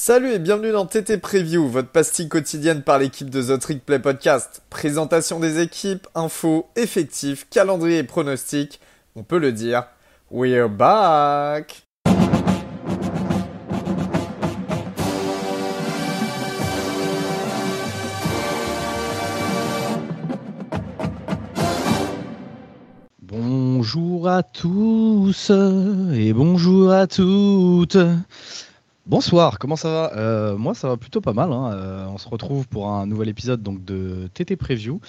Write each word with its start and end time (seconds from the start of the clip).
Salut 0.00 0.30
et 0.30 0.38
bienvenue 0.38 0.70
dans 0.70 0.86
TT 0.86 1.18
Preview, 1.18 1.66
votre 1.66 1.88
pastille 1.88 2.28
quotidienne 2.28 2.82
par 2.82 3.00
l'équipe 3.00 3.28
de 3.28 3.42
The 3.42 3.60
Trick 3.60 3.84
Play 3.84 3.98
Podcast. 3.98 4.62
Présentation 4.70 5.40
des 5.40 5.60
équipes, 5.60 6.06
infos, 6.14 6.68
effectifs, 6.76 7.48
calendrier 7.50 7.98
et 7.98 8.04
pronostics. 8.04 8.78
On 9.16 9.24
peut 9.24 9.40
le 9.40 9.50
dire, 9.50 9.88
we're 10.30 10.68
back! 10.68 11.82
Bonjour 23.20 24.28
à 24.28 24.44
tous 24.44 25.50
et 26.14 26.32
bonjour 26.32 26.92
à 26.92 27.08
toutes. 27.08 27.96
Bonsoir, 29.08 29.58
comment 29.58 29.76
ça 29.76 29.88
va? 29.88 30.16
Euh, 30.18 30.58
Moi, 30.58 30.74
ça 30.74 30.86
va 30.88 30.98
plutôt 30.98 31.22
pas 31.22 31.32
mal. 31.32 31.50
hein. 31.50 31.72
Euh, 31.72 32.06
on 32.08 32.18
se 32.18 32.28
retrouve 32.28 32.68
pour 32.68 32.90
un 32.90 33.06
nouvel 33.06 33.30
épisode 33.30 33.62
donc 33.62 33.82
de 33.82 34.28
TT 34.34 34.54
Preview, 34.56 35.00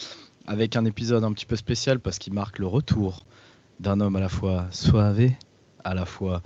avec 0.47 0.77
un 0.77 0.85
épisode 0.85 1.25
un 1.25 1.33
petit 1.33 1.45
peu 1.45 1.57
spécial 1.57 1.99
parce 1.99 2.17
qu'il 2.17 2.31
marque 2.31 2.59
le 2.59 2.67
retour 2.67 3.25
d'un 3.81 3.99
homme 3.99 4.15
à 4.15 4.21
la 4.21 4.29
fois 4.29 4.67
suave, 4.71 5.29
à 5.83 5.93
la 5.93 6.05
fois 6.05 6.41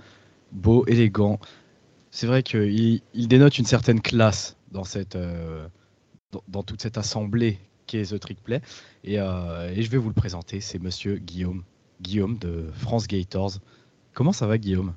beau, 0.50 0.84
élégant. 0.86 1.38
C'est 2.10 2.26
vrai 2.26 2.42
qu'il 2.42 3.02
il 3.14 3.28
dénote 3.28 3.56
une 3.56 3.66
certaine 3.66 4.00
classe 4.00 4.56
dans, 4.72 4.84
cette, 4.84 5.14
euh, 5.14 5.68
dans, 6.48 6.64
toute 6.64 6.82
cette 6.82 6.98
assemblée 6.98 7.60
qu'est 7.86 8.10
The 8.10 8.18
Trick 8.18 8.42
Play. 8.42 8.62
Et, 9.04 9.14
et 9.14 9.82
je 9.82 9.90
vais 9.90 9.98
vous 9.98 10.08
le 10.08 10.14
présenter, 10.14 10.60
c'est 10.60 10.80
Monsieur 10.80 11.18
Guillaume. 11.18 11.62
Guillaume 12.02 12.36
de 12.36 12.66
France 12.74 13.06
Gators. 13.06 13.52
Comment 14.12 14.32
ça 14.32 14.48
va, 14.48 14.58
Guillaume? 14.58 14.94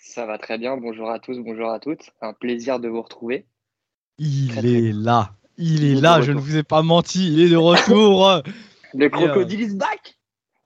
Ça 0.00 0.26
va 0.26 0.38
très 0.38 0.58
bien. 0.58 0.76
Bonjour 0.76 1.10
à 1.10 1.18
tous, 1.18 1.38
bonjour 1.38 1.70
à 1.70 1.78
toutes. 1.78 2.10
Un 2.20 2.32
plaisir 2.32 2.80
de 2.80 2.88
vous 2.88 3.02
retrouver. 3.02 3.46
Il 4.18 4.48
Très, 4.48 4.60
très 4.60 4.68
est 4.68 4.92
là. 4.92 5.34
Il 5.56 5.84
est 5.84 5.88
Il 5.88 5.92
est 5.92 5.96
de 5.96 6.02
là, 6.02 6.20
je 6.22 6.32
ne 6.32 6.40
vous 6.40 6.56
ai 6.56 6.62
pas 6.62 6.82
menti, 6.82 7.32
il 7.32 7.40
est 7.40 7.48
de 7.50 7.56
retour. 7.56 8.42
Le 8.94 9.06
euh, 9.06 9.08
crocodile 9.08 9.60
is 9.60 9.76
back 9.76 10.20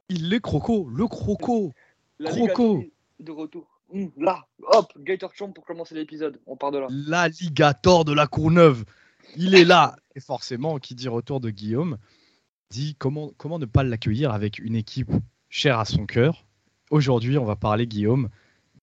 il 0.09 0.33
est 0.33 0.41
croco, 0.41 0.89
le 0.89 1.07
croco. 1.07 1.73
La 2.19 2.31
Croco. 2.31 2.79
Liga 2.79 2.89
de 3.21 3.33
retour. 3.33 3.81
Là, 4.17 4.47
hop, 4.63 4.93
Gator 4.99 5.33
Champ 5.35 5.53
pour 5.53 5.65
commencer 5.65 5.95
l'épisode. 5.95 6.41
On 6.47 6.57
part 6.57 6.71
de 6.73 6.79
là. 6.79 6.87
L'alligator 6.91 8.05
de 8.05 8.13
la 8.13 8.27
Courneuve. 8.27 8.85
Il 9.37 9.55
est 9.55 9.65
là. 9.65 9.97
Et 10.15 10.21
forcément, 10.21 10.79
qui 10.79 10.95
dit 10.95 11.09
retour 11.09 11.41
de 11.41 11.51
Guillaume, 11.51 11.99
dit 12.71 12.97
comment, 12.99 13.33
comment 13.37 13.59
ne 13.59 13.67
pas 13.67 13.83
l'accueillir 13.83 14.33
avec 14.33 14.59
une 14.59 14.77
équipe 14.77 15.11
chère 15.49 15.79
à 15.79 15.85
son 15.85 16.07
cœur. 16.07 16.45
Aujourd'hui, 16.91 17.39
on 17.39 17.45
va 17.45 17.57
parler, 17.57 17.87
Guillaume, 17.87 18.29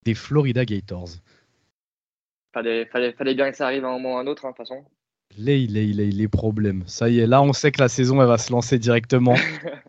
des 0.04 0.14
Florida 0.14 0.64
Gators. 0.64 1.08
Fallait, 2.52 2.86
fallait, 2.86 3.12
fallait 3.12 3.34
bien 3.34 3.50
que 3.50 3.56
ça 3.56 3.66
arrive 3.66 3.84
à 3.84 3.88
un 3.88 3.92
moment 3.92 4.14
ou 4.14 4.16
à 4.18 4.20
un 4.20 4.26
autre, 4.26 4.44
hein, 4.44 4.50
de 4.50 4.56
toute 4.56 4.66
façon. 4.68 4.84
Les, 5.38 5.66
les, 5.66 5.86
les, 5.86 6.10
les 6.10 6.28
problèmes. 6.28 6.82
Ça 6.86 7.08
y 7.08 7.20
est, 7.20 7.26
là, 7.26 7.40
on 7.42 7.54
sait 7.54 7.72
que 7.72 7.80
la 7.80 7.88
saison, 7.88 8.20
elle 8.20 8.28
va 8.28 8.36
se 8.36 8.52
lancer 8.52 8.78
directement. 8.78 9.34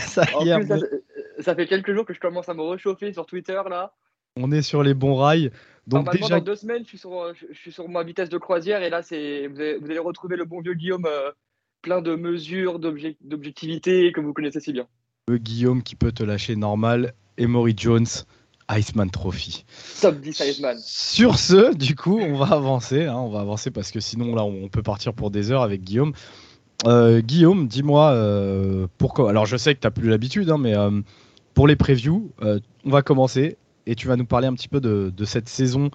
ça 0.00 0.24
En 0.34 0.44
y 0.44 0.50
est, 0.50 0.56
plus, 0.58 0.66
ça, 0.66 0.74
on 0.76 0.78
est- 0.82 1.42
ça 1.42 1.54
fait 1.54 1.66
quelques 1.66 1.94
jours 1.94 2.04
que 2.04 2.12
je 2.12 2.20
commence 2.20 2.48
à 2.48 2.54
me 2.54 2.62
réchauffer 2.62 3.12
sur 3.12 3.24
Twitter, 3.24 3.60
là. 3.70 3.94
on 4.36 4.52
est 4.52 4.62
sur 4.62 4.82
les 4.82 4.92
bons 4.94 5.14
rails. 5.14 5.50
Donc 5.86 6.12
déjà, 6.12 6.38
dans 6.38 6.44
deux 6.44 6.56
semaines, 6.56 6.82
je 6.82 6.88
suis, 6.88 6.98
sur, 6.98 7.18
euh, 7.18 7.32
je, 7.34 7.46
je 7.50 7.58
suis 7.58 7.72
sur 7.72 7.88
ma 7.88 8.02
vitesse 8.02 8.28
de 8.28 8.36
croisière 8.36 8.82
et 8.82 8.90
là, 8.90 9.02
c'est, 9.02 9.46
vous, 9.46 9.58
allez, 9.58 9.78
vous 9.78 9.86
allez 9.86 9.98
retrouver 9.98 10.36
le 10.36 10.44
bon 10.44 10.60
vieux 10.60 10.74
Guillaume 10.74 11.06
euh, 11.06 11.30
plein 11.80 12.02
de 12.02 12.14
mesures, 12.14 12.78
d'objec- 12.78 13.16
d'objectivité 13.22 14.12
que 14.12 14.20
vous 14.20 14.34
connaissez 14.34 14.60
si 14.60 14.72
bien. 14.74 14.86
le 15.28 15.38
Guillaume 15.38 15.82
qui 15.82 15.96
peut 15.96 16.12
te 16.12 16.22
lâcher 16.24 16.56
normal, 16.56 17.14
Emory 17.38 17.72
Jones, 17.74 18.04
Iceman 18.70 19.08
Trophy. 19.10 19.64
Top 20.00 20.20
10 20.20 20.40
Iceman. 20.40 20.76
Sur 20.78 21.38
ce, 21.38 21.74
du 21.74 21.94
coup, 21.94 22.18
on 22.20 22.36
va 22.36 22.54
avancer. 22.54 23.06
hein, 23.06 23.16
on 23.16 23.28
va 23.30 23.40
avancer 23.40 23.70
parce 23.70 23.90
que 23.90 24.00
sinon, 24.00 24.34
là, 24.34 24.44
on 24.44 24.68
peut 24.68 24.82
partir 24.82 25.14
pour 25.14 25.30
des 25.30 25.50
heures 25.50 25.62
avec 25.62 25.82
Guillaume. 25.82 26.12
Euh, 26.86 27.20
Guillaume, 27.20 27.66
dis-moi 27.66 28.12
euh, 28.12 28.86
pourquoi. 28.98 29.30
Alors, 29.30 29.46
je 29.46 29.56
sais 29.56 29.74
que 29.74 29.80
tu 29.80 29.86
n'as 29.86 29.90
plus 29.90 30.08
l'habitude, 30.08 30.50
hein, 30.50 30.58
mais 30.58 30.76
euh, 30.76 31.00
pour 31.54 31.66
les 31.66 31.76
previews, 31.76 32.30
euh, 32.42 32.60
on 32.84 32.90
va 32.90 33.02
commencer 33.02 33.56
et 33.86 33.94
tu 33.94 34.06
vas 34.06 34.16
nous 34.16 34.26
parler 34.26 34.46
un 34.46 34.54
petit 34.54 34.68
peu 34.68 34.80
de, 34.80 35.12
de 35.16 35.24
cette 35.24 35.48
saison 35.48 35.90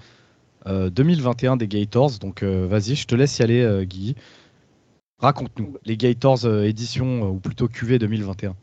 euh, 0.67 0.89
2021 0.89 1.57
des 1.57 1.67
Gators. 1.67 2.19
Donc, 2.19 2.43
euh, 2.43 2.67
vas-y, 2.67 2.95
je 2.95 3.05
te 3.07 3.15
laisse 3.15 3.37
y 3.39 3.43
aller, 3.43 3.61
euh, 3.61 3.83
Guy. 3.83 4.15
Raconte-nous 5.19 5.77
les 5.85 5.95
Gators 5.95 6.45
euh, 6.45 6.63
édition, 6.63 7.23
euh, 7.23 7.27
ou 7.29 7.39
plutôt 7.39 7.67
QV 7.69 7.97
2021. 7.99 8.55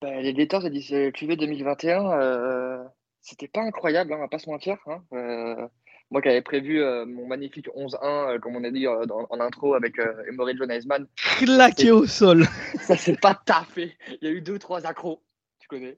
Bah, 0.00 0.20
les 0.22 0.32
Gators 0.32 0.64
édition 0.66 1.10
QV 1.12 1.36
2021, 1.36 2.10
euh, 2.12 2.81
c'était 3.22 3.48
pas 3.48 3.62
incroyable, 3.62 4.12
hein, 4.12 4.16
on 4.18 4.20
va 4.20 4.28
pas 4.28 4.38
se 4.38 4.50
mentir. 4.50 4.76
hein. 4.86 5.02
Euh, 5.12 5.66
moi 6.10 6.20
qui 6.20 6.28
avais 6.28 6.42
prévu 6.42 6.82
euh, 6.82 7.06
mon 7.06 7.26
magnifique 7.26 7.68
11-1, 7.74 8.34
euh, 8.34 8.38
comme 8.38 8.54
on 8.56 8.64
a 8.64 8.70
dit 8.70 8.84
dans- 8.84 9.26
en 9.30 9.40
intro 9.40 9.74
avec 9.74 9.94
Emory 10.28 10.54
John 10.58 10.70
Heisman, 10.70 11.06
Claqué 11.38 11.90
au 11.90 12.06
sol. 12.06 12.44
ça 12.82 12.96
s'est 12.96 13.16
pas 13.16 13.34
taffé. 13.34 13.96
Il 14.08 14.18
y 14.22 14.26
a 14.26 14.30
eu 14.30 14.42
deux 14.42 14.58
trois 14.58 14.86
accros, 14.86 15.22
tu 15.58 15.68
connais? 15.68 15.96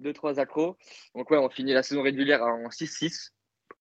Deux 0.00 0.12
trois 0.12 0.38
accros. 0.38 0.76
Donc 1.14 1.30
ouais, 1.30 1.38
on 1.38 1.48
finit 1.48 1.72
la 1.72 1.82
saison 1.82 2.02
régulière 2.02 2.42
en 2.42 2.68
6-6. 2.68 3.30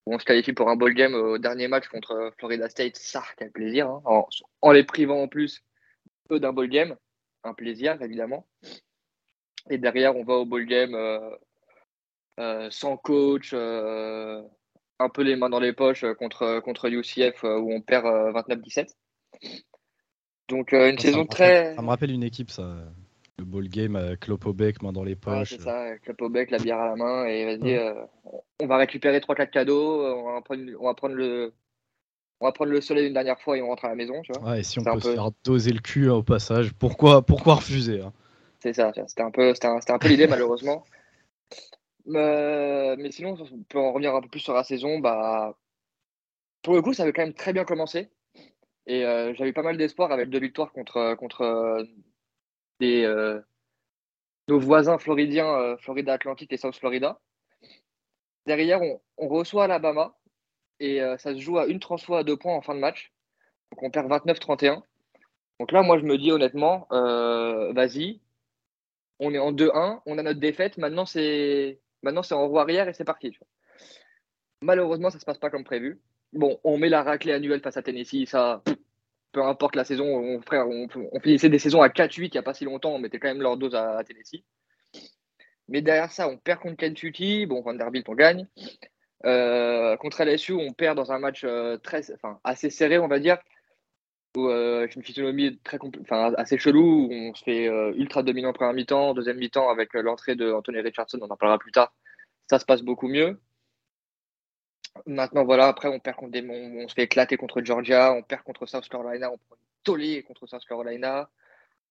On 0.06 0.18
se 0.20 0.26
qualifie 0.26 0.54
pour 0.54 0.70
un 0.70 0.76
bowl 0.76 0.94
game 0.94 1.14
au 1.14 1.38
dernier 1.38 1.68
match 1.68 1.88
contre 1.88 2.32
Florida 2.38 2.68
State. 2.70 2.98
Ça, 2.98 3.24
quel 3.38 3.52
plaisir. 3.52 3.88
hein. 3.90 4.02
En, 4.06 4.28
en 4.62 4.72
les 4.72 4.84
privant 4.84 5.22
en 5.22 5.28
plus 5.28 5.64
d'un 6.30 6.52
bowl 6.54 6.68
game. 6.68 6.96
Un 7.44 7.54
plaisir, 7.54 8.02
évidemment. 8.02 8.48
Et 9.70 9.78
derrière, 9.78 10.16
on 10.16 10.24
va 10.24 10.34
au 10.36 10.46
bowl 10.46 10.66
game 10.66 10.94
euh, 10.96 11.20
sans 12.70 12.98
coach, 12.98 13.52
euh, 13.54 14.42
un 15.00 15.10
peu 15.10 15.22
les 15.24 15.36
mains 15.36 15.50
dans 15.50 15.60
les 15.60 15.74
poches 15.74 16.04
euh, 16.04 16.14
contre, 16.14 16.60
contre 16.62 16.90
UCF 16.90 17.44
euh, 17.44 17.60
où 17.60 17.72
on 17.72 17.82
perd 17.82 18.06
euh, 18.06 18.32
29-17. 18.32 18.88
Donc 20.50 20.74
euh, 20.74 20.90
une 20.90 20.98
Ça 20.98 21.04
saison 21.08 21.20
rappelle- 21.20 21.30
très... 21.30 21.76
Ça 21.76 21.82
me 21.82 21.88
rappelle 21.90 22.12
une 22.12 22.24
équipe, 22.24 22.52
ça. 22.52 22.76
Le 23.40 23.46
ball 23.46 23.68
game, 23.68 23.96
euh, 23.96 24.16
clope 24.16 24.46
au 24.46 24.54
bec, 24.54 24.82
main 24.84 24.92
dans 24.92 25.04
les 25.04 25.14
Ouais, 25.14 25.18
poches. 25.18 25.50
c'est 25.50 25.62
ça, 25.62 25.98
clap 26.00 26.22
au 26.22 26.30
bec, 26.30 26.52
la 26.52 26.60
bière 26.60 26.78
à 26.80 26.90
la 26.90 26.96
main, 26.96 27.26
et 27.26 27.46
vas-y, 27.46 27.62
Ouais. 27.74 27.80
euh, 27.80 28.06
on 28.60 28.68
va 28.68 28.78
récupérer 28.78 29.20
3-4 29.20 29.50
cadeaux, 29.50 30.02
euh, 30.04 30.14
on 30.14 30.34
va, 30.34 30.42
prendre, 30.42 30.62
on, 30.80 30.86
va 30.86 30.94
prendre 30.94 31.16
le, 31.16 31.52
on 32.40 32.46
va 32.46 32.52
prendre 32.52 32.72
le 32.72 32.80
soleil 32.80 33.08
une 33.08 33.14
dernière 33.14 33.40
fois 33.42 33.58
et 33.58 33.62
on 33.64 33.68
rentre 33.70 33.86
à 33.86 33.90
la 33.90 33.96
maison, 33.96 34.22
tu 34.22 34.32
vois. 34.34 34.52
Ouais, 34.52 34.60
et 34.60 34.64
si 34.64 34.78
on 34.80 34.84
peut 34.84 35.00
se 35.00 35.08
peu- 35.08 35.16
faire 35.16 35.32
doser 35.44 35.72
le 35.74 35.80
cul 35.80 36.10
hein, 36.10 36.14
au 36.16 36.24
passage, 36.24 36.74
pourquoi, 36.74 37.24
pourquoi 37.26 37.56
refuser 37.56 38.02
hein 38.02 38.14
C'est 38.60 38.74
ça, 38.74 38.92
c'était 39.08 39.24
un 39.24 39.32
peu, 39.32 39.52
c'était 39.56 39.68
un, 39.68 39.80
c'était 39.80 39.94
un 39.94 40.00
peu 40.00 40.10
l'idée 40.10 40.28
malheureusement. 40.30 40.86
Euh, 42.08 42.96
mais 42.98 43.12
sinon, 43.12 43.36
on 43.40 43.64
peut 43.64 43.80
en 43.80 43.92
revenir 43.92 44.16
un 44.16 44.22
peu 44.22 44.30
plus 44.30 44.40
sur 44.40 44.54
la 44.54 44.64
saison. 44.64 45.00
Bah, 45.00 45.58
pour 46.62 46.76
le 46.76 46.82
coup, 46.82 46.94
ça 46.94 47.04
avait 47.04 47.14
quand 47.14 47.24
même 47.24 47.34
très 47.34 47.54
bien 47.54 47.66
commencé. 47.66 48.10
Et 48.88 49.06
euh, 49.06 49.34
j'avais 49.36 49.54
pas 49.54 49.64
mal 49.64 49.78
d'espoir 49.78 50.12
avec 50.12 50.30
deux 50.30 50.40
victoires 50.40 50.74
contre, 50.74 51.16
contre 51.16 51.42
euh, 51.42 51.84
des, 52.80 53.08
nos 54.48 54.60
voisins 54.60 54.98
floridiens, 54.98 55.78
Florida 55.80 56.14
Atlantic 56.14 56.52
et 56.52 56.58
South 56.58 56.76
Florida. 56.76 57.20
Derrière, 58.46 58.82
on, 59.18 59.28
reçoit 59.28 59.66
Alabama 59.66 60.18
et 60.80 61.00
ça 61.18 61.34
se 61.34 61.40
joue 61.40 61.58
à 61.60 61.68
une 61.68 61.80
transfo 61.80 62.16
à 62.16 62.24
deux 62.26 62.36
points 62.36 62.56
en 62.56 62.62
fin 62.62 62.76
de 62.76 62.80
match. 62.80 63.14
Donc 63.72 63.84
on 63.84 63.92
perd 63.92 64.12
29-31. 64.12 64.82
Donc 65.60 65.72
là, 65.72 65.82
moi, 65.82 65.98
je 65.98 66.04
me 66.04 66.18
dis 66.18 66.32
honnêtement, 66.32 66.88
vas-y, 66.90 68.20
on 69.20 69.34
est 69.34 69.40
en 69.40 69.54
2-1, 69.54 70.02
on 70.06 70.18
a 70.18 70.24
notre 70.24 70.42
défaite, 70.42 70.78
maintenant 70.78 71.06
c'est 71.06 71.80
maintenant 72.04 72.24
c'est 72.24 72.36
en 72.36 72.48
roue 72.48 72.60
arrière 72.60 72.88
et 72.88 72.94
c'est 72.94 73.04
parti. 73.04 73.38
Malheureusement, 74.62 75.10
ça 75.10 75.20
se 75.20 75.26
passe 75.26 75.38
pas 75.38 75.50
comme 75.50 75.64
prévu. 75.64 76.00
Bon, 76.32 76.60
on 76.64 76.78
met 76.78 76.90
la 76.90 77.04
raclée 77.04 77.34
annuelle 77.34 77.62
face 77.62 77.78
à 77.78 77.82
Tennessee, 77.84 78.26
ça, 78.26 78.64
peu 79.34 79.44
importe 79.44 79.76
la 79.76 79.84
saison, 79.84 80.06
on, 80.06 80.42
frère, 80.42 80.68
on, 80.68 80.88
finissait 81.20 81.50
des 81.50 81.60
saisons 81.60 81.82
à 81.82 81.90
4-8 81.90 82.28
il 82.28 82.32
n'y 82.32 82.38
a 82.38 82.44
pas 82.44 82.54
si 82.54 82.66
longtemps, 82.66 82.94
on 82.94 83.00
mettait 83.00 83.20
quand 83.20 83.28
même 83.28 83.42
leur 83.42 83.58
dose 83.58 83.76
à, 83.76 84.02
Tennessee. 84.04 84.44
Mais 85.68 85.82
derrière 85.82 86.12
ça, 86.12 86.30
on 86.30 86.38
perd 86.38 86.60
contre 86.60 86.78
Kentucky, 86.78 87.46
bon, 87.46 87.62
Vanderbilt, 87.62 88.08
on 88.08 88.16
gagne. 88.16 88.48
Euh, 89.26 89.96
contre 89.98 90.24
LSU, 90.24 90.54
on 90.54 90.74
perd 90.74 90.98
dans 90.98 91.12
un 91.12 91.20
match 91.20 91.44
euh, 91.46 91.78
assez 92.44 92.70
serré, 92.70 93.00
on 93.00 93.08
va 93.08 93.20
dire, 93.20 93.38
où 94.36 94.48
euh, 94.48 94.88
j'ai 94.88 94.96
une 94.96 95.04
physionomie 95.04 95.60
assez 96.38 96.58
chelou, 96.58 97.08
où 97.08 97.14
on 97.14 97.34
se 97.34 97.44
fait 97.44 97.68
euh, 97.68 97.94
ultra 97.96 98.24
dominant 98.24 98.54
première 98.54 98.74
mi-temps, 98.74 99.14
deuxième 99.14 99.38
mi-temps 99.38 99.70
avec 99.70 99.96
euh, 99.96 100.02
l'entrée 100.02 100.36
de 100.36 100.52
Anthony 100.52 100.80
Richardson, 100.80 101.20
on 101.22 101.30
en 101.30 101.38
parlera 101.38 101.60
plus 101.60 101.72
tard. 101.72 101.94
Ça 102.50 102.60
se 102.60 102.66
passe 102.66 102.82
beaucoup 102.82 103.08
mieux. 103.08 103.40
Maintenant, 105.06 105.44
voilà, 105.44 105.68
après, 105.68 105.88
on 105.88 106.00
perd 106.00 106.18
contre 106.18 106.40
on, 106.40 106.88
se 106.88 106.94
fait 106.94 107.04
éclater 107.04 107.38
contre 107.38 107.62
Georgia, 107.62 108.14
on 108.14 108.22
perd 108.22 108.44
contre 108.44 108.66
South 108.66 108.88
Carolina, 108.90 109.32
on 109.32 109.38
prend 109.38 109.56
une 109.56 109.84
tollée 109.84 110.24
contre 110.24 110.48
South 110.48 110.66
Carolina, 110.68 111.30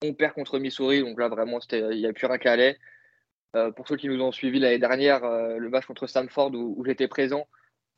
on 0.05 0.15
perd 0.15 0.35
contre 0.35 0.59
Missouri, 0.59 1.01
donc 1.01 1.19
là, 1.19 1.29
vraiment, 1.29 1.59
il 1.73 1.99
n'y 1.99 2.07
a 2.07 2.13
plus 2.13 2.27
rien 2.27 2.39
qu'à 2.39 2.53
aller. 2.53 2.77
Euh, 3.55 3.71
pour 3.71 3.87
ceux 3.87 3.97
qui 3.97 4.09
nous 4.09 4.21
ont 4.21 4.33
suivis 4.33 4.61
l'année 4.61 4.79
dernière, 4.79 5.21
le 5.23 5.69
match 5.69 5.85
contre 5.87 6.07
Stanford 6.07 6.53
où 6.55 6.83
j'étais 6.87 7.09
présent, 7.09 7.47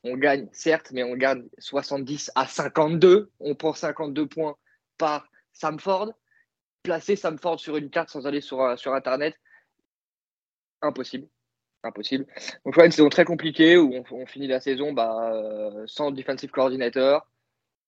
on 0.04 0.16
gagne, 0.16 0.48
certes, 0.52 0.90
mais 0.92 1.02
on 1.02 1.16
gagne 1.16 1.44
70 1.58 2.30
à 2.34 2.46
52. 2.46 3.30
On 3.40 3.54
prend 3.54 3.72
52 3.72 4.26
points 4.26 4.56
par 4.98 5.26
Samford. 5.52 6.12
Placer 6.82 7.16
Samford 7.16 7.58
sur 7.58 7.76
une 7.76 7.88
carte 7.88 8.10
sans 8.10 8.26
aller 8.26 8.42
sur, 8.42 8.60
euh, 8.60 8.76
sur 8.76 8.92
Internet, 8.92 9.34
impossible. 10.82 11.26
impossible. 11.82 12.26
Donc, 12.66 12.76
une 12.76 12.90
saison 12.90 13.08
très 13.08 13.24
compliquée 13.24 13.78
où 13.78 14.04
on, 14.10 14.26
finit 14.26 14.46
la 14.46 14.60
saison 14.60 14.92
bah, 14.92 15.32
euh, 15.32 15.84
sans 15.86 16.10
defensive 16.10 16.50
coordinator, 16.50 17.26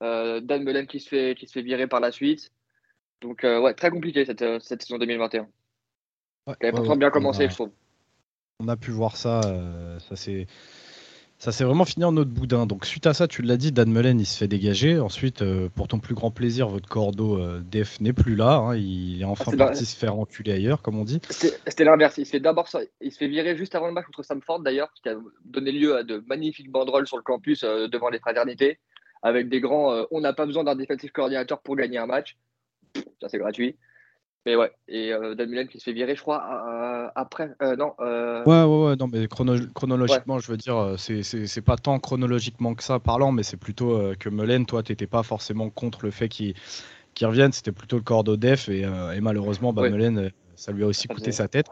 euh, 0.03 0.41
Dan 0.41 0.65
Mullen 0.65 0.87
qui 0.87 1.01
se, 1.01 1.09
fait, 1.09 1.35
qui 1.39 1.47
se 1.47 1.53
fait 1.53 1.63
virer 1.63 1.87
par 1.87 2.01
la 2.01 2.11
suite. 2.11 2.51
Donc, 3.21 3.45
euh, 3.45 3.61
ouais, 3.61 3.75
très 3.75 3.91
compliqué 3.91 4.25
cette, 4.25 4.45
cette 4.63 4.83
saison 4.83 4.97
2021. 4.97 5.47
Ouais, 6.47 6.55
Elle 6.61 6.73
pourtant 6.73 6.97
bien 6.97 7.11
commencé, 7.11 7.49
je 7.49 7.55
trouve. 7.55 7.71
On 8.61 8.69
a 8.69 8.77
pu 8.77 8.91
voir 8.91 9.17
ça. 9.17 9.43
ça 9.99 10.17
c'est 10.17 10.47
ça 11.39 11.53
s'est 11.53 11.65
vraiment 11.65 11.85
fini 11.85 12.05
en 12.05 12.17
autre 12.17 12.31
boudin. 12.31 12.67
Donc 12.67 12.87
suite 12.87 13.07
à 13.07 13.13
ça, 13.13 13.29
tu 13.29 13.43
l'as 13.43 13.59
dit, 13.59 13.71
Dan 13.71 13.91
Mullen, 13.91 14.19
il 14.19 14.27
se 14.27 14.39
fait 14.39 14.49
dégager. 14.49 14.99
Ensuite, 14.99 15.43
euh, 15.43 15.69
pour 15.69 15.87
ton 15.87 15.99
plus 15.99 16.15
grand 16.15 16.31
plaisir, 16.31 16.69
votre 16.69 16.89
cordeau 16.89 17.39
euh, 17.39 17.61
Def 17.63 18.01
n'est 18.01 18.15
plus 18.15 18.37
là. 18.37 18.57
Hein. 18.57 18.77
Il 18.77 19.21
est 19.21 19.25
enfin 19.25 19.53
ah, 19.55 19.57
parti 19.57 19.85
se 19.85 19.97
faire 19.97 20.19
enculer 20.19 20.53
ailleurs, 20.53 20.81
comme 20.81 20.99
on 20.99 21.05
dit. 21.05 21.21
C'était 21.29 21.85
l'inverse. 21.85 22.17
Il 22.17 22.25
se 22.25 22.31
fait 22.31 22.41
d'abord 22.41 22.69
il 23.03 23.13
se 23.13 23.19
fait 23.19 23.29
virer 23.29 23.57
juste 23.57 23.75
avant 23.75 23.87
le 23.87 23.93
match 23.93 24.07
contre 24.07 24.23
Samford 24.23 24.61
d'ailleurs, 24.61 24.91
qui 24.95 25.09
a 25.09 25.17
donné 25.45 25.73
lieu 25.73 25.97
à 25.97 26.05
de 26.05 26.25
magnifiques 26.27 26.71
banderoles 26.71 27.07
sur 27.07 27.19
le 27.19 27.23
campus 27.23 27.65
euh, 27.65 27.87
devant 27.87 28.09
les 28.09 28.19
fraternités, 28.19 28.79
avec 29.23 29.51
des 29.51 29.61
grands. 29.61 30.07
on 30.11 30.21
n'a 30.21 30.33
pas 30.33 30.47
besoin 30.47 30.65
d'un 30.65 30.75
défensif 30.75 31.13
coordinateur 31.13 31.61
pour 31.61 31.77
gagner 31.77 31.99
un 31.99 32.07
match. 32.07 32.37
Ça 33.21 33.29
c'est 33.29 33.39
gratuit. 33.39 33.77
Mais 34.47 34.55
ouais, 34.55 34.71
et 34.87 35.13
euh, 35.13 35.35
Dan 35.35 35.51
Mullen 35.51 35.67
qui 35.67 35.81
se 35.81 35.85
fait 35.85 35.93
virer, 35.93 36.15
je 36.15 36.23
crois, 36.23 36.41
euh, 36.69 37.09
après. 37.17 37.51
Euh, 37.63 37.75
non. 37.75 37.95
Ouais, 37.99 38.63
ouais, 38.63 38.87
ouais, 38.87 38.97
non, 38.97 39.09
mais 39.09 39.27
chronologiquement, 39.27 40.39
je 40.39 40.53
veux 40.53 40.57
dire, 40.57 40.95
c'est 40.99 41.65
pas 41.65 41.77
tant 41.77 41.99
chronologiquement 41.99 42.77
que 42.77 42.85
ça 42.85 43.01
parlant, 43.01 43.33
mais 43.33 43.43
c'est 43.43 43.57
plutôt 43.57 44.01
que 44.21 44.29
Mullen, 44.29 44.65
toi, 44.65 44.85
t'étais 44.85 45.09
pas 45.09 45.25
forcément 45.25 45.69
contre 45.69 46.05
le 46.05 46.13
fait 46.13 46.29
qu'il 46.29 46.55
revienne, 47.23 47.51
c'était 47.51 47.73
plutôt 47.73 47.97
le 47.97 48.05
corps 48.05 48.23
d'Odef, 48.23 48.69
et, 48.69 48.83
et, 48.83 49.21
malheureusement, 49.21 49.73
bah, 49.73 49.83
ça 50.55 50.71
lui 50.71 50.85
a 50.85 50.87
aussi 50.87 51.09
coûté 51.09 51.33
sa 51.33 51.49
tête. 51.49 51.67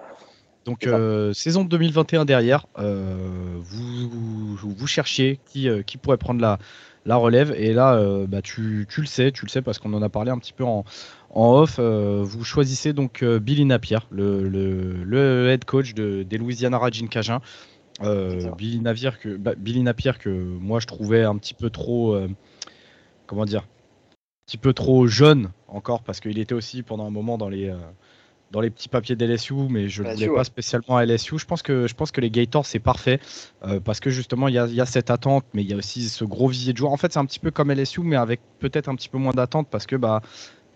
Donc, 0.65 0.88
saison 1.32 1.62
2021 1.62 2.25
derrière, 2.25 2.67
vous, 2.76 4.56
vous, 4.56 4.87
cherchiez 4.88 5.38
qui, 5.47 5.69
qui 5.87 5.97
pourrait 5.97 6.19
prendre 6.19 6.41
la, 6.41 6.59
la 7.06 7.15
relève, 7.15 7.55
et 7.56 7.73
là, 7.73 8.26
bah, 8.26 8.43
tu, 8.43 8.88
tu 8.91 9.00
le 9.00 9.06
sais, 9.06 9.31
tu 9.31 9.44
le 9.44 9.50
sais 9.50 9.62
parce 9.62 9.79
qu'on 9.79 9.93
en 9.93 10.03
a 10.03 10.09
parlé 10.09 10.32
un 10.32 10.38
petit 10.38 10.53
peu 10.53 10.65
en 10.65 10.85
en 11.35 11.53
off, 11.57 11.77
euh, 11.79 12.23
vous 12.25 12.45
choisissez 12.45 12.93
donc 12.93 13.23
euh, 13.23 13.41
Billy 13.41 13.65
Napier, 13.65 13.99
le, 14.11 15.49
head 15.51 15.65
coach 15.65 15.93
de, 15.93 16.23
des 16.23 16.39
Louisiana 16.39 16.79
Raging 16.79 17.09
Cajun. 17.09 17.41
Euh, 18.03 18.51
Billy, 18.57 18.81
Napier 18.81 19.11
que, 19.21 19.37
bah, 19.37 19.55
Billy 19.57 19.81
Napier 19.83 20.13
que 20.19 20.29
moi 20.29 20.81
je 20.81 20.87
trouvais 20.87 21.23
un 21.23 21.37
petit 21.37 21.55
peu 21.55 21.71
trop, 21.71 22.17
comment 23.27 23.45
dire, 23.45 23.63
un 23.63 24.47
petit 24.47 24.59
peu 24.59 24.73
trop 24.73 25.07
jeune 25.07 25.51
encore 25.69 26.03
parce 26.03 26.19
qu'il 26.19 26.39
était 26.39 26.55
aussi 26.55 26.83
pendant 26.83 27.07
un 27.07 27.11
moment 27.11 27.39
dans 27.39 27.49
les 27.49 27.73
dans 28.51 28.61
les 28.61 28.71
petits 28.71 28.89
papiers 28.89 29.17
d'LSU, 29.17 29.55
mais 29.69 29.89
je 29.89 30.03
ne 30.05 30.13
voulais 30.13 30.29
pas 30.29 30.45
spécialement 30.45 30.97
à 30.97 31.05
LSU. 31.05 31.39
Je 31.39 31.45
pense 31.47 31.63
que, 31.63 31.89
je 31.89 31.95
pense 31.95 32.13
que 32.13 32.21
les 32.21 32.31
Gators, 32.31 32.67
c'est 32.67 32.79
parfait, 32.79 33.19
parce 33.85 33.99
que 33.99 34.11
justement, 34.11 34.47
il 34.47 34.55
y 34.55 34.59
a, 34.59 34.67
y 34.67 34.81
a, 34.81 34.87
cette 34.87 35.11
attente, 35.11 35.45
mais 35.55 35.63
il 35.63 35.71
y 35.71 35.73
a 35.73 35.77
aussi 35.77 36.09
ce 36.09 36.25
gros 36.25 36.47
visier 36.47 36.73
de 36.73 36.79
joueurs. 36.79 36.93
En 36.93 36.97
fait, 36.97 37.13
c'est 37.13 37.19
un 37.19 37.27
petit 37.27 37.41
peu 37.41 37.51
comme 37.51 37.73
LSU, 37.73 38.03
mais 38.03 38.17
avec 38.17 38.41
peut-être 38.61 38.89
un 38.89 38.95
petit 38.95 39.09
peu 39.09 39.19
moins 39.19 39.33
d'attente, 39.33 39.69
parce 39.71 39.87
que 39.87 39.97
bah, 39.97 40.21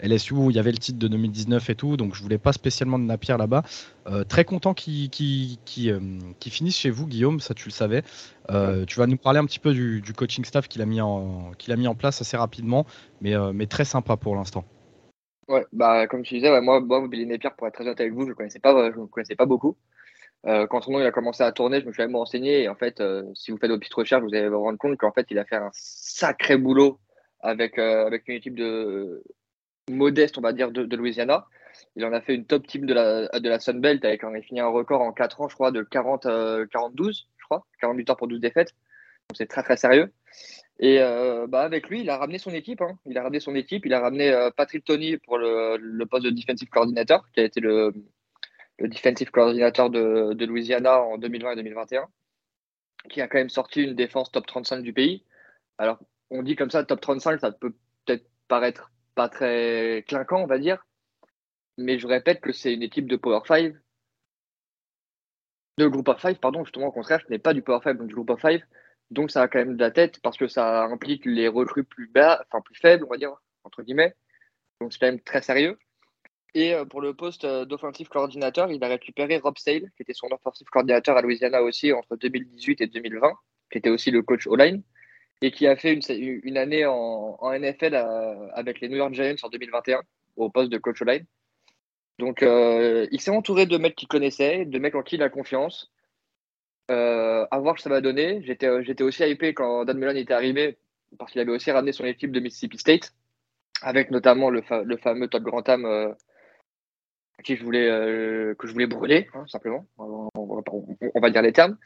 LSU 0.03 0.35
où 0.35 0.51
il 0.51 0.57
y 0.57 0.59
avait 0.59 0.71
le 0.71 0.79
titre 0.79 0.99
de 0.99 1.09
2019 1.09 1.71
et 1.71 1.75
tout, 1.75 1.97
donc 1.97 2.15
je 2.15 2.23
voulais 2.23 2.39
pas 2.39 2.53
spécialement 2.53 2.99
de 2.99 3.05
Napier 3.05 3.37
là-bas. 3.37 3.63
Euh, 4.07 4.25
très 4.25 4.45
content 4.45 4.75
qu'il 4.75 5.11
euh, 5.89 6.01
finisse 6.41 6.77
chez 6.77 6.91
vous, 6.91 7.07
Guillaume, 7.07 7.41
ça 7.41 7.55
tu 7.55 7.69
le 7.69 7.73
savais. 7.73 8.03
Euh, 8.51 8.85
tu 8.85 8.99
vas 8.99 9.07
nous 9.07 9.17
parler 9.17 9.39
un 9.39 9.45
petit 9.45 9.59
peu 9.59 9.73
du, 9.73 10.03
coaching 10.17 10.45
staff 10.45 10.69
qu'il 10.69 10.83
a, 10.83 10.87
mis 10.87 11.01
en, 11.01 11.53
qu'il 11.59 11.73
a 11.73 11.77
mis 11.77 11.89
en 11.89 11.95
place 11.95 12.21
assez 12.21 12.37
rapidement, 12.37 12.87
mais, 13.21 13.35
mais 13.53 13.67
très 13.67 13.85
sympa 13.85 14.17
pour 14.17 14.37
l'instant. 14.37 14.65
Ouais, 15.49 15.65
bah, 15.73 16.07
comme 16.07 16.23
tu 16.23 16.35
disais, 16.35 16.61
moi, 16.61 16.81
moi, 16.81 17.07
Billy 17.09 17.27
Napier, 17.27 17.51
pour 17.57 17.67
être 17.67 17.75
très 17.75 17.85
honnête 17.85 18.01
avec 18.01 18.13
vous, 18.13 18.25
je 18.25 18.29
ne 18.29 18.35
connaissais, 18.35 18.59
pas, 18.59 18.91
je 18.91 19.01
connaissais 19.07 19.37
pas 19.37 19.47
beaucoup. 19.47 19.77
quand 20.45 20.81
son 20.81 20.93
nom 20.93 21.01
il 21.01 21.07
a 21.07 21.13
commencé 21.13 21.43
à 21.43 21.53
tourner, 21.53 21.81
je 21.81 21.87
me 21.87 21.93
suis 21.93 22.03
même 22.03 22.17
renseigné. 22.17 22.63
Et 22.63 22.69
en 22.69 22.75
fait, 22.75 23.03
si 23.35 23.51
vous 23.51 23.59
faites 23.59 23.71
vos 23.71 23.79
petites 23.79 23.95
recherches, 23.95 24.23
vous 24.23 24.35
allez 24.35 24.49
vous 24.49 24.63
rendre 24.63 24.79
compte 24.79 24.97
qu'en 24.99 25.13
fait, 25.13 25.27
il 25.31 25.39
a 25.39 25.45
fait 25.45 25.57
un 25.57 25.71
sacré 25.73 26.57
boulot 26.57 26.99
avec, 27.41 27.79
avec 27.79 28.29
une 28.29 28.35
équipe 28.35 28.57
de, 28.57 29.23
modeste, 29.91 30.39
on 30.39 30.41
va 30.41 30.53
dire, 30.53 30.71
de, 30.71 30.97
Louisiana. 30.97 31.47
Il 31.97 32.05
en 32.05 32.13
a 32.13 32.21
fait 32.21 32.35
une 32.35 32.45
top 32.45 32.67
team 32.67 32.87
de 32.87 32.95
la, 32.95 33.29
de 33.29 33.49
la 33.49 33.61
Sunbelt 33.61 34.05
avec 34.05 34.23
fini 34.45 34.61
un 34.61 34.69
record 34.69 35.01
en 35.01 35.13
4 35.13 35.41
ans, 35.41 35.49
je 35.49 35.55
crois, 35.55 35.71
de 35.71 35.83
40, 35.83 36.23
42, 36.71 37.09
euh, 37.09 37.13
je 37.13 37.45
crois, 37.45 37.67
48 37.81 38.11
heures 38.11 38.17
pour 38.17 38.29
12 38.29 38.41
défaites. 38.41 38.75
Donc 39.29 39.37
c'est 39.37 39.47
très 39.47 39.63
très 39.63 39.77
sérieux. 39.77 40.13
Et 40.81 41.01
euh, 41.01 41.47
bah 41.49 41.63
avec 41.63 41.89
lui, 41.89 42.01
il 42.03 42.11
a 42.11 42.17
ramené 42.17 42.39
son 42.39 42.51
équipe. 42.53 42.81
Hein. 42.81 42.99
Il 43.07 43.19
a 43.19 43.23
ramené 43.23 43.41
son 43.41 43.55
équipe. 43.55 43.85
Il 43.85 43.93
a 43.95 44.01
ramené 44.01 44.31
euh, 44.31 44.51
Patrick 44.51 44.85
Tony 44.85 45.17
pour 45.19 45.39
le, 45.39 46.05
poste 46.05 46.25
de 46.25 46.31
defensive 46.31 46.69
coordinator, 46.69 47.29
qui 47.33 47.41
a 47.41 47.45
été 47.45 47.61
le, 47.61 47.93
le 48.79 48.89
defensive 48.89 49.31
coordinator 49.31 49.91
de, 49.91 50.35
de, 50.35 50.47
Louisiana 50.47 51.03
en 51.03 51.19
2020 51.19 51.53
et 51.53 51.57
2021, 51.57 52.07
qui 53.11 53.21
a 53.21 53.29
quand 53.29 53.39
même 53.39 53.49
sorti 53.49 53.83
une 53.83 53.95
défense 53.95 54.31
top 54.31 54.47
35 54.47 54.83
du 54.83 54.93
pays. 54.93 55.25
Alors, 55.79 55.99
on 56.31 56.43
dit 56.43 56.57
comme 56.57 56.71
ça, 56.71 56.85
top 56.85 57.01
35, 57.01 57.41
ça 57.41 57.53
peut 57.53 57.75
peut-être 58.07 58.27
paraître 58.49 58.91
pas 59.19 59.29
très 59.29 60.05
clinquant, 60.07 60.45
on 60.45 60.47
va 60.47 60.59
dire. 60.59 60.87
Mais 61.77 61.99
je 61.99 62.07
répète 62.07 62.41
que 62.41 62.53
c'est 62.53 62.73
une 62.73 62.85
équipe 62.85 63.09
de 63.09 63.17
Power 63.17 63.41
5. 63.45 63.75
De 65.77 65.89
Group 65.89 66.07
of 66.07 66.21
5, 66.21 66.39
pardon, 66.39 66.65
justement, 66.65 66.87
au 66.87 66.93
contraire, 66.93 67.21
ce 67.27 67.29
n'est 67.29 67.41
pas 67.41 67.53
du 67.53 67.63
Power 67.63 67.81
5, 67.83 67.99
donc 67.99 68.07
du 68.07 68.15
Group 68.15 68.31
of 68.31 68.41
5. 68.41 68.63
Donc 69.11 69.33
ça 69.33 69.43
a 69.43 69.49
quand 69.49 69.59
même 69.59 69.75
de 69.75 69.81
la 69.81 69.91
tête 69.91 70.21
parce 70.23 70.37
que 70.37 70.47
ça 70.47 70.85
implique 70.85 71.25
les 71.25 71.49
recrues 71.49 71.83
plus 71.83 72.07
bas, 72.07 72.45
enfin 72.47 72.61
plus 72.61 72.77
faibles, 72.77 73.05
on 73.07 73.11
va 73.11 73.17
dire, 73.17 73.35
entre 73.65 73.83
guillemets. 73.83 74.15
Donc 74.81 74.93
c'est 74.93 75.01
quand 75.01 75.07
même 75.07 75.21
très 75.21 75.43
sérieux. 75.43 75.77
Et 76.55 76.75
euh, 76.75 76.85
pour 76.85 77.01
le 77.01 77.13
poste 77.13 77.45
euh, 77.45 77.65
d'offensive 77.65 78.09
coordinateur, 78.09 78.71
il 78.71 78.85
a 78.85 78.89
récupéré 78.89 79.39
Rob 79.39 79.59
Sale, 79.59 79.91
qui 79.97 80.03
était 80.03 80.15
son 80.15 80.29
offensive 80.31 80.69
coordinateur 80.69 81.17
à 81.17 81.23
Louisiana 81.23 81.63
aussi 81.63 81.93
entre 81.93 82.15
2018 82.15 82.83
et 82.83 82.87
2020, 82.87 83.33
qui 83.73 83.79
était 83.79 83.91
aussi 83.91 84.13
le 84.13 84.23
coach 84.23 84.47
O-line 84.47 84.85
et 85.41 85.51
qui 85.51 85.67
a 85.67 85.77
fait 85.77 85.93
une, 85.93 86.57
année 86.57 86.85
en, 86.87 87.39
NFL 87.53 87.95
euh, 87.95 88.49
avec 88.55 88.81
les 88.81 88.89
New 88.89 88.97
York 88.97 89.15
Giants 89.15 89.37
en 89.43 89.49
2021 89.49 90.03
au 90.37 90.51
poste 90.51 90.71
de 90.71 90.79
coach 90.79 91.01
line. 91.03 91.25
Donc, 92.19 92.43
euh, 92.43 93.07
il 93.13 93.21
s'est 93.21 93.31
entouré 93.31 93.67
de 93.67 93.79
mecs 93.79 93.95
qu'il 93.95 94.09
connaissait, 94.09 94.65
de 94.65 94.79
mecs 94.79 94.97
en 94.97 95.03
qui 95.03 95.15
il 95.15 95.23
a 95.23 95.29
confiance. 95.29 95.93
Euh, 96.91 97.47
à 97.51 97.59
voir 97.59 97.75
ce 97.75 97.81
que 97.81 97.83
ça 97.85 97.91
va 97.91 98.01
donner. 98.01 98.43
J'étais, 98.43 98.69
aussi 99.03 99.23
hypé 99.23 99.55
quand 99.55 99.85
Dan 99.85 99.99
Mullen 99.99 100.17
était 100.17 100.35
arrivé 100.35 100.79
parce 101.19 101.33
qu'il 101.33 101.41
avait 101.41 101.53
aussi 101.53 101.71
ramené 101.71 101.93
son 101.93 102.05
équipe 102.05 102.33
de 102.33 102.41
Mississippi 102.41 102.79
State 102.79 103.13
avec 103.83 104.11
notamment 104.11 104.51
le, 104.51 104.63
fameux 104.63 105.29
Todd 105.29 105.43
Grantham 105.43 106.15
qui 107.45 107.57
je 107.57 107.63
voulais, 107.63 107.87
que 108.59 108.67
je 108.67 108.73
voulais 108.73 108.87
brûler, 108.87 109.29
hein, 109.35 109.45
simplement. 109.49 109.87
On, 109.99 111.21
va 111.21 111.31
dire 111.31 111.43
les 111.43 111.53
termes. 111.53 111.77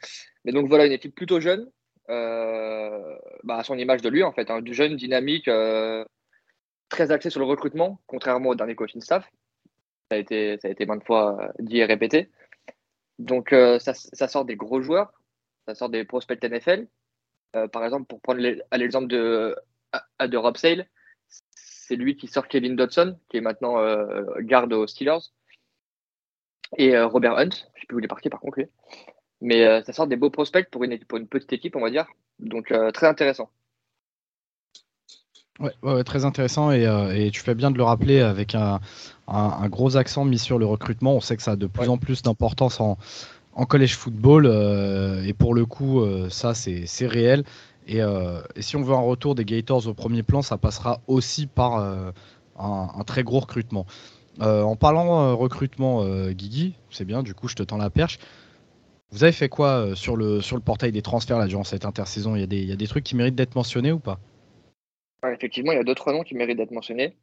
Mais 0.44 0.52
donc 0.52 0.68
voilà, 0.68 0.86
une 0.86 0.92
équipe 0.92 1.14
plutôt 1.14 1.40
jeune, 1.40 1.68
bah, 2.08 3.56
à 3.56 3.64
son 3.64 3.78
image 3.78 4.02
de 4.02 4.08
lui, 4.08 4.22
en 4.22 4.32
fait, 4.32 4.50
hein, 4.50 4.60
du 4.60 4.74
jeune, 4.74 4.96
dynamique, 4.96 5.48
euh, 5.48 6.04
très 6.88 7.10
axé 7.10 7.30
sur 7.30 7.40
le 7.40 7.46
recrutement, 7.46 8.00
contrairement 8.06 8.50
au 8.50 8.54
dernier 8.54 8.74
coaching 8.74 9.00
staff. 9.00 9.28
Ça 10.10 10.16
a 10.16 10.18
été, 10.18 10.58
ça 10.58 10.68
a 10.68 10.70
été 10.70 10.86
maintes 10.86 11.04
fois 11.04 11.38
euh, 11.40 11.48
dit 11.58 11.78
et 11.78 11.84
répété. 11.84 12.30
Donc, 13.18 13.50
ça, 13.50 13.94
ça, 13.94 14.26
sort 14.26 14.44
des 14.44 14.56
gros 14.56 14.80
joueurs, 14.80 15.12
ça 15.68 15.74
sort 15.74 15.90
des 15.90 16.04
prospects 16.04 16.42
NFL. 16.42 16.88
par 17.70 17.84
exemple, 17.84 18.06
pour 18.06 18.20
prendre 18.20 18.40
l'exemple 18.40 19.06
de, 19.06 19.54
de 20.20 20.36
Rob 20.36 20.56
Sale, 20.56 20.88
c'est 21.54 21.94
lui 21.94 22.16
qui 22.16 22.26
sort 22.26 22.48
Kevin 22.48 22.74
Dodson, 22.74 23.16
qui 23.28 23.36
est 23.36 23.42
maintenant 23.42 23.76
garde 24.40 24.72
aux 24.72 24.88
Steelers, 24.88 25.30
et 26.78 26.98
Robert 26.98 27.36
Hunt, 27.38 27.50
je 27.52 27.64
ne 27.76 27.80
sais 27.80 27.86
plus 27.86 27.96
où 27.96 27.98
il 28.00 28.04
est 28.06 28.08
parti 28.08 28.28
par 28.28 28.40
contre. 28.40 28.58
Lui. 28.58 28.66
Mais 29.42 29.64
euh, 29.64 29.82
ça 29.82 29.92
sort 29.92 30.06
des 30.06 30.16
beaux 30.16 30.30
prospects 30.30 30.70
pour 30.70 30.84
une, 30.84 30.96
pour 31.00 31.18
une 31.18 31.26
petite 31.26 31.52
équipe, 31.52 31.74
on 31.74 31.80
va 31.80 31.90
dire. 31.90 32.06
Donc 32.38 32.70
euh, 32.70 32.92
très 32.92 33.08
intéressant. 33.08 33.50
Ouais, 35.58 36.02
très 36.04 36.24
intéressant 36.24 36.70
euh, 36.70 37.12
et, 37.12 37.30
tu 37.30 37.40
fais 37.40 37.54
bien 37.54 37.70
de 37.70 37.76
le 37.76 37.82
rappeler 37.82 38.20
avec 38.20 38.54
un, 38.54 38.80
gros 39.68 39.96
accent 39.96 40.24
mis 40.24 40.38
sur 40.38 40.58
le 40.58 40.64
recrutement. 40.64 41.16
On 41.16 41.20
sait 41.20 41.36
que 41.36 41.42
ça 41.42 41.52
a 41.52 41.56
de 41.56 41.66
plus 41.66 41.88
en 41.88 41.98
plus 41.98 42.22
d'importance 42.22 42.80
en, 42.80 42.96
en 43.54 43.66
college 43.66 43.96
football 43.96 44.46
et 45.26 45.32
pour 45.34 45.54
le 45.54 45.66
coup, 45.66 46.04
ça 46.30 46.54
c'est 46.54 47.06
réel. 47.06 47.44
Et, 47.86 48.00
si 48.60 48.76
on 48.76 48.82
veut 48.82 48.94
un 48.94 49.00
retour 49.00 49.34
des 49.34 49.44
Gators 49.44 49.86
au 49.86 49.94
premier 49.94 50.22
plan, 50.22 50.42
ça 50.42 50.56
passera 50.56 51.00
aussi 51.06 51.46
par 51.46 51.76
un, 51.76 52.12
un, 52.58 53.04
très 53.04 53.22
gros 53.22 53.40
recrutement. 53.40 53.86
en 54.40 54.74
parlant 54.74 55.36
recrutement, 55.36 56.04
Guigui, 56.30 56.74
c'est 56.90 57.04
bien, 57.04 57.22
du 57.22 57.34
coup 57.34 57.46
je 57.46 57.54
te 57.54 57.62
tends 57.62 57.78
la 57.78 57.90
perche. 57.90 58.18
Vous 59.12 59.24
avez 59.24 59.32
fait 59.32 59.50
quoi 59.50 59.86
euh, 59.86 59.94
sur, 59.94 60.16
le, 60.16 60.40
sur 60.40 60.56
le 60.56 60.62
portail 60.62 60.90
des 60.90 61.02
transferts 61.02 61.38
là, 61.38 61.46
durant 61.46 61.64
cette 61.64 61.84
intersaison? 61.84 62.34
Il 62.34 62.40
y, 62.40 62.44
a 62.44 62.46
des, 62.46 62.62
il 62.62 62.68
y 62.68 62.72
a 62.72 62.76
des 62.76 62.88
trucs 62.88 63.04
qui 63.04 63.14
méritent 63.14 63.34
d'être 63.34 63.54
mentionnés 63.54 63.92
ou 63.92 63.98
pas? 63.98 64.18
Effectivement, 65.30 65.72
il 65.72 65.76
y 65.76 65.78
a 65.78 65.84
deux, 65.84 65.94
trois 65.94 66.14
noms 66.14 66.22
qui 66.22 66.34
méritent 66.34 66.56
d'être 66.56 66.70
mentionnés. 66.70 67.16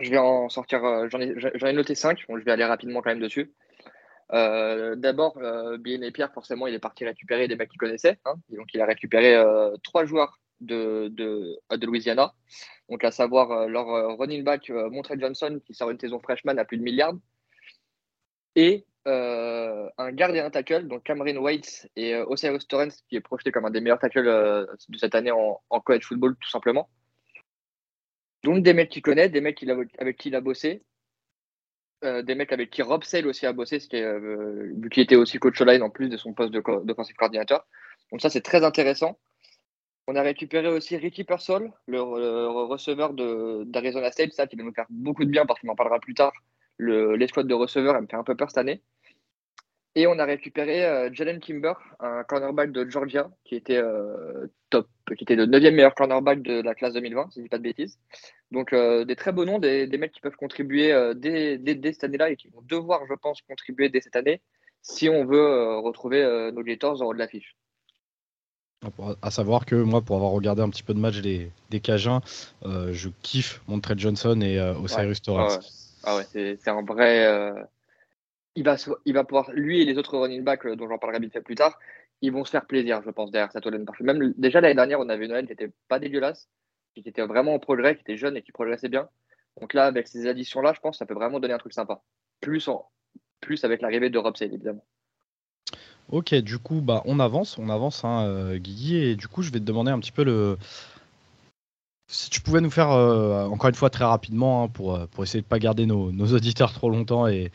Je 0.00 0.10
vais 0.10 0.18
en 0.18 0.48
sortir, 0.48 0.84
euh, 0.84 1.08
j'en 1.08 1.20
ai, 1.20 1.34
ai, 1.64 1.72
noté 1.72 1.94
cinq, 1.94 2.24
je 2.28 2.44
vais 2.44 2.50
aller 2.50 2.64
rapidement 2.64 3.00
quand 3.00 3.10
même 3.10 3.20
dessus. 3.20 3.52
Euh, 4.32 4.96
D'abord, 4.96 5.38
euh, 5.38 5.78
et 5.84 6.10
Pierre, 6.10 6.32
forcément, 6.32 6.66
il 6.66 6.74
est 6.74 6.80
parti 6.80 7.04
récupérer 7.04 7.46
des 7.46 7.54
mecs 7.54 7.70
qu'il 7.70 7.78
connaissait. 7.78 8.18
Hein. 8.24 8.34
donc, 8.50 8.74
il 8.74 8.80
a 8.80 8.86
récupéré 8.86 9.40
trois 9.84 10.04
joueurs 10.04 10.40
de, 10.60 11.08
de, 11.12 11.58
de, 11.70 11.86
Louisiana. 11.86 12.34
Donc, 12.88 13.04
à 13.04 13.12
savoir 13.12 13.68
leur 13.68 14.18
running 14.18 14.42
back, 14.42 14.68
Montrell 14.70 15.20
Johnson, 15.20 15.60
qui 15.64 15.74
sort 15.74 15.90
une 15.90 15.98
saison 15.98 16.18
freshman 16.18 16.58
à 16.58 16.64
plus 16.64 16.76
de 16.76 16.82
milliards. 16.82 17.14
Et 18.56 18.84
un 19.06 20.12
gardien 20.12 20.50
tackle, 20.50 20.86
donc 20.86 21.02
Cameron 21.02 21.38
Waits 21.38 21.88
et 21.96 22.14
Osiris 22.16 22.68
Torrens, 22.68 23.02
qui 23.08 23.16
est 23.16 23.20
projeté 23.20 23.50
comme 23.52 23.64
un 23.64 23.70
des 23.70 23.80
meilleurs 23.80 23.98
tackles 23.98 24.24
de 24.26 24.98
cette 24.98 25.14
année 25.14 25.30
en, 25.30 25.80
college 25.80 26.04
football, 26.04 26.36
tout 26.40 26.50
simplement. 26.50 26.88
Donc 28.44 28.62
des 28.62 28.74
mecs 28.74 28.90
qu'il 28.90 29.02
connaît, 29.02 29.28
des 29.28 29.40
mecs 29.40 29.64
avec 29.98 30.16
qui 30.18 30.28
il 30.28 30.34
a 30.34 30.40
bossé, 30.40 30.82
euh, 32.04 32.22
des 32.22 32.36
mecs 32.36 32.52
avec 32.52 32.70
qui 32.70 32.82
Rob 32.82 33.02
Sale 33.02 33.26
aussi 33.26 33.44
a 33.44 33.52
bossé, 33.52 33.78
qui 33.80 33.96
euh, 33.96 34.72
vu 34.76 34.88
qu'il 34.88 35.02
était 35.02 35.16
aussi 35.16 35.38
coach 35.38 35.60
line 35.60 35.82
en 35.82 35.90
plus 35.90 36.08
de 36.08 36.16
son 36.16 36.32
poste 36.32 36.52
d'offensive 36.52 37.16
coordinateur. 37.16 37.66
Donc 38.12 38.20
ça, 38.20 38.30
c'est 38.30 38.40
très 38.40 38.64
intéressant. 38.64 39.18
On 40.06 40.14
a 40.14 40.22
récupéré 40.22 40.68
aussi 40.68 40.96
Ricky 40.96 41.24
Persol, 41.24 41.72
le, 41.86 42.00
receveur 42.00 43.12
d'Arizona 43.12 44.12
State, 44.12 44.32
ça 44.32 44.46
qui 44.46 44.56
va 44.56 44.62
nous 44.62 44.72
faire 44.72 44.86
beaucoup 44.88 45.24
de 45.24 45.30
bien 45.30 45.44
parce 45.44 45.60
qu'on 45.60 45.68
en 45.68 45.76
parlera 45.76 45.98
plus 45.98 46.14
tard. 46.14 46.32
L'escouade 46.78 47.46
de 47.46 47.54
receveurs, 47.54 47.96
elle 47.96 48.02
me 48.02 48.06
fait 48.06 48.16
un 48.16 48.24
peu 48.24 48.36
peur 48.36 48.50
cette 48.50 48.58
année. 48.58 48.82
Et 49.98 50.06
on 50.06 50.16
a 50.20 50.24
récupéré 50.24 50.86
euh, 50.86 51.10
Jalen 51.12 51.40
Kimber, 51.40 51.72
un 51.98 52.22
cornerback 52.22 52.70
de 52.70 52.88
Georgia, 52.88 53.30
qui 53.44 53.56
était 53.56 53.78
euh, 53.78 54.46
top, 54.70 54.86
qui 55.16 55.24
était 55.24 55.34
le 55.34 55.46
9e 55.46 55.74
meilleur 55.74 55.92
cornerback 55.96 56.40
de 56.40 56.62
la 56.62 56.76
classe 56.76 56.92
2020, 56.92 57.30
si 57.32 57.40
je 57.40 57.42
dis 57.42 57.48
pas 57.48 57.58
de 57.58 57.64
bêtises. 57.64 57.98
Donc 58.52 58.72
euh, 58.72 59.04
des 59.04 59.16
très 59.16 59.32
beaux 59.32 59.44
noms, 59.44 59.58
des, 59.58 59.88
mecs 59.98 60.12
qui 60.12 60.20
peuvent 60.20 60.36
contribuer 60.36 60.94
dès, 61.16 61.58
cette 61.92 62.04
année-là 62.04 62.30
et 62.30 62.36
qui 62.36 62.48
vont 62.48 62.62
devoir, 62.62 63.00
je 63.08 63.14
pense, 63.14 63.42
contribuer 63.42 63.88
dès 63.88 64.00
cette 64.00 64.14
année 64.14 64.40
si 64.82 65.08
on 65.08 65.24
veut 65.24 65.78
retrouver 65.78 66.22
nos 66.54 66.62
Gators 66.62 67.02
en 67.02 67.06
haut 67.06 67.12
de 67.12 67.18
l'affiche. 67.18 67.56
À 69.20 69.32
savoir 69.32 69.66
que 69.66 69.74
moi, 69.74 70.00
pour 70.00 70.14
avoir 70.14 70.30
regardé 70.30 70.62
un 70.62 70.70
petit 70.70 70.84
peu 70.84 70.94
de 70.94 71.00
match 71.00 71.20
des, 71.20 71.50
des 71.70 71.80
Cajuns, 71.80 72.20
je 72.64 73.08
kiffe 73.22 73.60
Montrell 73.66 73.98
Johnson 73.98 74.40
et 74.40 74.60
Osiris 74.60 75.20
Torres. 75.22 75.58
Ah 76.04 76.16
ouais, 76.16 76.24
c'est 76.32 76.68
un 76.68 76.82
vrai 76.82 77.66
il 78.58 78.64
va, 78.64 78.76
il 79.04 79.14
va 79.14 79.24
pouvoir, 79.24 79.50
lui 79.52 79.80
et 79.80 79.84
les 79.84 79.98
autres 79.98 80.18
running 80.18 80.42
backs 80.42 80.66
euh, 80.66 80.74
dont 80.74 80.88
j'en 80.88 80.98
parlerai 80.98 81.20
vite 81.20 81.32
fait 81.32 81.40
plus 81.40 81.54
tard, 81.54 81.78
ils 82.20 82.32
vont 82.32 82.44
se 82.44 82.50
faire 82.50 82.66
plaisir, 82.66 83.00
je 83.04 83.10
pense, 83.10 83.30
derrière 83.30 83.52
cette 83.52 83.64
O-line. 83.64 83.86
même 84.00 84.34
déjà 84.36 84.60
l'année 84.60 84.74
dernière, 84.74 84.98
on 84.98 85.08
avait 85.08 85.28
Noël 85.28 85.44
qui 85.44 85.52
n'était 85.52 85.70
pas 85.86 86.00
dégueulasse, 86.00 86.48
qui 86.94 87.08
était 87.08 87.22
vraiment 87.22 87.54
en 87.54 87.60
progrès, 87.60 87.94
qui 87.94 88.00
était 88.00 88.16
jeune 88.16 88.36
et 88.36 88.42
qui 88.42 88.50
progressait 88.50 88.88
bien. 88.88 89.08
Donc 89.60 89.74
là, 89.74 89.86
avec 89.86 90.08
ces 90.08 90.26
additions-là, 90.26 90.72
je 90.74 90.80
pense 90.80 90.96
que 90.96 90.98
ça 90.98 91.06
peut 91.06 91.14
vraiment 91.14 91.38
donner 91.38 91.54
un 91.54 91.58
truc 91.58 91.72
sympa. 91.72 92.02
Plus, 92.40 92.66
en, 92.66 92.88
plus 93.40 93.64
avec 93.64 93.80
l'arrivée 93.80 94.10
de 94.10 94.18
Rob 94.18 94.36
Sale, 94.36 94.52
évidemment. 94.52 94.84
Ok, 96.08 96.34
du 96.34 96.58
coup, 96.58 96.80
bah, 96.80 97.02
on 97.04 97.20
avance, 97.20 97.58
on 97.58 97.68
avance, 97.68 98.04
hein, 98.04 98.26
euh, 98.26 98.58
Guigui, 98.58 98.96
et 98.96 99.14
du 99.14 99.28
coup, 99.28 99.42
je 99.42 99.52
vais 99.52 99.60
te 99.60 99.64
demander 99.64 99.92
un 99.92 100.00
petit 100.00 100.12
peu 100.12 100.24
le. 100.24 100.56
Si 102.10 102.30
tu 102.30 102.40
pouvais 102.40 102.60
nous 102.60 102.70
faire, 102.70 102.90
euh, 102.90 103.46
encore 103.46 103.68
une 103.68 103.76
fois, 103.76 103.90
très 103.90 104.04
rapidement, 104.04 104.64
hein, 104.64 104.68
pour, 104.68 105.06
pour 105.08 105.24
essayer 105.24 105.42
de 105.42 105.46
ne 105.46 105.48
pas 105.50 105.58
garder 105.58 105.86
nos, 105.86 106.10
nos, 106.10 106.26
auditeurs 106.32 106.72
trop 106.72 106.88
longtemps 106.88 107.28
et, 107.28 107.52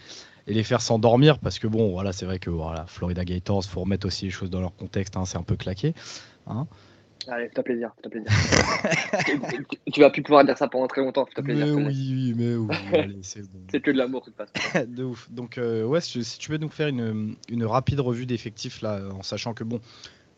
et 0.48 0.53
les 0.53 0.63
faire 0.63 0.81
s'endormir 0.81 1.39
parce 1.39 1.60
que 1.60 1.67
bon, 1.67 1.91
voilà, 1.91 2.12
c'est 2.12 2.25
vrai 2.25 2.39
que 2.39 2.50
voilà, 2.50 2.86
Florida 2.88 3.24
Gators, 3.24 3.65
faut 3.65 3.81
remettre 3.81 4.07
aussi 4.07 4.25
les 4.25 4.31
choses 4.31 4.50
dans 4.50 4.62
leur 4.62 4.75
contexte, 4.75 5.17
hein, 5.17 5.25
c'est 5.25 5.38
un 5.38 5.43
peu 5.43 5.55
claqué. 5.55 5.93
Hein. 6.48 6.67
Allez, 7.29 7.50
fais 7.55 7.63
plaisir, 7.63 7.91
fais 8.03 8.10
plaisir. 8.10 8.29
tu, 9.93 10.01
vas 10.01 10.10
plus 10.10 10.22
pouvoir 10.22 10.43
dire 10.43 10.57
ça 10.57 10.67
pendant 10.67 10.88
très 10.88 11.01
longtemps, 11.01 11.25
fais 11.33 11.41
plaisir. 11.41 11.67
Mais 11.67 11.72
oui, 11.72 12.12
oui, 12.12 12.33
mais 12.36 12.55
oui, 12.55 13.19
c'est 13.22 13.50
bon. 13.50 13.60
C'est 13.72 13.81
que 13.81 13.91
de 13.91 13.98
l'amour, 13.98 14.22
de 14.22 14.31
toute 14.31 14.36
façon. 14.36 14.86
de 14.86 15.03
ouf. 15.05 15.31
Donc, 15.31 15.57
euh, 15.57 15.86
ouais, 15.86 16.01
si, 16.01 16.22
tu 16.38 16.51
veux 16.51 16.57
nous 16.57 16.69
faire 16.69 16.89
une, 16.89 17.38
une 17.48 17.65
rapide 17.65 18.01
revue 18.01 18.25
d'effectifs, 18.25 18.81
là, 18.81 19.00
en 19.17 19.24
sachant 19.24 19.53
que 19.53 19.63
bon, 19.63 19.79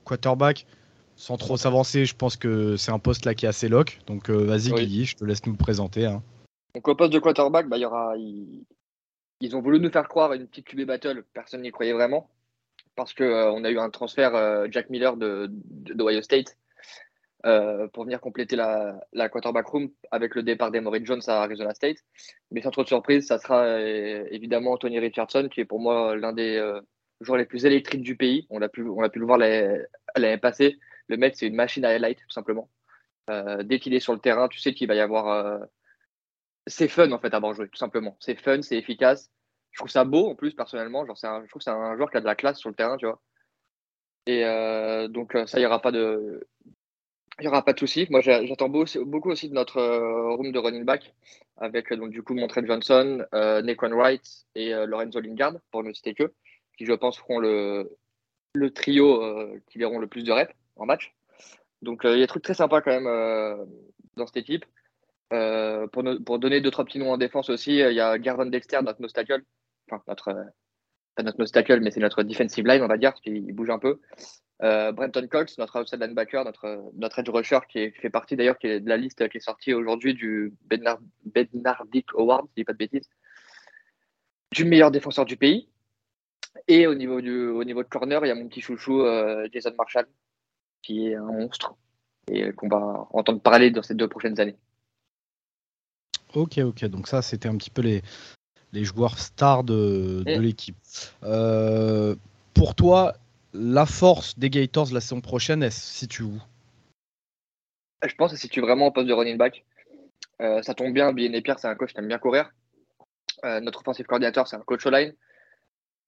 quarterback, 0.03 0.67
sans 1.15 1.37
trop 1.37 1.57
s'avancer, 1.57 2.05
je 2.05 2.15
pense 2.15 2.35
que 2.35 2.75
c'est 2.75 2.91
un 2.91 2.99
poste 2.99 3.25
là 3.25 3.33
qui 3.33 3.45
est 3.45 3.49
assez 3.49 3.69
lock. 3.69 3.99
Donc, 4.07 4.29
euh, 4.29 4.45
vas-y, 4.45 4.71
Guigui, 4.71 5.05
je 5.05 5.15
te 5.15 5.23
laisse 5.23 5.45
nous 5.45 5.53
le 5.53 5.57
présenter. 5.57 6.05
Hein. 6.05 6.21
Donc, 6.73 6.87
au 6.87 6.95
poste 6.95 7.13
de 7.13 7.19
quarterback, 7.19 7.67
bah, 7.67 7.77
y 7.77 7.85
aura, 7.85 8.15
ils 8.17 9.55
ont 9.55 9.61
voulu 9.61 9.79
nous 9.79 9.91
faire 9.91 10.07
croire 10.07 10.33
une 10.33 10.47
petite 10.47 10.67
QB 10.67 10.81
battle, 10.81 11.23
personne 11.33 11.61
n'y 11.61 11.71
croyait 11.71 11.93
vraiment, 11.93 12.29
parce 12.95 13.13
qu'on 13.13 13.23
euh, 13.23 13.51
on 13.51 13.63
a 13.63 13.71
eu 13.71 13.79
un 13.79 13.89
transfert 13.89 14.35
euh, 14.35 14.67
Jack 14.69 14.89
Miller 14.89 15.15
de, 15.15 15.47
de, 15.49 16.21
State 16.21 16.57
pour 17.93 18.05
venir 18.05 18.19
compléter 18.19 18.55
la, 18.55 18.99
la, 19.13 19.29
quarterback 19.29 19.67
room 19.67 19.91
avec 20.09 20.33
le 20.33 20.41
départ 20.41 20.71
d'Emory 20.71 21.05
Jones 21.05 21.21
à 21.27 21.43
Arizona 21.43 21.75
State. 21.75 21.97
Mais 22.49 22.63
sans 22.63 22.71
trop 22.71 22.81
de 22.81 22.87
surprise, 22.87 23.27
ça 23.27 23.37
sera 23.37 23.79
évidemment 23.79 24.71
Anthony 24.71 24.97
Richardson, 24.97 25.47
qui 25.51 25.61
est 25.61 25.65
pour 25.65 25.79
moi 25.79 26.15
l'un 26.15 26.33
des 26.33 26.59
joueurs 27.21 27.37
les 27.37 27.45
plus 27.45 27.67
électriques 27.67 28.01
du 28.01 28.17
pays. 28.17 28.47
On 28.49 28.63
a 28.63 28.67
pu, 28.67 28.81
on 28.81 29.03
a 29.03 29.09
pu 29.09 29.19
le 29.19 29.27
voir 29.27 29.37
l'année 29.37 30.37
passée. 30.41 30.79
Le 31.07 31.17
mec, 31.17 31.35
c'est 31.35 31.47
une 31.47 31.55
machine 31.55 31.85
à 31.85 31.89
highlight, 31.89 32.19
tout 32.19 32.31
simplement. 32.31 32.69
dès 33.63 33.79
qu'il 33.79 33.93
est 33.93 33.99
sur 33.99 34.13
le 34.13 34.19
terrain, 34.19 34.47
tu 34.47 34.59
sais 34.59 34.73
qu'il 34.73 34.87
va 34.87 34.95
y 34.95 34.99
avoir 34.99 35.67
c'est 36.67 36.87
fun 36.87 37.11
en 37.11 37.19
fait 37.19 37.33
à 37.33 37.53
jouer, 37.53 37.69
tout 37.69 37.77
simplement. 37.77 38.17
C'est 38.19 38.39
fun, 38.39 38.61
c'est 38.61 38.77
efficace. 38.77 39.31
Je 39.71 39.79
trouve 39.79 39.91
ça 39.91 40.05
beau 40.05 40.29
en 40.29 40.35
plus, 40.35 40.53
personnellement. 40.53 41.05
Genre, 41.05 41.15
je 41.15 41.49
trouve 41.49 41.59
que 41.59 41.63
c'est 41.63 41.69
un 41.69 41.95
joueur 41.95 42.09
qui 42.09 42.17
a 42.17 42.21
de 42.21 42.25
la 42.25 42.35
classe 42.35 42.59
sur 42.59 42.69
le 42.69 42.75
terrain, 42.75 42.97
tu 42.97 43.05
vois. 43.05 43.21
Et 44.25 44.43
euh, 44.45 45.07
donc, 45.07 45.35
euh, 45.35 45.45
ça, 45.45 45.59
il 45.59 45.61
n'y 45.61 45.67
aura 45.67 45.81
pas 45.81 45.91
de. 45.91 46.47
Il 47.39 47.47
aura 47.47 47.65
pas 47.65 47.73
de 47.73 47.79
souci. 47.79 48.07
Moi, 48.09 48.21
j'attends 48.21 48.69
beaucoup 48.69 49.29
aussi 49.29 49.49
de 49.49 49.53
notre 49.53 49.77
euh, 49.77 50.33
room 50.35 50.53
de 50.53 50.59
running 50.59 50.85
back 50.85 51.13
avec 51.57 51.91
donc 51.93 52.11
du 52.11 52.23
coup 52.23 52.33
Montrell 52.33 52.65
Johnson, 52.65 53.25
euh, 53.33 53.61
Wright 53.61 54.45
et 54.55 54.71
Lorenzo 54.85 55.19
Lingard 55.19 55.55
pour 55.71 55.83
ne 55.83 55.91
citer 55.91 56.13
que, 56.13 56.33
qui 56.77 56.85
je 56.85 56.93
pense 56.93 57.17
feront 57.17 57.39
le, 57.39 57.97
le 58.53 58.73
trio 58.73 59.21
qui 59.69 59.77
verront 59.77 59.99
le 59.99 60.07
plus 60.07 60.23
de 60.23 60.31
reps 60.31 60.53
en 60.75 60.85
match. 60.85 61.13
Donc, 61.81 62.01
il 62.03 62.11
y 62.11 62.13
a 62.13 62.17
des 62.17 62.27
trucs 62.27 62.43
très 62.43 62.53
sympas 62.53 62.81
quand 62.81 62.91
même 62.91 63.67
dans 64.15 64.25
cette 64.25 64.37
équipe. 64.37 64.65
Euh, 65.33 65.87
pour, 65.87 66.03
pour, 66.25 66.39
donner 66.39 66.61
deux, 66.61 66.71
trois 66.71 66.85
petits 66.85 66.99
noms 66.99 67.11
en 67.11 67.17
défense 67.17 67.49
aussi, 67.49 67.81
euh, 67.81 67.91
il 67.91 67.95
y 67.95 67.99
a 67.99 68.17
Garvin 68.19 68.45
Dexter, 68.45 68.79
notre 68.83 69.01
nose 69.01 69.13
tackle. 69.13 69.43
Enfin, 69.89 70.03
notre, 70.07 70.29
euh, 70.29 70.43
pas 71.15 71.23
notre 71.23 71.39
nose 71.39 71.51
tackle, 71.51 71.79
mais 71.81 71.91
c'est 71.91 71.99
notre 71.99 72.23
defensive 72.23 72.65
line, 72.65 72.83
on 72.83 72.87
va 72.87 72.97
dire, 72.97 73.11
parce 73.11 73.21
qu'il 73.21 73.53
bouge 73.53 73.69
un 73.69 73.79
peu. 73.79 73.99
Brenton 74.59 75.27
Cox, 75.29 75.57
notre 75.57 75.81
outside 75.81 75.99
linebacker, 75.99 76.45
notre, 76.45 76.91
notre 76.93 77.19
edge 77.19 77.29
rusher, 77.29 77.59
qui, 77.67 77.91
fait 77.91 78.09
partie 78.09 78.37
d'ailleurs 78.37 78.55
de 78.63 78.87
la 78.87 78.95
liste 78.95 79.27
qui 79.27 79.37
est 79.37 79.41
sortie 79.41 79.73
aujourd'hui 79.73 80.13
du 80.13 80.53
Bednard, 80.61 80.99
Bednardic 81.25 82.07
Award, 82.15 82.45
si 82.45 82.51
je 82.51 82.61
dis 82.61 82.63
pas 82.63 82.71
de 82.71 82.77
bêtises, 82.77 83.09
du 84.51 84.63
meilleur 84.63 84.91
défenseur 84.91 85.25
du 85.25 85.35
pays. 85.35 85.67
Et 86.69 86.87
au 86.87 86.95
niveau, 86.95 87.19
du, 87.19 87.47
au 87.47 87.65
niveau 87.65 87.83
de 87.83 87.89
corner, 87.89 88.23
il 88.25 88.29
y 88.29 88.31
a 88.31 88.35
mon 88.35 88.47
petit 88.47 88.61
chouchou 88.61 89.03
Jason 89.51 89.73
Marshall, 89.77 90.07
qui 90.85 91.07
est 91.07 91.15
un 91.15 91.23
monstre 91.23 91.75
et 92.31 92.51
qu'on 92.53 92.67
va 92.67 93.07
entendre 93.11 93.41
parler 93.41 93.71
dans 93.71 93.81
ces 93.81 93.95
deux 93.95 94.07
prochaines 94.07 94.39
années. 94.39 94.55
Ok, 96.33 96.59
ok. 96.59 96.85
Donc 96.85 97.07
ça, 97.07 97.21
c'était 97.21 97.47
un 97.47 97.57
petit 97.57 97.69
peu 97.69 97.81
les, 97.81 98.01
les 98.71 98.83
joueurs 98.83 99.17
stars 99.17 99.63
de, 99.63 100.23
de 100.25 100.39
l'équipe. 100.39 100.75
Euh, 101.23 102.15
pour 102.53 102.75
toi, 102.75 103.15
la 103.53 103.85
force 103.85 104.37
des 104.37 104.49
Gators 104.49 104.91
la 104.93 105.01
saison 105.01 105.21
prochaine, 105.21 105.63
elle 105.63 105.71
se 105.71 105.93
situe 105.93 106.23
où? 106.23 106.41
Je 108.05 108.13
pense 108.15 108.31
que 108.31 108.37
se 108.37 108.41
situe 108.41 108.61
vraiment 108.61 108.87
au 108.87 108.91
poste 108.91 109.07
de 109.07 109.13
running 109.13 109.37
back. 109.37 109.65
Euh, 110.41 110.61
ça 110.61 110.73
tombe 110.73 110.93
bien, 110.93 111.13
Bien 111.13 111.41
Pierre, 111.41 111.59
c'est 111.59 111.67
un 111.67 111.75
coach 111.75 111.93
qui 111.93 111.99
aime 111.99 112.07
bien 112.07 112.19
courir. 112.19 112.51
Euh, 113.43 113.59
notre 113.61 113.79
offensive 113.79 114.05
coordinateur, 114.05 114.47
c'est 114.47 114.57
un 114.57 114.61
coach 114.61 114.85
online. 114.85 115.13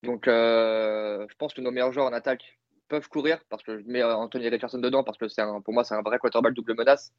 Donc, 0.03 0.25
je 0.27 1.36
pense 1.39 1.55
que 1.55 1.62
nos 1.62 1.72
meilleurs 1.72 1.91
joueurs 1.91 2.05
en 2.05 2.13
attaque 2.13 2.60
peuvent 2.88 3.08
courir 3.10 3.39
parce 3.50 3.63
que 3.63 3.79
je 3.79 3.86
mets 3.88 4.03
Anthony 4.03 4.50
Richardson 4.50 4.79
dedans 4.79 5.03
parce 5.03 5.17
que 5.17 5.27
c'est 5.27 5.44
pour 5.63 5.74
moi, 5.74 5.84
c'est 5.84 5.96
un 5.96 6.01
vrai 6.01 6.20
quarterback 6.20 6.53
double 6.53 6.75
menace. 6.75 7.13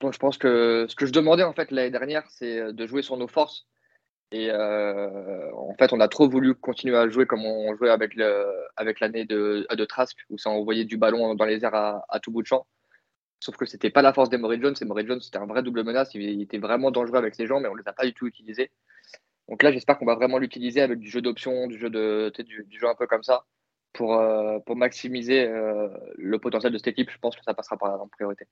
Donc 0.00 0.12
je 0.12 0.18
pense 0.18 0.38
que 0.38 0.86
ce 0.88 0.94
que 0.94 1.06
je 1.06 1.12
demandais 1.12 1.42
en 1.42 1.52
fait 1.52 1.70
l'année 1.70 1.90
dernière, 1.90 2.24
c'est 2.30 2.60
euh, 2.60 2.72
de 2.72 2.86
jouer 2.86 3.02
sur 3.02 3.16
nos 3.16 3.28
forces. 3.28 3.66
Et 4.30 4.50
euh, 4.50 5.50
en 5.54 5.74
fait, 5.78 5.92
on 5.92 6.00
a 6.00 6.08
trop 6.08 6.28
voulu 6.28 6.54
continuer 6.54 6.96
à 6.96 7.08
jouer 7.08 7.26
comme 7.26 7.44
on 7.46 7.74
jouait 7.76 7.90
avec 7.90 8.12
avec 8.76 9.00
l'année 9.00 9.24
de, 9.24 9.66
Trask, 9.86 10.18
où 10.28 10.36
ça 10.36 10.50
envoyait 10.50 10.84
du 10.84 10.98
ballon 10.98 11.34
dans 11.34 11.46
les 11.46 11.64
airs 11.64 11.74
à, 11.74 12.20
tout 12.22 12.30
bout 12.30 12.42
de 12.42 12.46
champ. 12.46 12.66
Sauf 13.40 13.56
que 13.56 13.64
c'était 13.66 13.90
pas 13.90 14.02
la 14.02 14.12
force 14.12 14.28
d'Emory 14.28 14.60
Jones. 14.60 14.74
Emory 14.80 15.06
Jones, 15.06 15.20
c'était 15.20 15.38
un 15.38 15.46
vrai 15.46 15.62
double 15.62 15.82
menace. 15.84 16.12
Il, 16.14 16.42
était 16.42 16.58
vraiment 16.58 16.90
dangereux 16.90 17.16
avec 17.16 17.34
ses 17.34 17.46
jambes, 17.46 17.62
mais 17.62 17.68
on 17.68 17.74
les 17.74 17.86
a 17.88 17.92
pas 17.92 18.04
du 18.04 18.12
tout 18.12 18.26
utilisés. 18.26 18.70
Donc 19.48 19.62
là, 19.62 19.72
j'espère 19.72 19.98
qu'on 19.98 20.04
va 20.04 20.14
vraiment 20.14 20.38
l'utiliser 20.38 20.82
avec 20.82 20.98
du 20.98 21.08
jeu 21.08 21.22
d'options, 21.22 21.66
du 21.66 21.78
jeu 21.78 21.88
du, 21.88 22.78
jeu 22.78 22.86
un 22.86 22.94
peu 22.94 23.06
comme 23.06 23.22
ça, 23.22 23.44
pour, 23.98 24.14
euh, 24.14 24.60
pour 24.60 24.76
maximiser 24.76 25.46
le 26.16 26.38
potentiel 26.38 26.72
de 26.72 26.78
cette 26.78 26.88
équipe. 26.88 27.10
Je 27.10 27.18
pense 27.18 27.36
que 27.36 27.42
ça 27.44 27.52
passera 27.52 27.76
par 27.76 27.90
la 27.90 27.98
priorité. 28.10 28.46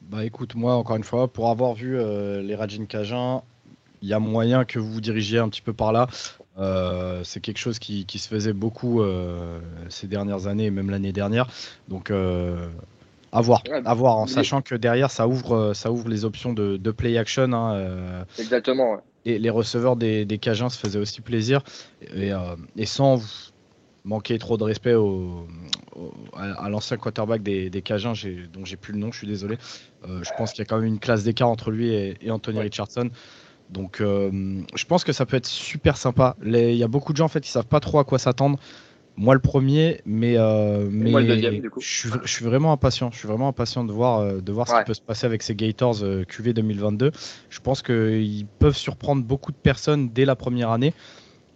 Bah 0.00 0.24
écoute, 0.24 0.54
moi 0.54 0.74
encore 0.74 0.96
une 0.96 1.04
fois, 1.04 1.28
pour 1.28 1.50
avoir 1.50 1.74
vu 1.74 1.98
euh, 1.98 2.42
les 2.42 2.54
Rajin 2.54 2.86
Cajun, 2.86 3.42
il 4.00 4.08
y 4.08 4.14
a 4.14 4.18
moyen 4.18 4.64
que 4.64 4.78
vous 4.78 4.90
vous 4.90 5.00
dirigiez 5.00 5.38
un 5.38 5.48
petit 5.48 5.62
peu 5.62 5.72
par 5.72 5.92
là. 5.92 6.08
Euh, 6.58 7.20
c'est 7.24 7.40
quelque 7.40 7.58
chose 7.58 7.78
qui, 7.78 8.06
se 8.08 8.28
faisait 8.28 8.52
beaucoup 8.52 9.00
euh, 9.00 9.60
ces 9.88 10.06
dernières 10.06 10.46
années 10.46 10.66
et 10.66 10.70
même 10.70 10.90
l'année 10.90 11.12
dernière. 11.12 11.48
Donc 11.88 12.10
à 12.10 13.40
voir, 13.40 13.62
à 13.84 13.94
voir 13.94 14.16
en 14.16 14.26
sachant 14.26 14.62
que 14.62 14.74
derrière 14.74 15.10
ça 15.10 15.28
ouvre, 15.28 15.72
ça 15.74 15.92
ouvre 15.92 16.08
les 16.08 16.24
options 16.24 16.54
de, 16.54 16.90
play 16.90 17.18
action. 17.18 17.52
Hein, 17.52 18.24
Exactement. 18.38 19.00
Et 19.24 19.38
les 19.38 19.50
receveurs 19.50 19.94
des, 19.94 20.24
des 20.24 20.38
Cajuns 20.38 20.68
se 20.68 20.78
faisaient 20.78 20.98
aussi 20.98 21.20
plaisir. 21.20 21.62
Et, 22.14 22.32
et 22.76 22.86
sans 22.86 23.51
manquer 24.04 24.38
trop 24.38 24.56
de 24.56 24.64
respect 24.64 24.94
au, 24.94 25.46
à, 26.34 26.68
l'ancien 26.68 26.96
quarterback 26.96 27.42
des, 27.42 27.70
des 27.70 27.82
Cajuns, 27.82 28.14
dont 28.52 28.64
j'ai 28.64 28.76
plus 28.76 28.92
le 28.92 28.98
nom, 28.98 29.12
je 29.12 29.18
suis 29.18 29.26
désolé. 29.26 29.58
Euh, 30.08 30.22
je 30.22 30.30
pense 30.36 30.52
qu'il 30.52 30.60
y 30.60 30.62
a 30.62 30.64
quand 30.64 30.76
même 30.76 30.86
une 30.86 30.98
classe 30.98 31.24
d'écart 31.24 31.48
entre 31.48 31.70
lui 31.70 31.90
et, 31.92 32.30
Anthony 32.30 32.60
Richardson. 32.60 33.10
Donc, 33.70 33.98
je 34.00 34.84
pense 34.86 35.02
que 35.04 35.12
ça 35.12 35.24
peut 35.24 35.36
être 35.36 35.46
super 35.46 35.96
sympa. 35.96 36.36
Il 36.44 36.74
y 36.74 36.82
a 36.82 36.88
beaucoup 36.88 37.12
de 37.12 37.16
gens 37.16 37.24
en 37.24 37.28
fait 37.28 37.40
qui 37.40 37.50
savent 37.50 37.66
pas 37.66 37.80
trop 37.80 37.98
à 37.98 38.04
quoi 38.04 38.18
s'attendre. 38.18 38.58
Moi 39.16 39.34
le 39.34 39.40
premier, 39.40 40.00
mais, 40.06 40.36
mais 40.90 41.10
moi 41.10 41.20
le 41.20 41.28
deuxième, 41.28 41.60
du 41.60 41.70
coup. 41.70 41.80
Je, 41.80 42.08
suis, 42.26 42.44
vraiment 42.44 42.72
impatient. 42.72 43.10
Je 43.12 43.18
suis 43.18 43.28
vraiment 43.28 43.48
impatient 43.48 43.84
de 43.84 43.92
voir, 43.92 44.42
de 44.42 44.52
voir 44.52 44.68
ce 44.68 44.78
qui 44.78 44.84
peut 44.84 44.94
se 44.94 45.00
passer 45.00 45.26
avec 45.26 45.42
ces 45.42 45.54
Gators 45.54 46.02
QV 46.28 46.52
2022. 46.52 47.12
Je 47.48 47.60
pense 47.60 47.82
qu'ils 47.82 48.46
peuvent 48.58 48.76
surprendre 48.76 49.24
beaucoup 49.24 49.52
de 49.52 49.56
personnes 49.56 50.10
dès 50.10 50.24
la 50.24 50.36
première 50.36 50.70
année. 50.70 50.92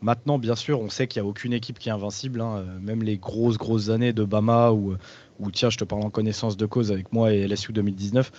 Maintenant, 0.07 0.39
bien 0.39 0.55
sûr, 0.55 0.81
on 0.81 0.89
sait 0.89 1.09
qu'il 1.09 1.21
n'y 1.21 1.27
a 1.27 1.29
aucune 1.29 1.53
équipe 1.53 1.81
qui 1.81 1.89
est 1.89 1.93
invincible. 1.93 2.41
Hein. 2.41 2.65
Même 2.81 3.03
les 3.03 3.19
grosses, 3.19 3.59
grosses 3.59 3.91
années 3.91 4.13
de 4.13 4.23
Bama 4.23 4.71
ou, 4.71 4.95
ou 5.41 5.51
tiens, 5.51 5.69
je 5.69 5.79
te 5.79 5.83
parle 5.83 6.05
en 6.05 6.11
connaissance 6.11 6.57
de 6.57 6.65
cause 6.65 6.93
avec 6.93 7.13
moi 7.13 7.33
et 7.33 7.45
LSU 7.49 7.73
2019. 7.73 8.31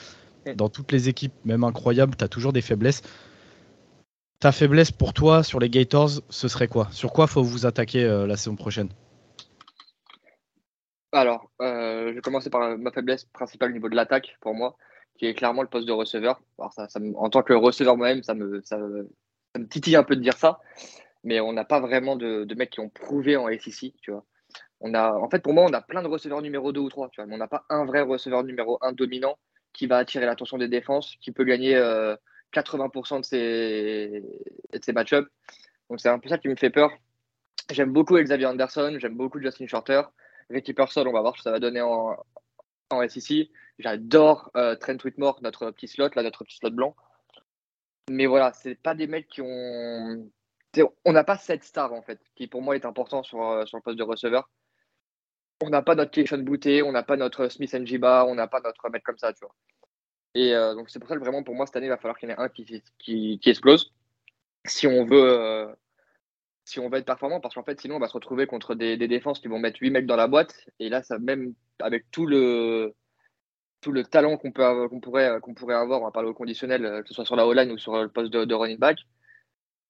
Dans 0.55 0.69
toutes 0.69 0.93
les 0.93 1.09
équipes, 1.09 1.33
même 1.43 1.65
incroyables, 1.65 2.15
tu 2.15 2.23
as 2.23 2.29
toujours 2.29 2.53
des 2.53 2.61
faiblesses. 2.61 3.01
Ta 4.39 4.53
faiblesse 4.53 4.91
pour 4.91 5.11
toi 5.11 5.43
sur 5.43 5.59
les 5.59 5.67
Gators, 5.67 6.21
ce 6.29 6.47
serait 6.47 6.69
quoi? 6.69 6.87
Sur 6.91 7.11
quoi 7.11 7.27
faut 7.27 7.43
vous 7.43 7.65
attaquer 7.65 8.05
euh, 8.05 8.25
la 8.25 8.37
saison 8.37 8.55
prochaine? 8.55 8.87
Alors, 11.11 11.51
euh, 11.61 12.11
je 12.11 12.13
vais 12.13 12.21
commencer 12.21 12.49
par 12.49 12.77
ma 12.77 12.91
faiblesse 12.91 13.25
principale 13.25 13.71
au 13.71 13.73
niveau 13.73 13.89
de 13.89 13.95
l'attaque 13.97 14.37
pour 14.39 14.53
moi, 14.53 14.77
qui 15.19 15.25
est 15.25 15.33
clairement 15.33 15.63
le 15.63 15.67
poste 15.67 15.85
de 15.85 15.91
receveur. 15.91 16.39
en 16.57 17.29
tant 17.29 17.43
que 17.43 17.51
receveur 17.51 17.97
moi-même, 17.97 18.23
ça 18.23 18.35
me, 18.35 18.61
ça, 18.63 18.77
me 18.77 19.67
titille 19.67 19.97
un 19.97 20.03
peu 20.03 20.15
de 20.15 20.21
dire 20.21 20.37
ça 20.37 20.61
mais 21.23 21.39
on 21.39 21.53
n'a 21.53 21.65
pas 21.65 21.79
vraiment 21.79 22.15
de, 22.15 22.45
mecs 22.55 22.71
qui 22.71 22.79
ont 22.79 22.89
prouvé 22.89 23.35
en 23.37 23.47
SEC, 23.47 23.93
tu 24.01 24.11
vois. 24.11 24.25
On 24.79 24.93
a, 24.93 25.13
en 25.13 25.29
fait, 25.29 25.39
pour 25.39 25.53
moi, 25.53 25.65
on 25.65 25.73
a 25.73 25.81
plein 25.81 26.03
de 26.03 26.07
receveurs 26.07 26.41
numéro 26.41 26.71
2 26.71 26.79
ou 26.79 26.89
3, 26.89 27.09
tu 27.09 27.21
vois, 27.21 27.25
mais 27.25 27.35
on 27.35 27.39
n'a 27.39 27.47
pas 27.47 27.65
un 27.69 27.85
vrai 27.85 28.01
receveur 28.01 28.43
numéro 28.43 28.77
1 28.81 28.93
dominant 28.93 29.37
qui 29.73 29.87
va 29.87 29.97
attirer 29.97 30.25
l'attention 30.25 30.57
des 30.57 30.67
défenses, 30.67 31.15
qui 31.21 31.31
peut 31.31 31.43
gagner 31.43 31.75
80% 32.53 33.15
euh, 33.15 33.19
de 33.19 33.25
ses, 33.25 34.23
de 34.73 34.83
ses 34.83 34.93
match-ups. 34.93 35.29
Donc 35.89 35.99
c'est 35.99 36.09
un 36.09 36.19
peu 36.19 36.29
ça 36.29 36.37
qui 36.37 36.47
me 36.49 36.55
fait 36.55 36.69
peur. 36.69 36.91
J'aime 37.71 37.91
beaucoup 37.91 38.17
Xavier 38.17 38.45
Anderson, 38.45 38.97
j'aime 38.99 39.15
beaucoup 39.15 39.39
Justin 39.39 39.67
Shorter. 39.67 40.01
Ricky 40.49 40.73
Persol, 40.73 41.07
on 41.07 41.13
va 41.13 41.21
voir 41.21 41.33
ce 41.33 41.39
que 41.39 41.43
ça 41.43 41.51
va 41.51 41.59
donner 41.59 41.81
en, 41.81 42.15
en 42.89 43.07
SEC. 43.07 43.49
J'adore 43.79 44.49
euh, 44.55 44.75
Trent 44.75 44.97
Whitmore, 45.03 45.39
notre 45.41 45.71
petit 45.71 45.87
slot, 45.87 46.09
là, 46.15 46.23
notre 46.23 46.43
petit 46.43 46.57
slot 46.57 46.71
blanc. 46.71 46.95
Mais 48.09 48.25
voilà, 48.25 48.53
c'est 48.53 48.75
pas 48.75 48.95
des 48.95 49.07
mecs 49.07 49.27
qui 49.27 49.41
ont 49.41 50.31
on 51.05 51.13
n'a 51.13 51.23
pas 51.23 51.37
cette 51.37 51.63
star 51.63 51.93
en 51.93 52.01
fait, 52.01 52.19
qui 52.35 52.47
pour 52.47 52.61
moi 52.61 52.75
est 52.75 52.85
important 52.85 53.23
sur, 53.23 53.41
euh, 53.41 53.65
sur 53.65 53.77
le 53.77 53.83
poste 53.83 53.97
de 53.97 54.03
receveur. 54.03 54.49
On 55.61 55.69
n'a 55.69 55.81
pas 55.81 55.95
notre 55.95 56.11
Keishon 56.11 56.39
Bouté, 56.39 56.83
on 56.83 56.91
n'a 56.91 57.03
pas 57.03 57.17
notre 57.17 57.47
Smith 57.49 57.73
Njiba, 57.73 58.25
on 58.27 58.35
n'a 58.35 58.47
pas 58.47 58.61
notre 58.61 58.89
mec 58.89 59.03
comme 59.03 59.17
ça, 59.17 59.33
tu 59.33 59.39
vois. 59.41 59.55
Et 60.35 60.53
euh, 60.53 60.75
donc 60.75 60.89
c'est 60.89 60.99
pour 60.99 61.09
ça 61.09 61.15
que 61.15 61.19
vraiment 61.19 61.43
pour 61.43 61.55
moi 61.55 61.65
cette 61.65 61.77
année 61.77 61.87
il 61.87 61.89
va 61.89 61.97
falloir 61.97 62.17
qu'il 62.17 62.29
y 62.29 62.31
en 62.31 62.35
ait 62.35 62.39
un 62.39 62.49
qui, 62.49 62.83
qui, 62.99 63.39
explose 63.49 63.91
si 64.65 64.85
on 64.85 65.05
veut 65.05 65.31
euh, 65.39 65.67
si 66.63 66.79
on 66.79 66.89
veut 66.89 66.99
être 66.99 67.05
performant 67.05 67.39
parce 67.39 67.55
qu'en 67.55 67.63
fait 67.63 67.79
sinon 67.81 67.95
on 67.95 67.99
va 67.99 68.07
se 68.07 68.13
retrouver 68.13 68.45
contre 68.45 68.75
des, 68.75 68.97
défenses 68.97 69.39
qui 69.39 69.47
vont 69.47 69.57
mettre 69.57 69.79
8 69.81 69.89
mecs 69.89 70.05
dans 70.05 70.15
la 70.15 70.27
boîte 70.27 70.53
et 70.79 70.89
là 70.89 71.01
ça 71.01 71.17
même 71.17 71.53
avec 71.79 72.05
tout 72.11 72.27
le 72.27 72.93
tout 73.81 73.91
le 73.91 74.03
talent 74.03 74.37
qu'on 74.37 74.51
peut 74.51 74.87
qu'on 74.89 74.99
pourrait 74.99 75.39
qu'on 75.41 75.55
pourrait 75.55 75.75
avoir 75.75 76.01
on 76.01 76.05
va 76.05 76.11
parler 76.11 76.29
au 76.29 76.35
conditionnel 76.35 77.01
que 77.01 77.07
ce 77.07 77.15
soit 77.15 77.25
sur 77.25 77.35
la 77.35 77.47
O-line 77.47 77.71
ou 77.71 77.79
sur 77.79 77.99
le 77.99 78.09
poste 78.09 78.31
de 78.31 78.53
running 78.53 78.77
back 78.77 78.99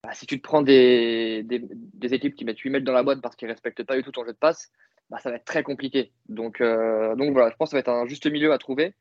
bah, 0.02 0.10
si 0.12 0.26
tu 0.26 0.38
te 0.38 0.42
prends 0.42 0.62
des, 0.62 1.42
des, 1.42 2.14
équipes 2.14 2.34
qui 2.34 2.44
mettent 2.44 2.58
8 2.58 2.70
mètres 2.70 2.84
dans 2.84 2.92
la 2.92 3.02
boîte 3.02 3.20
parce 3.20 3.34
qu'ils 3.36 3.48
ne 3.48 3.52
respectent 3.52 3.82
pas 3.82 3.96
du 3.96 4.02
tout 4.02 4.12
ton 4.12 4.24
jeu 4.24 4.32
de 4.32 4.38
passe, 4.38 4.70
bah, 5.10 5.18
ça 5.18 5.30
va 5.30 5.36
être 5.36 5.44
très 5.44 5.62
compliqué. 5.62 6.12
Donc, 6.28 6.60
euh, 6.60 7.16
donc 7.16 7.32
voilà, 7.32 7.50
je 7.50 7.56
pense 7.56 7.68
que 7.68 7.70
ça 7.72 7.76
va 7.76 7.80
être 7.80 7.88
un 7.88 8.06
juste 8.06 8.26
milieu 8.26 8.52
à 8.52 8.58
trouver. 8.58 8.94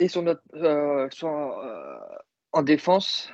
Et 0.00 0.08
sur 0.08 0.22
notre, 0.22 0.42
euh, 0.54 1.08
euh, 1.22 1.98
en 2.52 2.62
défense, 2.62 3.30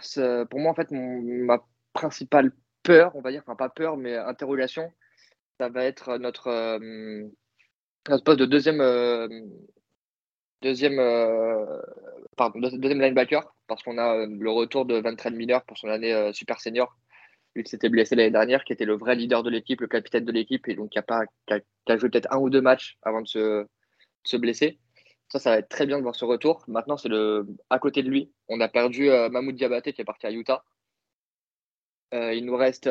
pour 0.50 0.60
moi, 0.60 0.72
en 0.72 0.74
fait, 0.74 0.90
ma 0.90 1.64
principale 1.92 2.52
peur, 2.82 3.12
on 3.14 3.20
va 3.20 3.30
dire, 3.30 3.42
enfin 3.46 3.56
pas 3.56 3.68
peur, 3.68 3.96
mais 3.96 4.16
interrogation, 4.16 4.92
ça 5.58 5.68
va 5.68 5.84
être 5.84 6.18
notre, 6.18 6.78
notre 8.08 8.24
poste 8.24 8.40
de 8.40 8.46
deuxième, 8.46 8.80
deuxième, 10.62 10.98
pardon, 12.36 12.58
deuxième 12.60 13.00
linebacker 13.00 13.52
parce 13.70 13.84
qu'on 13.84 13.98
a 13.98 14.16
euh, 14.16 14.26
le 14.28 14.50
retour 14.50 14.84
de 14.84 14.96
Van 14.96 15.14
Miller 15.30 15.64
pour 15.64 15.78
son 15.78 15.88
année 15.88 16.12
euh, 16.12 16.32
super 16.32 16.60
senior, 16.60 16.98
lui 17.54 17.62
qui 17.62 17.70
s'était 17.70 17.88
blessé 17.88 18.16
l'année 18.16 18.32
dernière, 18.32 18.64
qui 18.64 18.72
était 18.72 18.84
le 18.84 18.96
vrai 18.96 19.14
leader 19.14 19.44
de 19.44 19.50
l'équipe, 19.50 19.80
le 19.80 19.86
capitaine 19.86 20.24
de 20.24 20.32
l'équipe, 20.32 20.68
et 20.68 20.74
donc 20.74 20.90
qui 20.90 20.98
a, 20.98 21.02
pas, 21.02 21.22
joué 21.96 22.10
peut-être 22.10 22.32
un 22.32 22.38
ou 22.38 22.50
deux 22.50 22.60
matchs 22.60 22.98
avant 23.02 23.22
de 23.22 23.28
se, 23.28 24.36
blesser. 24.36 24.80
Ça, 25.28 25.38
ça 25.38 25.50
va 25.50 25.58
être 25.58 25.68
très 25.68 25.86
bien 25.86 25.98
de 25.98 26.02
voir 26.02 26.16
ce 26.16 26.24
retour. 26.24 26.64
Maintenant, 26.66 26.96
c'est 26.96 27.08
le 27.08 27.46
à 27.70 27.78
côté 27.78 28.02
de 28.02 28.08
lui. 28.10 28.32
On 28.48 28.60
a 28.60 28.68
perdu 28.68 29.08
euh, 29.08 29.28
Mahmoud 29.28 29.54
Diabaté 29.54 29.92
qui 29.92 30.00
est 30.02 30.04
parti 30.04 30.26
à 30.26 30.32
Utah. 30.32 30.64
il 32.12 32.44
nous 32.44 32.56
reste, 32.56 32.86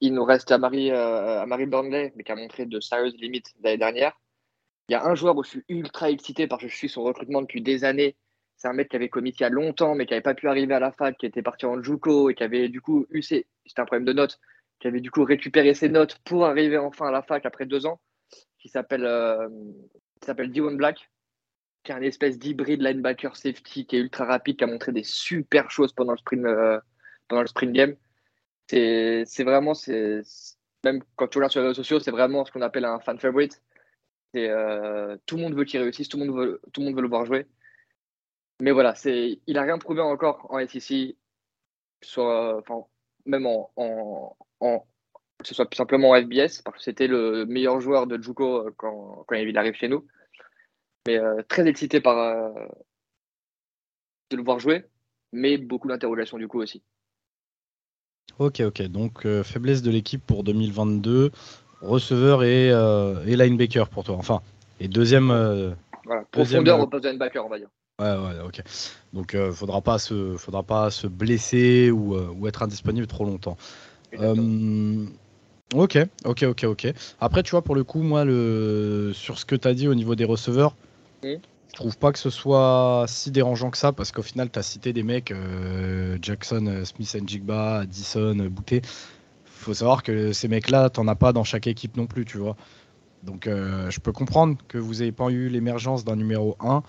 il 0.00 0.14
nous 0.14 0.24
reste 0.24 0.50
Amari 0.50 1.66
Burnley, 1.66 2.14
mais 2.16 2.24
qui 2.24 2.32
a 2.32 2.36
montré 2.36 2.64
de 2.64 2.80
sérieuses 2.80 3.16
limites 3.16 3.52
l'année 3.62 3.76
dernière. 3.76 4.18
Il 4.88 4.92
y 4.92 4.94
a 4.94 5.04
un 5.04 5.14
joueur 5.14 5.36
où 5.36 5.44
je 5.44 5.50
suis 5.50 5.64
ultra 5.68 6.10
excité 6.10 6.46
parce 6.46 6.62
que 6.62 6.68
je 6.68 6.76
suis 6.76 6.88
son 6.88 7.02
recrutement 7.02 7.42
depuis 7.42 7.62
des 7.62 7.84
années 7.84 8.16
c'est 8.56 8.68
un 8.68 8.72
mec 8.72 8.88
qui 8.88 8.96
avait 8.96 9.08
commis 9.08 9.30
il 9.30 9.40
y 9.40 9.44
a 9.44 9.50
longtemps, 9.50 9.94
mais 9.94 10.06
qui 10.06 10.12
n'avait 10.12 10.22
pas 10.22 10.34
pu 10.34 10.48
arriver 10.48 10.74
à 10.74 10.80
la 10.80 10.92
fac, 10.92 11.16
qui 11.18 11.26
était 11.26 11.42
parti 11.42 11.66
en 11.66 11.82
JUCO 11.82 12.30
et 12.30 12.34
qui 12.34 12.42
avait 12.42 12.68
du 12.68 12.80
coup 12.80 13.06
eu 13.10 13.22
ses... 13.22 13.46
C'était 13.66 13.80
un 13.80 13.86
problème 13.86 14.04
de 14.04 14.12
notes, 14.12 14.40
qui 14.80 14.86
avait 14.86 15.00
du 15.00 15.10
coup 15.10 15.24
récupéré 15.24 15.74
ses 15.74 15.88
notes 15.88 16.18
pour 16.24 16.46
arriver 16.46 16.78
enfin 16.78 17.08
à 17.08 17.10
la 17.10 17.22
fac 17.22 17.44
après 17.46 17.66
deux 17.66 17.86
ans, 17.86 18.00
qui 18.58 18.68
s'appelle 18.68 19.04
euh, 19.04 19.48
s'appelle 20.22 20.50
Black, 20.76 21.10
qui 21.82 21.92
est 21.92 21.94
un 21.94 22.02
espèce 22.02 22.38
d'hybride 22.38 22.80
linebacker 22.80 23.36
safety 23.36 23.86
qui 23.86 23.96
est 23.96 24.00
ultra 24.00 24.24
rapide, 24.24 24.56
qui 24.56 24.64
a 24.64 24.66
montré 24.66 24.92
des 24.92 25.04
super 25.04 25.70
choses 25.70 25.92
pendant 25.92 26.12
le 26.12 26.18
sprint, 26.18 26.44
euh, 26.46 26.80
pendant 27.28 27.42
le 27.42 27.48
sprint 27.48 27.72
game. 27.72 27.96
C'est 28.68 29.44
vraiment, 29.44 29.74
même 30.84 31.02
quand 31.16 31.28
tu 31.28 31.38
regardes 31.38 31.52
sur 31.52 31.60
les 31.60 31.68
réseaux 31.68 31.82
sociaux, 31.82 32.00
c'est 32.00 32.10
vraiment 32.10 32.44
ce 32.44 32.52
qu'on 32.52 32.62
appelle 32.62 32.86
un 32.86 33.00
fan 33.00 33.18
favorite. 33.18 33.60
Euh, 34.36 35.16
tout 35.26 35.36
le 35.36 35.42
monde 35.42 35.54
veut 35.54 35.64
qu'il 35.64 35.80
réussisse, 35.80 36.08
tout 36.08 36.18
le 36.18 36.26
monde 36.26 36.36
veut, 36.36 36.60
tout 36.72 36.80
le 36.80 36.86
monde 36.86 36.96
veut 36.96 37.02
le 37.02 37.08
voir 37.08 37.26
jouer. 37.26 37.46
Mais 38.60 38.70
voilà, 38.70 38.94
il 39.04 39.40
n'a 39.48 39.62
rien 39.62 39.78
prouvé 39.78 40.00
encore 40.00 40.46
en 40.50 40.64
SEC, 40.66 41.16
soit, 42.02 42.58
enfin, 42.58 42.84
même 43.26 43.46
en, 43.46 43.70
en, 43.76 44.86
que 45.38 45.46
ce 45.46 45.54
soit 45.54 45.72
simplement 45.74 46.10
en 46.10 46.22
FBS, 46.22 46.62
parce 46.62 46.78
que 46.78 46.82
c'était 46.82 47.08
le 47.08 47.46
meilleur 47.46 47.80
joueur 47.80 48.06
de 48.06 48.20
Juco 48.22 48.68
euh, 48.68 48.74
quand, 48.76 49.24
quand 49.26 49.34
il 49.34 49.58
arrive 49.58 49.74
chez 49.74 49.88
nous. 49.88 50.06
Mais 51.06 51.18
euh, 51.18 51.42
très 51.48 51.66
excité 51.66 52.00
par 52.00 52.54
de 54.30 54.36
le 54.36 54.42
voir 54.42 54.58
jouer, 54.58 54.84
mais 55.32 55.58
beaucoup 55.58 55.88
d'interrogations 55.88 56.38
du 56.38 56.48
coup 56.48 56.60
aussi. 56.62 56.82
Ok, 58.38 58.60
ok. 58.60 58.82
Donc 58.82 59.26
faiblesse 59.42 59.82
de 59.82 59.90
l'équipe 59.90 60.24
pour 60.24 60.44
2022, 60.44 61.30
receveur 61.84 62.42
et, 62.42 62.68
et 62.68 63.36
linebacker 63.36 63.88
pour 63.88 64.04
toi. 64.04 64.16
Enfin, 64.18 64.40
et 64.80 64.88
deuxième. 64.88 65.28
voilà, 66.04 66.24
profondeur 66.30 66.80
au 66.80 66.86
poste 66.86 67.04
de 67.04 67.10
linebacker, 67.10 67.44
on 67.44 67.48
va 67.48 67.58
dire. 67.58 67.68
Ouais, 68.00 68.10
ouais, 68.10 68.40
ok. 68.44 68.60
Donc, 69.12 69.34
euh, 69.34 69.52
faudra 69.52 69.80
pas 69.80 69.98
se, 69.98 70.36
faudra 70.36 70.64
pas 70.64 70.90
se 70.90 71.06
blesser 71.06 71.92
ou, 71.92 72.16
euh, 72.16 72.28
ou 72.36 72.48
être 72.48 72.64
indisponible 72.64 73.06
trop 73.06 73.24
longtemps. 73.24 73.56
Euh, 74.18 75.06
ok, 75.72 75.98
ok, 76.24 76.42
ok, 76.42 76.64
ok. 76.64 76.92
Après, 77.20 77.44
tu 77.44 77.52
vois, 77.52 77.62
pour 77.62 77.76
le 77.76 77.84
coup, 77.84 78.02
moi, 78.02 78.24
le, 78.24 79.12
sur 79.14 79.38
ce 79.38 79.44
que 79.44 79.54
tu 79.54 79.68
as 79.68 79.74
dit 79.74 79.86
au 79.86 79.94
niveau 79.94 80.16
des 80.16 80.24
receveurs, 80.24 80.74
je 81.22 81.38
trouve 81.72 81.96
pas 81.96 82.10
que 82.10 82.18
ce 82.18 82.30
soit 82.30 83.04
si 83.06 83.30
dérangeant 83.30 83.70
que 83.70 83.78
ça 83.78 83.92
parce 83.92 84.10
qu'au 84.10 84.22
final, 84.22 84.50
tu 84.50 84.58
as 84.58 84.62
cité 84.62 84.92
des 84.92 85.04
mecs, 85.04 85.32
Jackson, 86.20 86.82
Smith, 86.84 87.16
Njigba, 87.22 87.78
Addison, 87.80 88.34
Boutet. 88.50 88.82
Faut 89.64 89.74
savoir 89.74 90.02
que 90.02 90.32
ces 90.32 90.48
mecs-là, 90.48 90.90
t'en 90.90 91.08
as 91.08 91.14
pas 91.14 91.32
dans 91.32 91.44
chaque 91.44 91.66
équipe 91.66 91.96
non 91.96 92.06
plus, 92.06 92.24
tu 92.24 92.38
vois. 92.38 92.56
Donc, 93.22 93.46
je 93.46 94.00
peux 94.00 94.12
comprendre 94.12 94.58
que 94.68 94.76
vous 94.76 94.96
n'ayez 94.96 95.12
pas 95.12 95.30
eu 95.30 95.48
l'émergence 95.48 96.04
d'un 96.04 96.16
numéro 96.16 96.56
1. 96.60 96.82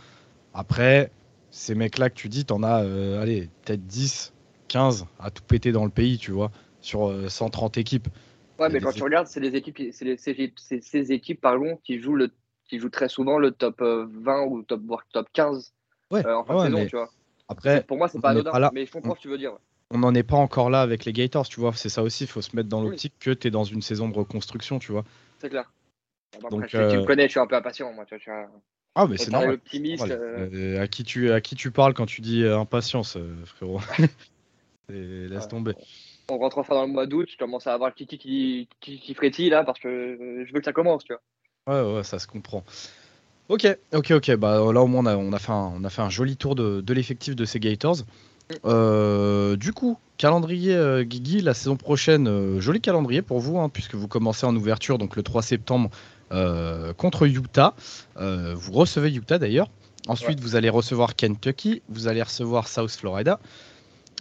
Après, 0.54 1.12
ces 1.56 1.74
mecs-là 1.74 2.10
que 2.10 2.16
tu 2.16 2.28
dis, 2.28 2.44
t'en 2.44 2.64
as, 2.64 2.84
euh, 2.84 3.22
allez, 3.22 3.50
peut-être 3.64 3.86
10, 3.88 4.34
15 4.68 5.06
à 5.20 5.32
tout 5.32 5.42
péter 5.44 5.72
dans 5.72 5.86
le 5.86 5.90
pays, 5.90 6.18
tu 6.18 6.32
vois, 6.32 6.52
sur 6.82 7.14
130 7.30 7.78
euh, 7.78 7.82
équipes. 7.82 8.10
Ouais, 8.60 8.68
mais 8.70 8.82
quand 8.82 8.92
tu 8.92 9.04
regardes, 9.04 9.28
c'est 9.28 9.40
les 9.40 9.56
équipes, 9.56 9.80
c'est 9.92 10.82
ces 10.82 11.12
équipes, 11.14 11.40
pardon, 11.40 11.80
qui 11.84 12.00
jouent 12.02 12.16
le, 12.16 12.32
qui 12.66 12.78
jouent 12.78 12.90
très 12.90 13.08
souvent 13.08 13.38
le 13.38 13.52
top 13.52 13.82
20 13.82 13.86
euh, 13.86 14.46
ou 14.48 14.64
top 14.64 14.82
voire 14.86 15.06
top 15.14 15.28
15 15.32 15.74
ouais, 16.12 16.26
en 16.26 16.44
fin 16.44 16.56
de 16.56 16.60
saison, 16.60 16.86
tu 16.88 16.96
vois. 16.98 17.10
Après, 17.48 17.84
pour 17.84 17.98
moi, 17.98 18.10
c'est 18.10 18.20
pas 18.20 18.32
anodin, 18.32 18.72
mais 18.74 18.86
je 18.86 18.92
comprends 18.92 19.12
ce 19.12 19.20
que 19.20 19.22
tu 19.22 19.30
veux 19.30 19.38
dire. 19.38 19.54
On 19.92 20.00
n'en 20.00 20.14
est 20.16 20.24
pas 20.24 20.38
encore 20.38 20.70
là 20.70 20.82
avec 20.82 21.06
les 21.06 21.14
Gators, 21.14 21.48
tu 21.48 21.60
vois. 21.60 21.74
C'est 21.74 21.90
ça 21.90 22.02
aussi, 22.02 22.24
il 22.24 22.28
faut 22.28 22.42
se 22.42 22.56
mettre 22.56 22.70
dans 22.70 22.82
l'optique 22.82 23.14
que 23.20 23.32
tu 23.32 23.48
es 23.48 23.52
dans 23.52 23.64
une 23.64 23.82
saison 23.82 24.10
de 24.10 24.18
reconstruction, 24.18 24.80
tu 24.80 24.92
vois. 24.92 25.04
C'est 25.40 25.50
clair. 25.50 25.72
Donc, 26.50 26.68
tu 26.68 26.78
me 26.78 27.06
connais, 27.06 27.26
je 27.26 27.32
suis 27.32 27.40
un 27.40 27.48
peu 27.48 27.56
impatient, 27.56 27.94
moi. 27.94 28.06
Tu 28.06 28.18
vois, 28.26 28.48
ah, 28.96 29.08
mais 29.08 29.18
c'est 29.18 29.32
normal. 29.32 29.56
Optimiste, 29.56 30.10
euh. 30.10 30.50
Euh, 30.54 30.82
à, 30.82 30.88
qui 30.88 31.04
tu, 31.04 31.32
à 31.32 31.42
qui 31.42 31.56
tu 31.56 31.70
parles 31.70 31.94
quand 31.94 32.06
tu 32.06 32.22
dis 32.22 32.44
euh, 32.44 32.58
impatience, 32.58 33.18
frérot? 33.46 33.82
Laisse 34.90 35.48
tomber. 35.50 35.74
On 36.30 36.38
rentre 36.38 36.58
enfin 36.58 36.76
dans 36.76 36.86
le 36.86 36.92
mois 36.92 37.06
d'août, 37.06 37.28
je 37.32 37.38
commence 37.38 37.68
à 37.68 37.74
avoir 37.74 37.90
le 37.90 37.96
kiki 37.96 38.18
qui, 38.18 38.68
qui, 38.80 39.00
qui 39.00 39.14
frétille 39.14 39.50
là 39.50 39.64
parce 39.64 39.80
que 39.80 40.44
je 40.48 40.54
veux 40.54 40.60
que 40.60 40.66
ça 40.66 40.74
commence, 40.74 41.04
tu 41.04 41.14
vois. 41.14 41.84
Ouais, 41.84 41.98
ouais, 41.98 42.04
ça 42.04 42.20
se 42.20 42.26
comprend. 42.26 42.64
Ok, 43.50 43.68
ok, 43.94 44.12
ok. 44.12 44.36
Bah, 44.38 44.58
là, 44.72 44.82
au 44.82 44.88
moins, 44.88 45.04
on 45.04 45.06
a, 45.06 45.18
on 45.18 45.34
a, 45.34 45.40
fait, 45.40 45.52
un, 45.52 45.74
on 45.76 45.84
a 45.84 45.90
fait 45.90 46.02
un 46.02 46.10
joli 46.10 46.36
tour 46.38 46.56
de, 46.56 46.82
de 46.82 46.94
l'effectif 46.94 47.36
de 47.36 47.46
ces 47.46 47.60
Gators. 47.60 47.98
Euh, 48.66 49.56
du 49.56 49.74
coup, 49.74 49.98
calendrier 50.18 50.76
euh, 50.76 51.04
Guigui, 51.04 51.42
la 51.42 51.54
saison 51.54 51.76
prochaine, 51.76 52.28
euh, 52.28 52.60
joli 52.60 52.82
calendrier 52.82 53.22
pour 53.22 53.40
vous, 53.40 53.58
hein, 53.60 53.70
puisque 53.70 53.96
vous 53.96 54.08
commencez 54.08 54.46
en 54.46 54.56
ouverture, 54.56 54.98
donc 54.98 55.16
le 55.16 55.24
3 55.24 55.42
septembre, 55.42 55.90
euh, 56.32 56.94
contre 56.94 57.28
Utah. 57.28 57.74
Vous 58.18 58.72
recevez 58.72 59.14
Utah 59.14 59.38
d'ailleurs. 59.38 59.70
Ensuite, 60.08 60.40
vous 60.40 60.56
allez 60.56 60.70
recevoir 60.70 61.16
Kentucky, 61.16 61.82
vous 61.90 62.08
allez 62.08 62.22
recevoir 62.22 62.68
South 62.68 62.92
Florida. 62.92 63.40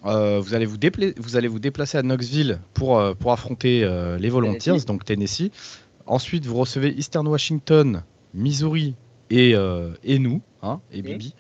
Vous, 0.02 0.54
allez 0.54 0.66
vous, 0.66 0.78
vous 1.18 1.36
allez 1.36 1.48
vous 1.48 1.58
déplacer 1.58 1.98
à 1.98 2.02
Knoxville 2.02 2.58
pour, 2.72 3.02
pour 3.16 3.32
affronter 3.32 3.80
les 4.18 4.28
Volunteers, 4.30 4.58
Tennessee. 4.72 4.86
donc 4.86 5.04
Tennessee. 5.04 5.50
Ensuite, 6.06 6.46
vous 6.46 6.56
recevez 6.56 6.94
Eastern 6.96 7.26
Washington, 7.26 8.02
Missouri 8.32 8.94
et, 9.30 9.54
et 10.04 10.18
nous, 10.18 10.40
hein, 10.62 10.80
et. 10.90 11.02
Bibi. 11.02 11.34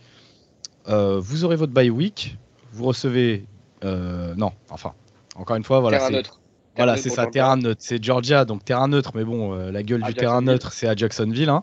Vous 0.86 1.44
aurez 1.44 1.56
votre 1.56 1.72
bye 1.72 1.90
week. 1.90 2.36
Vous 2.74 2.84
recevez. 2.84 3.44
euh, 3.84 4.34
non, 4.36 4.52
enfin, 4.70 4.92
encore 5.36 5.56
une 5.56 5.64
fois, 5.64 5.80
voilà. 5.80 5.98
terrain 5.98 6.10
neutre. 6.10 6.40
Voilà, 6.76 6.96
c'est 6.96 7.10
ça, 7.10 7.26
terrain 7.26 7.56
neutre. 7.56 7.80
C'est 7.84 8.02
Georgia, 8.02 8.44
donc 8.44 8.64
terrain 8.64 8.88
neutre, 8.88 9.12
mais 9.14 9.24
bon, 9.24 9.54
euh, 9.54 9.70
la 9.70 9.82
gueule 9.84 10.02
À 10.02 10.08
du 10.08 10.14
terrain 10.14 10.42
neutre, 10.42 10.72
c'est 10.72 10.88
à 10.88 10.96
Jacksonville. 10.96 11.48
Hein. 11.48 11.62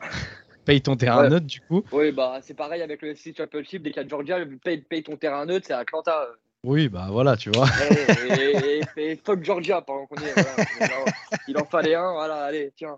Paye 0.64 0.80
ton 0.80 0.96
terrain 0.96 1.22
Ouais. 1.24 1.28
neutre, 1.28 1.46
du 1.46 1.60
coup. 1.60 1.84
Oui, 1.92 2.10
bah 2.10 2.38
c'est 2.42 2.54
pareil 2.54 2.82
avec 2.82 3.00
le 3.02 3.14
SEC 3.14 3.36
Championship. 3.36 3.82
Dès 3.82 3.90
qu'il 3.92 4.02
y 4.02 4.04
a 4.04 4.08
Georgia, 4.08 4.38
paye, 4.64 4.78
paye 4.78 5.02
ton 5.02 5.16
terrain 5.16 5.44
neutre, 5.46 5.66
c'est 5.68 5.74
Atlanta. 5.74 6.26
Oui, 6.64 6.88
bah 6.88 7.06
voilà, 7.10 7.36
tu 7.36 7.50
vois. 7.50 7.66
et, 7.90 8.42
et- 8.42 8.80
et- 8.96 9.10
et 9.12 9.16
fuck 9.24 9.44
Georgia 9.44 9.80
pendant 9.82 10.06
qu'on 10.06 10.16
y 10.20 10.24
est. 10.24 10.32
voilà. 10.78 11.04
Il 11.46 11.56
en 11.58 11.64
fallait 11.66 11.94
un, 11.94 12.12
voilà, 12.12 12.44
allez, 12.46 12.72
tiens. 12.76 12.96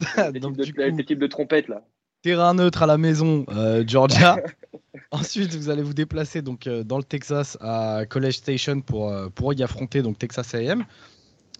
Donc, 0.40 0.56
L'équipe 0.58 0.76
de, 0.76 1.14
coup, 1.14 1.20
de 1.22 1.26
trompette 1.26 1.66
là. 1.68 1.82
Terrain 2.22 2.54
neutre 2.54 2.82
à 2.82 2.86
la 2.86 2.98
maison, 2.98 3.44
euh, 3.48 3.84
Georgia. 3.86 4.38
Ensuite, 5.10 5.54
vous 5.54 5.70
allez 5.70 5.82
vous 5.82 5.94
déplacer 5.94 6.42
donc 6.42 6.66
euh, 6.66 6.84
dans 6.84 6.98
le 6.98 7.04
Texas 7.04 7.56
à 7.60 8.04
College 8.08 8.34
Station 8.34 8.80
pour, 8.80 9.10
euh, 9.10 9.28
pour 9.28 9.52
y 9.52 9.62
affronter 9.62 10.02
donc 10.02 10.18
Texas 10.18 10.54
A&M. 10.54 10.84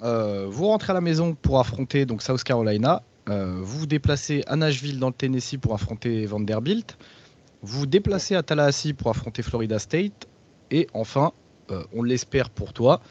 Vous 0.02 0.66
rentrez 0.66 0.92
à 0.92 0.94
la 0.94 1.00
maison 1.00 1.34
pour 1.34 1.60
affronter 1.60 2.06
donc 2.06 2.22
South 2.22 2.42
Carolina. 2.42 3.02
Vous 3.26 3.80
vous 3.80 3.86
déplacez 3.86 4.42
à 4.46 4.56
Nashville 4.56 4.98
dans 4.98 5.08
le 5.08 5.14
Tennessee 5.14 5.56
pour 5.60 5.74
affronter 5.74 6.26
Vanderbilt. 6.26 6.96
Vous 7.62 7.80
vous 7.80 7.86
déplacez 7.86 8.34
à 8.34 8.42
Tallahassee 8.42 8.94
pour 8.94 9.10
affronter 9.10 9.42
Florida 9.42 9.78
State. 9.78 10.26
Et 10.70 10.88
enfin, 10.94 11.32
on 11.92 12.02
l'espère 12.02 12.48
pour 12.48 12.72
toi, 12.72 13.02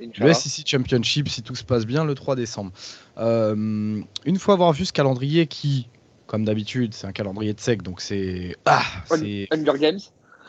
le. 0.00 0.32
SEC 0.32 0.66
Championship 0.66 1.28
si 1.28 1.42
tout 1.42 1.54
se 1.54 1.64
passe 1.64 1.84
bien 1.84 2.04
le 2.04 2.14
3 2.14 2.34
décembre. 2.34 2.72
Une 3.18 4.06
fois 4.38 4.54
avoir 4.54 4.72
vu 4.72 4.86
ce 4.86 4.92
calendrier 4.92 5.46
qui, 5.46 5.86
comme 6.28 6.44
d'habitude, 6.44 6.94
c'est 6.94 7.06
un 7.08 7.12
calendrier 7.12 7.52
de 7.54 7.58
sec, 7.60 7.82
donc 7.82 8.00
c'est 8.00 8.54
ah, 8.66 8.82
c'est 9.06 9.48
Hunger 9.50 9.78
Games. 9.80 9.98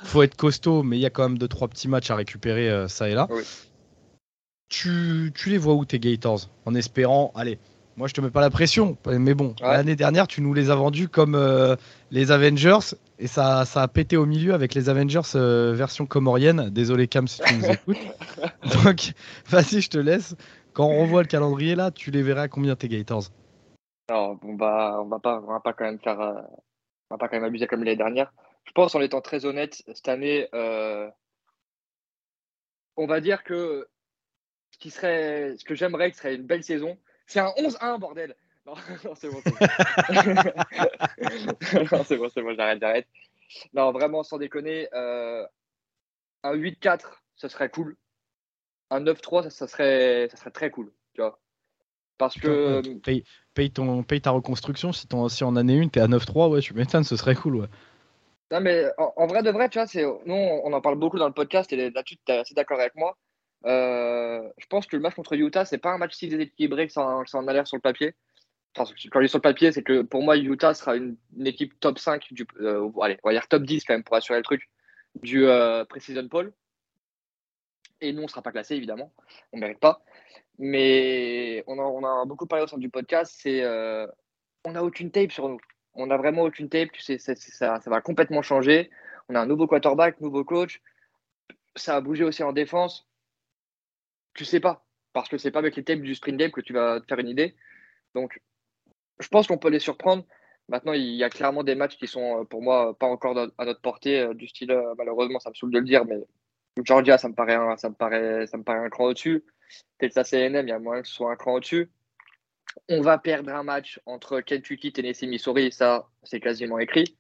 faut 0.04 0.22
être 0.22 0.36
costaud, 0.36 0.84
mais 0.84 0.98
il 0.98 1.02
y 1.02 1.06
a 1.08 1.10
quand 1.10 1.24
même 1.28 1.38
deux 1.40 1.48
trois 1.48 1.68
petits 1.68 1.88
matchs 1.88 2.12
à 2.12 2.16
récupérer 2.16 2.70
euh, 2.70 2.88
ça 2.88 3.10
et 3.10 3.16
là. 3.16 3.28
Oui. 3.32 3.42
Tu, 4.70 5.32
tu 5.36 5.50
les 5.50 5.58
vois 5.58 5.74
où 5.74 5.84
tes 5.86 5.98
Gators? 6.00 6.42
En 6.66 6.76
espérant, 6.76 7.32
allez, 7.36 7.58
moi 7.98 8.08
je 8.08 8.14
te 8.14 8.22
mets 8.22 8.30
pas 8.30 8.42
la 8.42 8.52
pression, 8.52 8.98
mais 9.08 9.34
bon, 9.34 9.56
Ouais. 9.62 9.70
l'année 9.74 9.96
dernière 9.96 10.28
tu 10.28 10.42
nous 10.42 10.54
les 10.54 10.70
as 10.70 10.76
vendus 10.76 11.08
comme 11.08 11.34
euh, 11.34 11.76
les 12.12 12.32
Avengers 12.32 12.78
et 13.18 13.26
ça, 13.28 13.66
ça 13.66 13.82
a 13.82 13.88
pété 13.88 14.16
au 14.16 14.26
milieu 14.28 14.54
avec 14.54 14.76
les 14.76 14.88
Avengers 14.90 15.22
euh, 15.36 15.74
version 15.76 16.06
comorienne. 16.06 16.70
Désolé 16.70 17.08
Cam 17.08 17.28
si 17.28 17.42
tu 17.42 17.54
nous 17.56 17.66
écoutes. 17.72 17.98
Donc 18.84 19.14
vas-y, 19.50 19.82
je 19.82 19.90
te 19.90 19.98
laisse. 19.98 20.36
Quand 20.74 20.86
on 20.86 21.02
revoit 21.02 21.24
le 21.24 21.28
calendrier 21.28 21.74
là, 21.76 21.90
tu 21.90 22.12
les 22.12 22.22
verras 22.22 22.44
à 22.44 22.48
combien 22.48 22.76
tes 22.76 22.88
Gators? 22.90 23.30
Bah 24.10 25.02
on 25.02 25.06
va 25.06 25.20
pas, 25.20 25.40
on 25.40 25.48
va 25.48 25.60
pas 25.60 25.74
quand 25.74 25.86
même 25.86 26.00
faire, 26.00 26.20
euh, 26.20 26.42
on 27.10 27.16
va 27.16 27.18
pas 27.18 27.28
quand 27.28 27.36
même 27.36 27.44
abuser 27.44 27.68
comme 27.68 27.84
l'année 27.84 27.96
dernière. 27.96 28.34
Je 28.66 28.72
pense 28.72 28.96
en 28.96 29.02
étant 29.02 29.22
très 29.22 29.46
honnête 29.46 29.84
cette 29.94 30.08
année, 30.08 30.50
euh, 30.54 31.10
on 32.98 33.06
va 33.06 33.22
dire 33.22 33.44
que 33.44 33.88
ce 34.72 34.80
qui 34.80 34.90
serait, 34.90 35.56
ce 35.58 35.64
que 35.64 35.76
j'aimerais 35.76 36.10
que 36.10 36.16
ce 36.16 36.24
serait 36.24 36.36
une 36.36 36.46
belle 36.46 36.64
saison, 36.64 36.98
c'est 37.28 37.40
un 37.40 37.54
11-1 37.58 38.00
bordel. 38.00 38.36
Non, 38.66 38.76
non, 39.04 39.16
c'est 39.16 39.30
bon. 39.30 39.42
c'est 39.44 39.52
bon. 39.52 39.56
non, 41.92 42.04
c'est 42.04 42.18
bon, 42.18 42.30
c'est 42.30 42.42
bon, 42.44 42.54
j'arrête, 42.54 42.80
j'arrête. 42.80 43.08
Non, 43.74 43.92
vraiment, 43.92 44.22
sans 44.22 44.38
déconner, 44.38 44.88
euh, 44.94 45.44
un 46.44 46.54
8-4, 46.54 47.24
ça 47.36 47.50
serait 47.50 47.70
cool. 47.70 47.98
Un 48.92 49.02
9-3, 49.02 49.44
ça, 49.44 49.50
ça 49.50 49.68
serait, 49.68 50.28
ça 50.30 50.38
serait 50.38 50.52
très 50.52 50.70
cool, 50.70 50.94
tu 51.16 51.22
vois. 51.22 51.40
Parce 52.20 52.36
que 52.40 52.82
paye, 53.00 53.24
paye 53.56 53.72
ton, 53.72 54.04
paye 54.04 54.22
ta 54.22 54.30
reconstruction. 54.32 54.92
Si, 54.94 55.08
ton, 55.08 55.28
si 55.30 55.44
en 55.44 55.56
année 55.56 55.82
1 55.82 55.88
t'es 55.88 56.02
à 56.02 56.08
9-3, 56.08 56.50
ouais, 56.50 56.60
tu 56.62 56.74
m'étonnes, 56.76 57.04
ce 57.06 57.16
serait 57.16 57.34
cool. 57.34 57.56
Ouais. 57.62 57.68
Non, 58.52 58.62
mais 58.62 58.86
en, 58.98 59.14
en 59.16 59.26
vrai 59.28 59.42
de 59.42 59.50
vrai, 59.52 59.70
tu 59.70 59.78
vois, 59.80 59.88
c'est, 59.88 60.04
nous, 60.04 60.34
on 60.36 60.74
en 60.74 60.82
parle 60.82 60.98
beaucoup 60.98 61.18
dans 61.18 61.28
le 61.28 61.34
podcast 61.34 61.72
et 61.74 61.90
là-dessus, 61.90 62.18
tu 62.26 62.32
es 62.32 62.38
assez 62.40 62.54
d'accord 62.54 62.80
avec 62.80 62.94
moi. 62.96 63.18
Euh, 63.66 64.42
je 64.58 64.66
pense 64.68 64.86
que 64.86 64.96
le 64.96 65.02
match 65.02 65.16
contre 65.16 65.34
Utah, 65.34 65.66
c'est 65.66 65.78
pas 65.78 65.92
un 65.92 65.98
match 65.98 66.14
si 66.16 66.28
déséquilibré 66.28 66.88
que 66.88 66.94
ça, 66.94 67.02
en- 67.02 67.24
que 67.24 67.30
ça 67.30 67.38
en 67.38 67.48
a 67.48 67.54
l'air 67.54 67.68
sur 67.68 67.78
le 67.78 67.82
papier. 67.82 68.14
Enfin, 68.76 68.92
quand 69.12 69.20
je 69.20 69.26
dis 69.26 69.30
sur 69.30 69.38
le 69.40 69.42
papier, 69.42 69.72
c'est 69.72 69.84
que 69.84 70.02
pour 70.02 70.22
moi, 70.24 70.38
Utah 70.38 70.74
sera 70.74 70.96
une, 70.96 71.16
une 71.38 71.48
équipe 71.48 71.80
top 71.80 72.00
5, 72.00 72.28
du, 72.32 72.46
euh, 72.62 72.90
allez, 73.02 73.18
on 73.24 73.30
va 73.30 73.34
dire 73.34 73.48
top 73.48 73.64
10 73.64 73.84
quand 73.84 73.94
même 73.94 74.04
pour 74.04 74.16
assurer 74.16 74.40
le 74.40 74.44
truc, 74.44 74.70
du 75.22 75.46
euh, 75.46 75.86
Precision 75.86 76.28
Poll. 76.28 76.54
Et 78.02 78.14
nous, 78.14 78.20
on 78.22 78.24
ne 78.24 78.30
sera 78.30 78.42
pas 78.42 78.52
classé, 78.52 78.76
évidemment. 78.76 79.14
On 79.52 79.58
ne 79.58 79.62
mérite 79.62 79.80
pas. 79.80 80.04
Mais 80.58 81.64
on, 81.68 82.04
a 82.04 82.26
beaucoup 82.26 82.46
parlé 82.46 82.64
au 82.66 82.68
sein 82.68 82.78
du 82.78 82.90
podcast, 82.90 83.34
c'est 83.42 83.62
euh, 83.62 84.06
on 84.66 84.72
n'a 84.72 84.84
aucune 84.84 85.12
tape 85.12 85.32
sur 85.32 85.48
nous. 85.48 85.60
On 85.94 86.08
n'a 86.08 86.18
vraiment 86.18 86.44
aucune 86.44 86.70
tape. 86.70 86.92
Tu 86.92 87.02
sais, 87.02 87.18
ça, 87.18 87.80
va 87.86 88.02
complètement 88.02 88.42
changer. 88.42 88.90
On 89.30 89.36
a 89.36 89.42
un 89.42 89.46
nouveau 89.46 89.68
quarterback, 89.68 90.20
nouveau 90.22 90.44
coach. 90.44 90.82
Ça 91.76 91.96
a 91.96 92.02
bougé 92.02 92.24
aussi 92.24 92.44
en 92.44 92.52
défense. 92.52 93.08
Tu 94.34 94.46
sais 94.46 94.60
pas. 94.60 94.86
Parce 95.14 95.30
que 95.30 95.38
c'est 95.38 95.52
pas 95.52 95.60
avec 95.60 95.76
les 95.76 95.84
tapes 95.84 96.02
du 96.02 96.14
sprint 96.16 96.38
game 96.38 96.52
que 96.52 96.62
tu 96.62 96.74
vas 96.74 97.00
te 97.00 97.06
faire 97.08 97.20
une 97.20 97.30
idée. 97.30 97.56
Donc, 98.14 98.42
je 99.20 99.28
pense 99.30 99.48
qu'on 99.48 99.58
peut 99.58 99.70
les 99.70 99.80
surprendre. 99.80 100.26
Maintenant, 100.68 100.94
il 100.94 101.16
y 101.16 101.24
a 101.24 101.30
clairement 101.30 101.64
des 101.64 101.76
matchs 101.76 101.98
qui 101.98 102.08
sont, 102.08 102.42
euh, 102.42 102.44
pour 102.44 102.62
moi, 102.62 102.98
pas 102.98 103.08
encore 103.08 103.38
à 103.58 103.66
notre 103.66 103.82
portée, 103.82 104.20
euh, 104.20 104.34
du 104.34 104.48
style, 104.48 104.78
malheureusement, 104.98 105.40
ça 105.40 105.50
me 105.50 105.56
saoule 105.56 105.72
de 105.72 105.80
le 105.80 105.86
dire, 105.86 106.06
mais 106.06 106.18
Georgia, 106.86 107.18
ça 107.18 107.30
me 107.30 107.34
paraît 107.34 107.56
un, 107.56 107.78
ça 107.78 107.90
me 107.90 107.96
paraît, 107.96 108.48
ça 108.48 108.58
me 108.58 108.64
paraît 108.64 108.86
un 108.86 108.90
cran 108.90 109.06
au-dessus. 109.06 109.44
Texas 109.98 110.34
A&M, 110.34 110.68
il 110.68 110.70
y 110.70 110.72
a 110.72 110.80
moyen 110.80 111.02
que 111.02 111.08
ce 111.08 111.14
soit 111.14 111.32
un 111.32 111.36
cran 111.36 111.54
au-dessus. 111.54 111.92
On 112.88 113.02
va 113.02 113.18
perdre 113.18 113.54
un 113.54 113.64
match 113.64 114.00
entre 114.06 114.42
Kentucky, 114.42 114.94
Tennessee, 114.94 115.28
Missouri, 115.28 115.72
ça, 115.72 116.08
c'est 116.24 116.40
quasiment 116.40 116.80
écrit. 116.80 117.18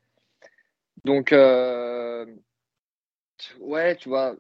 Donc, 1.06 1.32
euh, 1.32 2.26
ouais, 3.60 3.96
tu 3.96 4.10
vois, 4.10 4.36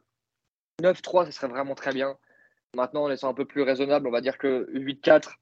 9-3, 0.81 1.25
ça 1.25 1.31
serait 1.31 1.47
vraiment 1.47 1.75
très 1.75 1.93
bien. 1.93 2.17
Maintenant, 2.75 3.03
en 3.03 3.11
étant 3.11 3.29
un 3.29 3.33
peu 3.33 3.45
plus 3.45 3.63
raisonnable, 3.63 4.07
on 4.07 4.11
va 4.11 4.21
dire 4.21 4.37
que 4.37 4.69
8-4, 4.73 5.39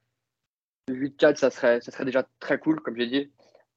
8-4, 0.89 1.35
ça 1.35 1.49
serait, 1.49 1.81
ça 1.81 1.91
serait 1.91 2.05
déjà 2.05 2.27
très 2.39 2.59
cool, 2.59 2.81
comme 2.81 2.97
j'ai 2.97 3.07
dit, 3.07 3.31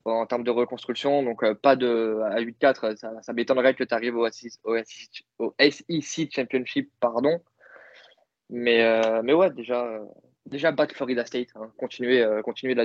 en 0.04 0.26
termes 0.26 0.44
de 0.44 0.50
reconstruction. 0.50 1.22
Donc, 1.22 1.42
euh, 1.42 1.54
pas 1.54 1.76
de. 1.76 2.20
À 2.30 2.40
8-4, 2.40 2.96
ça, 2.96 3.32
m'étonnerait 3.32 3.74
que 3.74 3.84
tu 3.84 3.94
arrives 3.94 4.16
au, 4.16 4.26
au 4.64 4.76
au 5.38 5.54
SEC 5.58 6.30
Championship, 6.32 6.90
pardon. 7.00 7.40
Mais, 8.48 8.82
euh, 8.82 9.22
mais 9.22 9.32
ouais, 9.32 9.50
déjà, 9.50 9.84
euh, 9.86 10.04
déjà 10.46 10.72
battre 10.72 10.94
Florida 10.94 11.24
State, 11.24 11.48
hein, 11.54 11.72
continuer, 11.76 12.26
continuer 12.44 12.76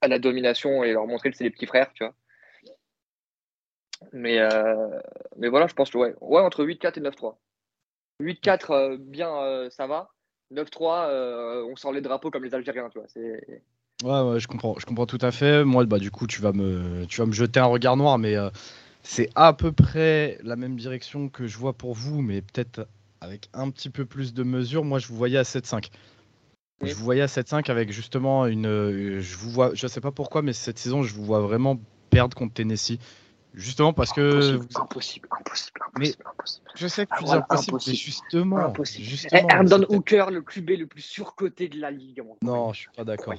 à 0.00 0.08
la 0.08 0.18
domination 0.18 0.84
et 0.84 0.92
leur 0.92 1.06
montrer 1.06 1.30
que 1.30 1.36
c'est 1.36 1.44
les 1.44 1.50
petits 1.50 1.66
frères, 1.66 1.92
tu 1.94 2.04
vois. 2.04 2.14
Mais, 4.12 4.38
mais 5.38 5.48
voilà, 5.48 5.66
je 5.66 5.74
pense 5.74 5.90
que 5.90 5.98
ouais, 5.98 6.14
ouais 6.20 6.40
entre 6.40 6.64
8-4 6.64 6.98
et 6.98 7.00
9-3. 7.00 7.36
8-4, 8.20 8.72
euh, 8.72 8.96
bien, 8.98 9.70
ça 9.70 9.86
va. 9.86 10.10
9-3, 10.52 11.08
euh, 11.08 11.64
on 11.64 11.76
sort 11.76 11.92
les 11.92 12.00
drapeaux 12.00 12.30
comme 12.30 12.44
les 12.44 12.54
Algériens, 12.54 12.88
tu 12.90 12.98
vois. 12.98 13.08
C'est... 13.08 13.62
Ouais, 14.02 14.20
ouais, 14.22 14.40
je 14.40 14.48
comprends, 14.48 14.74
je 14.78 14.86
comprends 14.86 15.06
tout 15.06 15.18
à 15.20 15.30
fait. 15.30 15.64
Moi, 15.64 15.84
bah, 15.86 15.98
du 15.98 16.10
coup, 16.10 16.26
tu 16.26 16.40
vas 16.42 16.52
me, 16.52 17.06
tu 17.06 17.20
vas 17.20 17.26
me 17.26 17.32
jeter 17.32 17.60
un 17.60 17.66
regard 17.66 17.96
noir, 17.96 18.18
mais 18.18 18.36
euh, 18.36 18.50
c'est 19.02 19.30
à 19.34 19.52
peu 19.52 19.70
près 19.72 20.38
la 20.42 20.56
même 20.56 20.76
direction 20.76 21.28
que 21.28 21.46
je 21.46 21.56
vois 21.58 21.72
pour 21.74 21.94
vous, 21.94 22.20
mais 22.20 22.42
peut-être 22.42 22.88
avec 23.20 23.48
un 23.54 23.70
petit 23.70 23.90
peu 23.90 24.04
plus 24.04 24.34
de 24.34 24.42
mesure. 24.42 24.84
Moi, 24.84 24.98
je 24.98 25.06
vous 25.06 25.16
voyais 25.16 25.38
à 25.38 25.44
7-5. 25.44 25.90
Oui. 26.82 26.88
Je 26.90 26.94
vous 26.94 27.04
voyais 27.04 27.22
à 27.22 27.28
7-5 27.28 27.70
avec 27.70 27.92
justement 27.92 28.46
une. 28.46 28.66
euh, 28.66 29.20
Je 29.20 29.36
vous 29.36 29.50
vois, 29.50 29.70
je 29.74 29.86
sais 29.86 30.00
pas 30.00 30.10
pourquoi, 30.10 30.42
mais 30.42 30.52
cette 30.52 30.78
saison, 30.78 31.02
je 31.04 31.14
vous 31.14 31.24
vois 31.24 31.40
vraiment 31.40 31.80
perdre 32.10 32.36
contre 32.36 32.54
Tennessee. 32.54 32.98
Justement 33.54 33.92
parce 33.92 34.12
que. 34.12 34.20
impossible, 34.32 34.66
vous- 34.70 34.82
impossible, 34.82 35.28
impossible, 35.30 35.80
Mais- 35.94 36.06
impossible, 36.08 36.24
impossible. 36.26 36.66
Je 36.74 36.86
sais 36.88 37.06
que 37.06 37.12
Ah, 37.14 37.20
voilà, 37.22 37.40
impossible, 37.42 37.70
mais 37.70 37.76
impossible. 37.76 37.96
justement. 37.96 38.58
Impossible. 38.66 39.04
justement 39.08 39.48
Eh, 39.48 39.94
Hooker, 39.94 40.26
le 40.32 40.42
QB 40.42 40.70
le 40.70 40.86
plus 40.88 41.02
surcoté 41.02 41.68
de 41.68 41.78
la 41.78 41.92
ligue. 41.92 42.20
Non, 42.42 42.72
je 42.72 42.80
suis 42.80 42.88
pas 42.96 43.04
d'accord. 43.04 43.34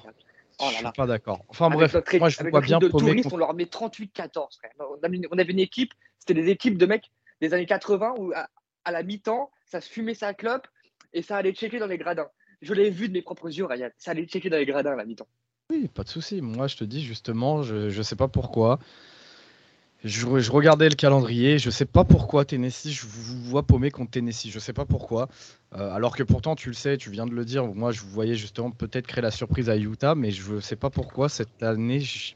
Oh 0.60 0.65
là 0.65 0.72
je 0.72 0.76
suis 0.78 0.91
pas 0.96 1.06
d'accord. 1.06 1.44
Enfin 1.50 1.65
Avec 1.68 1.78
bref, 1.78 1.94
notre 1.94 2.18
moi 2.18 2.30
je 2.30 2.39
avec 2.39 2.52
vois 2.52 2.62
bien 2.62 2.80
de 2.80 2.88
paumé 2.88 3.06
touristes, 3.08 3.24
contre- 3.24 3.36
on 3.36 3.38
leur 3.38 3.54
met 3.54 3.65
38-14. 3.65 4.58
frère. 4.58 4.72
On 4.80 5.04
avait, 5.04 5.18
une- 5.52 5.60
équipe, 5.60 5.94
c'était 6.20 6.34
des 6.34 6.50
équipes 6.50 6.78
de 6.78 6.86
mecs 6.86 7.12
des 7.41 7.54
années 7.54 7.65
80 7.65 8.13
où 8.18 8.32
à, 8.34 8.48
à 8.86 8.91
la 8.91 9.04
mi-temps, 9.04 9.52
ça 9.65 9.82
se 9.82 9.89
fumait 9.89 10.13
sa 10.13 10.34
clope 10.34 10.68
et 11.13 11.22
ça 11.22 11.38
allait 11.38 11.54
checker 11.54 11.80
dans 11.80 11.88
les 11.88 11.98
gradins. 11.98 12.30
Je 12.62 12.74
l'ai 12.74 12.89
vu 12.89 13.10
de 13.10 13.13
mes 13.13 13.22
propres 13.22 13.48
yeux, 13.56 13.65
Ryan. 13.65 13.89
Ça 13.98 14.12
allait 14.12 14.26
checker 14.26 14.50
dans 14.50 14.58
les 14.58 14.65
gradins 14.65 14.94
à 14.94 14.96
la 14.96 15.06
mi-temps. 15.06 15.28
Oui, 15.72 15.88
pas 15.88 16.04
de 16.04 16.10
souci. 16.10 16.41
Moi, 16.41 16.68
je 16.68 16.78
te 16.78 16.84
dis 16.84 17.04
justement, 17.04 17.63
je, 17.63 17.89
je 17.89 18.02
sais 18.02 18.15
pas 18.15 18.28
pourquoi. 18.28 18.80
Je, 20.06 20.52
regardais 20.52 20.88
le 20.88 20.94
calendrier, 20.94 21.58
je 21.58 21.72
sais 21.72 21.86
pas 21.86 22.04
pourquoi 22.04 22.46
Tennessee, 22.46 22.91
je 22.91 23.08
vous 23.08 23.41
vois 23.41 23.63
paumer 23.63 23.89
contre 23.89 24.12
Tennessee, 24.12 24.52
je 24.52 24.60
sais 24.60 24.72
pas 24.72 24.86
pourquoi. 24.86 25.30
Euh, 25.74 25.91
alors 25.91 26.15
que 26.15 26.22
pourtant, 26.22 26.56
tu 26.56 26.70
le 26.70 26.76
sais, 26.76 26.96
tu 26.98 27.10
viens 27.10 27.26
de 27.26 27.34
le 27.34 27.44
dire, 27.44 27.65
moi 27.74 27.91
je 27.91 28.02
vous 28.02 28.10
voyais 28.10 28.36
justement 28.36 28.70
peut-être 28.70 29.08
créer 29.08 29.24
la 29.24 29.32
surprise 29.32 29.68
à 29.68 29.76
Utah, 29.76 30.13
mais 30.13 30.30
je 30.30 30.60
sais 30.60 30.76
pas 30.76 30.91
pourquoi 30.91 31.28
cette 31.28 31.63
année, 31.63 32.02
je, 32.02 32.36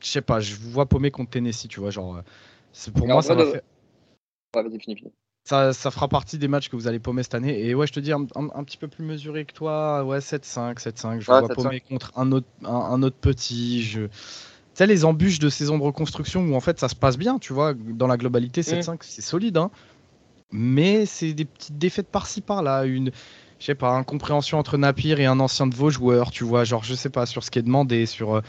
sais 0.00 0.20
pas, 0.20 0.40
je 0.40 0.56
vous 0.56 0.68
vois 0.68 0.86
paumer 0.86 1.12
contre 1.12 1.30
Tennessee, 1.30 1.68
tu 1.68 1.78
vois, 1.78 1.90
genre, 1.90 2.22
pour 2.92 3.06
moi 3.06 3.22
ça 3.22 3.36
va 3.36 3.44
faire. 3.46 3.62
Ça, 5.44 5.72
ça, 5.72 5.92
fera 5.92 6.08
partie 6.08 6.38
des 6.38 6.48
matchs 6.48 6.68
que 6.68 6.74
vous 6.74 6.88
allez 6.88 6.98
paumer 6.98 7.22
cette 7.22 7.36
année. 7.36 7.64
Et 7.64 7.72
ouais, 7.76 7.86
je 7.86 7.92
te 7.92 8.00
dis, 8.00 8.10
un, 8.10 8.24
petit 8.24 8.76
peu 8.76 8.88
plus 8.88 9.04
mesuré 9.04 9.44
que 9.44 9.52
toi, 9.52 10.02
ouais, 10.04 10.18
7-5, 10.18 10.80
7-5. 10.80 11.20
Je 11.20 11.26
vois 11.26 11.46
paumer 11.46 11.78
contre 11.78 12.10
un 12.16 12.32
autre, 12.32 12.48
un, 12.64 13.00
autre 13.04 13.16
petit. 13.16 13.84
Je 13.84 14.08
sais, 14.76 14.86
les 14.86 15.04
embûches 15.04 15.38
de 15.38 15.48
saison 15.48 15.78
de 15.78 15.82
reconstruction 15.82 16.42
où 16.46 16.54
en 16.54 16.60
fait 16.60 16.78
ça 16.78 16.88
se 16.88 16.94
passe 16.94 17.16
bien, 17.16 17.38
tu 17.38 17.52
vois, 17.52 17.74
dans 17.74 18.06
la 18.06 18.16
globalité, 18.16 18.62
7-5, 18.62 18.92
mm. 18.92 18.96
c'est 19.00 19.22
solide, 19.22 19.56
hein. 19.56 19.70
Mais 20.52 21.06
c'est 21.06 21.32
des 21.32 21.44
petites 21.44 21.76
défaites 21.76 22.08
par-ci 22.08 22.40
par-là, 22.40 22.84
une, 22.84 23.10
je 23.58 23.64
sais 23.64 23.74
pas, 23.74 23.90
incompréhension 23.90 24.58
entre 24.58 24.78
Napier 24.78 25.20
et 25.20 25.26
un 25.26 25.40
ancien 25.40 25.66
de 25.66 25.74
vos 25.74 25.90
joueurs, 25.90 26.30
tu 26.30 26.44
vois, 26.44 26.64
genre, 26.64 26.84
je 26.84 26.94
sais 26.94 27.10
pas, 27.10 27.26
sur 27.26 27.42
ce 27.42 27.50
qui 27.50 27.58
est 27.58 27.62
demandé, 27.62 28.06
sur, 28.06 28.36
euh, 28.36 28.40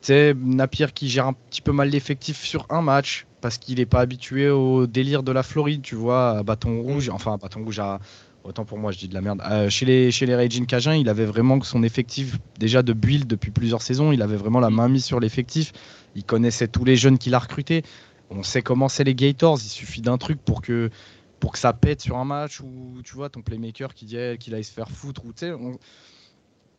tu 0.00 0.08
sais, 0.08 0.34
Napier 0.34 0.86
qui 0.92 1.08
gère 1.08 1.26
un 1.26 1.34
petit 1.34 1.60
peu 1.60 1.72
mal 1.72 1.88
l'effectif 1.88 2.44
sur 2.44 2.66
un 2.68 2.82
match, 2.82 3.26
parce 3.40 3.58
qu'il 3.58 3.78
n'est 3.78 3.86
pas 3.86 4.00
habitué 4.00 4.48
au 4.50 4.88
délire 4.88 5.22
de 5.22 5.30
la 5.30 5.44
Floride, 5.44 5.82
tu 5.82 5.94
vois, 5.94 6.38
à 6.38 6.42
bâton 6.42 6.70
mm. 6.70 6.80
rouge, 6.80 7.08
enfin, 7.10 7.34
à 7.34 7.36
bâton 7.36 7.62
rouge 7.62 7.78
à 7.78 8.00
autant 8.46 8.64
pour 8.64 8.78
moi, 8.78 8.92
je 8.92 8.98
dis 8.98 9.08
de 9.08 9.14
la 9.14 9.20
merde. 9.20 9.42
Euh, 9.44 9.68
chez 9.68 9.84
les, 9.84 10.10
chez 10.10 10.26
les 10.26 10.34
Raging 10.34 10.66
Cajun, 10.66 10.94
il 10.94 11.08
avait 11.08 11.24
vraiment 11.24 11.60
son 11.62 11.82
effectif 11.82 12.38
déjà 12.58 12.82
de 12.82 12.92
build 12.92 13.26
depuis 13.26 13.50
plusieurs 13.50 13.82
saisons. 13.82 14.12
Il 14.12 14.22
avait 14.22 14.36
vraiment 14.36 14.60
la 14.60 14.70
main 14.70 14.88
mise 14.88 15.04
sur 15.04 15.20
l'effectif. 15.20 15.72
Il 16.14 16.24
connaissait 16.24 16.68
tous 16.68 16.84
les 16.84 16.96
jeunes 16.96 17.18
qu'il 17.18 17.34
a 17.34 17.38
recrutés. 17.38 17.82
On 18.30 18.42
sait 18.42 18.62
comment 18.62 18.88
c'est 18.88 19.04
les 19.04 19.14
Gators. 19.14 19.58
Il 19.62 19.68
suffit 19.68 20.00
d'un 20.00 20.18
truc 20.18 20.40
pour 20.40 20.62
que, 20.62 20.90
pour 21.40 21.52
que 21.52 21.58
ça 21.58 21.72
pète 21.72 22.00
sur 22.00 22.16
un 22.16 22.24
match 22.24 22.60
ou 22.60 23.00
tu 23.04 23.14
vois 23.14 23.28
ton 23.28 23.42
playmaker 23.42 23.94
qui 23.94 24.06
dit 24.06 24.16
qu'il 24.38 24.54
aille 24.54 24.64
se 24.64 24.72
faire 24.72 24.90
foutre 24.90 25.24
ou 25.24 25.32
tu 25.32 25.46
sais. 25.46 25.52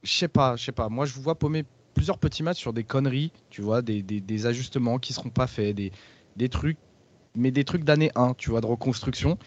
Je 0.03 0.11
sais 0.11 0.27
pas, 0.27 0.55
je 0.55 0.65
sais 0.65 0.71
pas. 0.71 0.89
Moi, 0.89 1.05
je 1.05 1.13
vous 1.13 1.21
vois 1.21 1.35
paumer 1.35 1.65
plusieurs 1.93 2.19
petits 2.19 2.43
matchs 2.43 2.59
sur 2.59 2.73
des 2.73 2.83
conneries, 2.83 3.31
tu 3.49 3.61
vois, 3.61 3.81
des, 3.81 4.03
des, 4.03 4.21
des 4.21 4.45
ajustements 4.45 4.99
qui 4.99 5.13
seront 5.13 5.29
pas 5.29 5.47
faits, 5.47 5.75
des, 5.75 5.91
des 6.35 6.47
trucs, 6.47 6.77
mais 7.35 7.49
des 7.49 7.63
trucs 7.63 7.83
d'année 7.83 8.11
1, 8.15 8.35
tu 8.35 8.51
vois, 8.51 8.61
de 8.61 8.67
reconstruction 8.67 9.37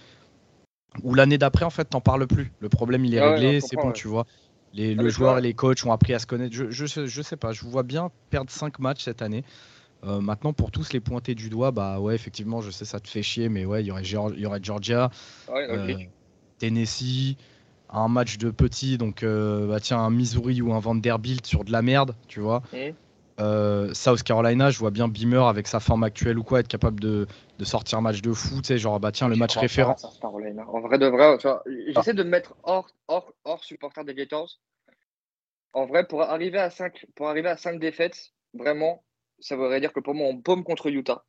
ou 1.02 1.14
l'année 1.14 1.38
d'après, 1.38 1.64
en 1.64 1.70
fait, 1.70 1.84
t'en 1.84 2.00
parles 2.00 2.26
plus. 2.26 2.52
Le 2.60 2.68
problème, 2.68 3.04
il 3.04 3.14
est 3.14 3.18
ah 3.18 3.32
réglé, 3.32 3.60
c'est 3.60 3.76
bon, 3.76 3.92
tu 3.92 4.08
vois. 4.08 4.26
Les, 4.72 4.94
le 4.94 5.08
joueur 5.08 5.38
et 5.38 5.40
les 5.40 5.54
coachs 5.54 5.84
ont 5.84 5.92
appris 5.92 6.14
à 6.14 6.18
se 6.18 6.26
connaître. 6.26 6.54
Je, 6.54 6.70
je, 6.70 7.06
je, 7.06 7.22
sais 7.22 7.36
pas, 7.36 7.52
je 7.52 7.62
vous 7.62 7.70
vois 7.70 7.82
bien 7.82 8.10
perdre 8.30 8.50
5 8.50 8.78
matchs 8.78 9.04
cette 9.04 9.22
année. 9.22 9.44
Euh, 10.04 10.20
maintenant, 10.20 10.52
pour 10.52 10.70
tous 10.70 10.92
les 10.92 11.00
pointer 11.00 11.34
du 11.34 11.50
doigt, 11.50 11.72
bah 11.72 12.00
ouais, 12.00 12.14
effectivement, 12.14 12.60
je 12.60 12.70
sais, 12.70 12.84
ça 12.84 13.00
te 13.00 13.08
fait 13.08 13.22
chier, 13.22 13.48
mais 13.48 13.64
ouais, 13.64 13.82
il 13.82 13.86
y 13.86 13.90
aurait, 13.90 14.04
y 14.04 14.46
aurait 14.46 14.60
Georgia, 14.62 15.10
euh, 15.50 15.94
Tennessee, 16.58 17.36
un 17.90 18.08
match 18.08 18.38
de 18.38 18.50
petit, 18.50 18.96
donc 18.96 19.22
euh, 19.22 19.66
bah 19.66 19.80
tiens, 19.80 19.98
un 19.98 20.10
Missouri 20.10 20.62
ou 20.62 20.72
un 20.72 20.78
Vanderbilt 20.78 21.44
sur 21.44 21.64
de 21.64 21.72
la 21.72 21.82
merde, 21.82 22.14
tu 22.28 22.40
vois. 22.40 22.62
Mmh. 22.72 22.94
Euh, 23.40 23.94
South 23.94 24.22
Carolina, 24.22 24.70
je 24.70 24.78
vois 24.78 24.90
bien 24.90 25.08
Beamer 25.08 25.46
avec 25.46 25.66
sa 25.66 25.80
forme 25.80 26.04
actuelle 26.04 26.38
ou 26.38 26.42
quoi 26.42 26.60
être 26.60 26.68
capable 26.68 27.00
de, 27.00 27.26
sortir 27.62 27.98
un 27.98 28.02
match 28.02 28.20
de 28.20 28.32
fou, 28.32 28.56
tu 28.56 28.68
sais, 28.68 28.78
genre 28.78 29.00
bah 29.00 29.12
tiens 29.12 29.28
le 29.28 29.36
match 29.36 29.56
référent. 29.56 29.96
En 30.22 30.80
vrai 30.80 30.98
de 30.98 31.06
vrai, 31.06 31.38
j'essaie 31.88 32.12
de 32.12 32.22
me 32.22 32.28
mettre 32.28 32.54
hors, 32.64 32.88
hors, 33.08 33.32
hors 33.44 33.64
supporter 33.64 34.04
des 34.04 34.14
Gators. 34.14 34.58
En 35.72 35.86
vrai, 35.86 36.06
pour 36.06 36.22
arriver 36.22 36.58
à 36.58 36.68
5 36.68 37.06
pour 37.14 37.28
arriver 37.28 37.48
à 37.48 37.56
5 37.56 37.78
défaites, 37.78 38.32
vraiment, 38.52 39.04
ça 39.38 39.56
voudrait 39.56 39.80
dire 39.80 39.92
que 39.92 40.00
pour 40.00 40.14
moi 40.14 40.28
on 40.28 40.40
paume 40.40 40.64
contre 40.64 40.88
Utah. 40.88 41.24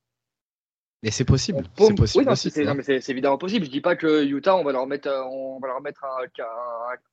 Et 1.04 1.12
c'est 1.12 1.26
possible. 1.26 1.63
C'est 1.78 1.95
possible. 1.95 2.30
Oui, 2.30 2.36
c'est 2.38 3.10
évidemment 3.10 3.38
possible. 3.38 3.65
Je 3.65 3.71
dis 3.71 3.82
pas 3.82 3.95
que 3.95 4.24
Utah, 4.24 4.56
on 4.56 4.63
va 4.63 4.71
leur 4.71 4.86
mettre, 4.86 5.10
on 5.10 5.60
va 5.60 5.67
leur 5.67 5.82
mettre 5.82 6.04
un, 6.04 6.26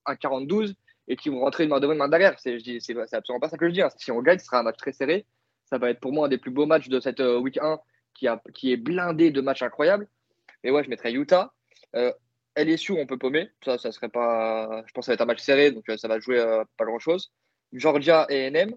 un, 0.07 0.13
un 0.13 0.15
40-12 0.15 0.75
et 1.09 1.17
qui 1.17 1.31
vont 1.31 1.41
rentrer 1.41 1.65
une 1.65 1.71
main 1.71 1.81
devant, 1.81 1.93
une 1.93 1.99
main 1.99 2.09
derrière. 2.09 2.39
C'est, 2.39 2.55
absolument 2.55 3.41
pas 3.41 3.49
ça 3.49 3.57
que 3.57 3.67
je 3.67 3.73
dis. 3.73 3.83
Hein. 3.83 3.89
Si 3.97 4.13
on 4.13 4.23
gagne, 4.23 4.39
ce 4.39 4.45
sera 4.45 4.61
un 4.61 4.63
match 4.63 4.77
très 4.77 4.93
serré. 4.93 5.27
Ça 5.65 5.79
va 5.79 5.91
être 5.91 6.01
pour 6.01 6.13
moi 6.13 6.27
un 6.27 6.29
des 6.29 6.39
plus 6.39 6.51
beaux 6.51 6.67
matchs 6.67 6.89
de 6.89 7.01
cette 7.01 7.21
euh, 7.21 7.39
week 7.39 7.59
1 7.59 7.79
qui, 8.55 8.73
est 8.73 8.77
blindé 8.77 9.31
de 9.31 9.41
matchs 9.41 9.63
incroyables. 9.63 10.09
Mais 10.63 10.71
ouais, 10.71 10.85
je 10.85 10.91
mettrais 10.91 11.13
Utah. 11.13 11.53
Euh, 11.95 12.13
LSU, 12.57 12.93
on 12.93 13.07
peut 13.07 13.19
paumer. 13.19 13.51
Ça, 13.65 13.79
ça 13.79 13.93
serait 13.93 14.09
pas. 14.09 14.83
Je 14.87 14.93
pense 14.93 15.03
que 15.03 15.07
ça 15.07 15.13
va 15.13 15.15
être 15.15 15.21
un 15.23 15.27
match 15.27 15.41
serré, 15.41 15.71
donc 15.71 15.89
euh, 15.89 15.97
ça 15.97 16.09
va 16.09 16.19
jouer 16.19 16.39
euh, 16.39 16.65
pas 16.77 16.85
grand 16.85 16.99
chose. 16.99 17.33
Georgia 17.73 18.27
et 18.29 18.51
NM. 18.51 18.75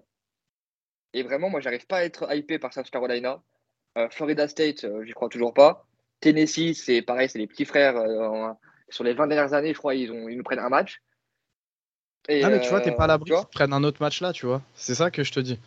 Et 1.14 1.22
vraiment, 1.22 1.50
moi, 1.50 1.60
j'arrive 1.60 1.86
pas 1.86 1.98
à 1.98 2.04
être 2.04 2.32
hypé 2.34 2.58
par 2.58 2.72
South 2.72 2.90
Carolina. 2.90 3.42
Florida 4.10 4.48
State, 4.48 4.86
j'y 5.04 5.12
crois 5.12 5.28
toujours 5.28 5.52
pas. 5.52 5.86
Tennessee, 6.20 6.72
c'est 6.72 7.02
pareil, 7.02 7.28
c'est 7.28 7.38
les 7.38 7.46
petits 7.46 7.66
frères. 7.66 8.02
sur 8.88 9.04
les 9.04 9.12
20 9.12 9.26
dernières 9.26 9.52
années, 9.52 9.74
je 9.74 9.78
crois, 9.78 9.94
ils 9.94 10.10
nous 10.10 10.42
prennent 10.42 10.58
un 10.58 10.70
match 10.70 11.02
ah, 12.28 12.50
mais 12.50 12.60
tu 12.60 12.68
vois, 12.68 12.80
t'es 12.80 12.92
pas 12.92 13.04
à 13.04 13.06
l'abri 13.08 13.30
qu'ils 13.30 13.46
prennent 13.52 13.72
un 13.72 13.84
autre 13.84 14.00
match 14.00 14.20
là, 14.20 14.32
tu 14.32 14.46
vois. 14.46 14.62
C'est 14.74 14.94
ça 14.94 15.10
que 15.10 15.24
je 15.24 15.32
te 15.32 15.40
dis. 15.40 15.58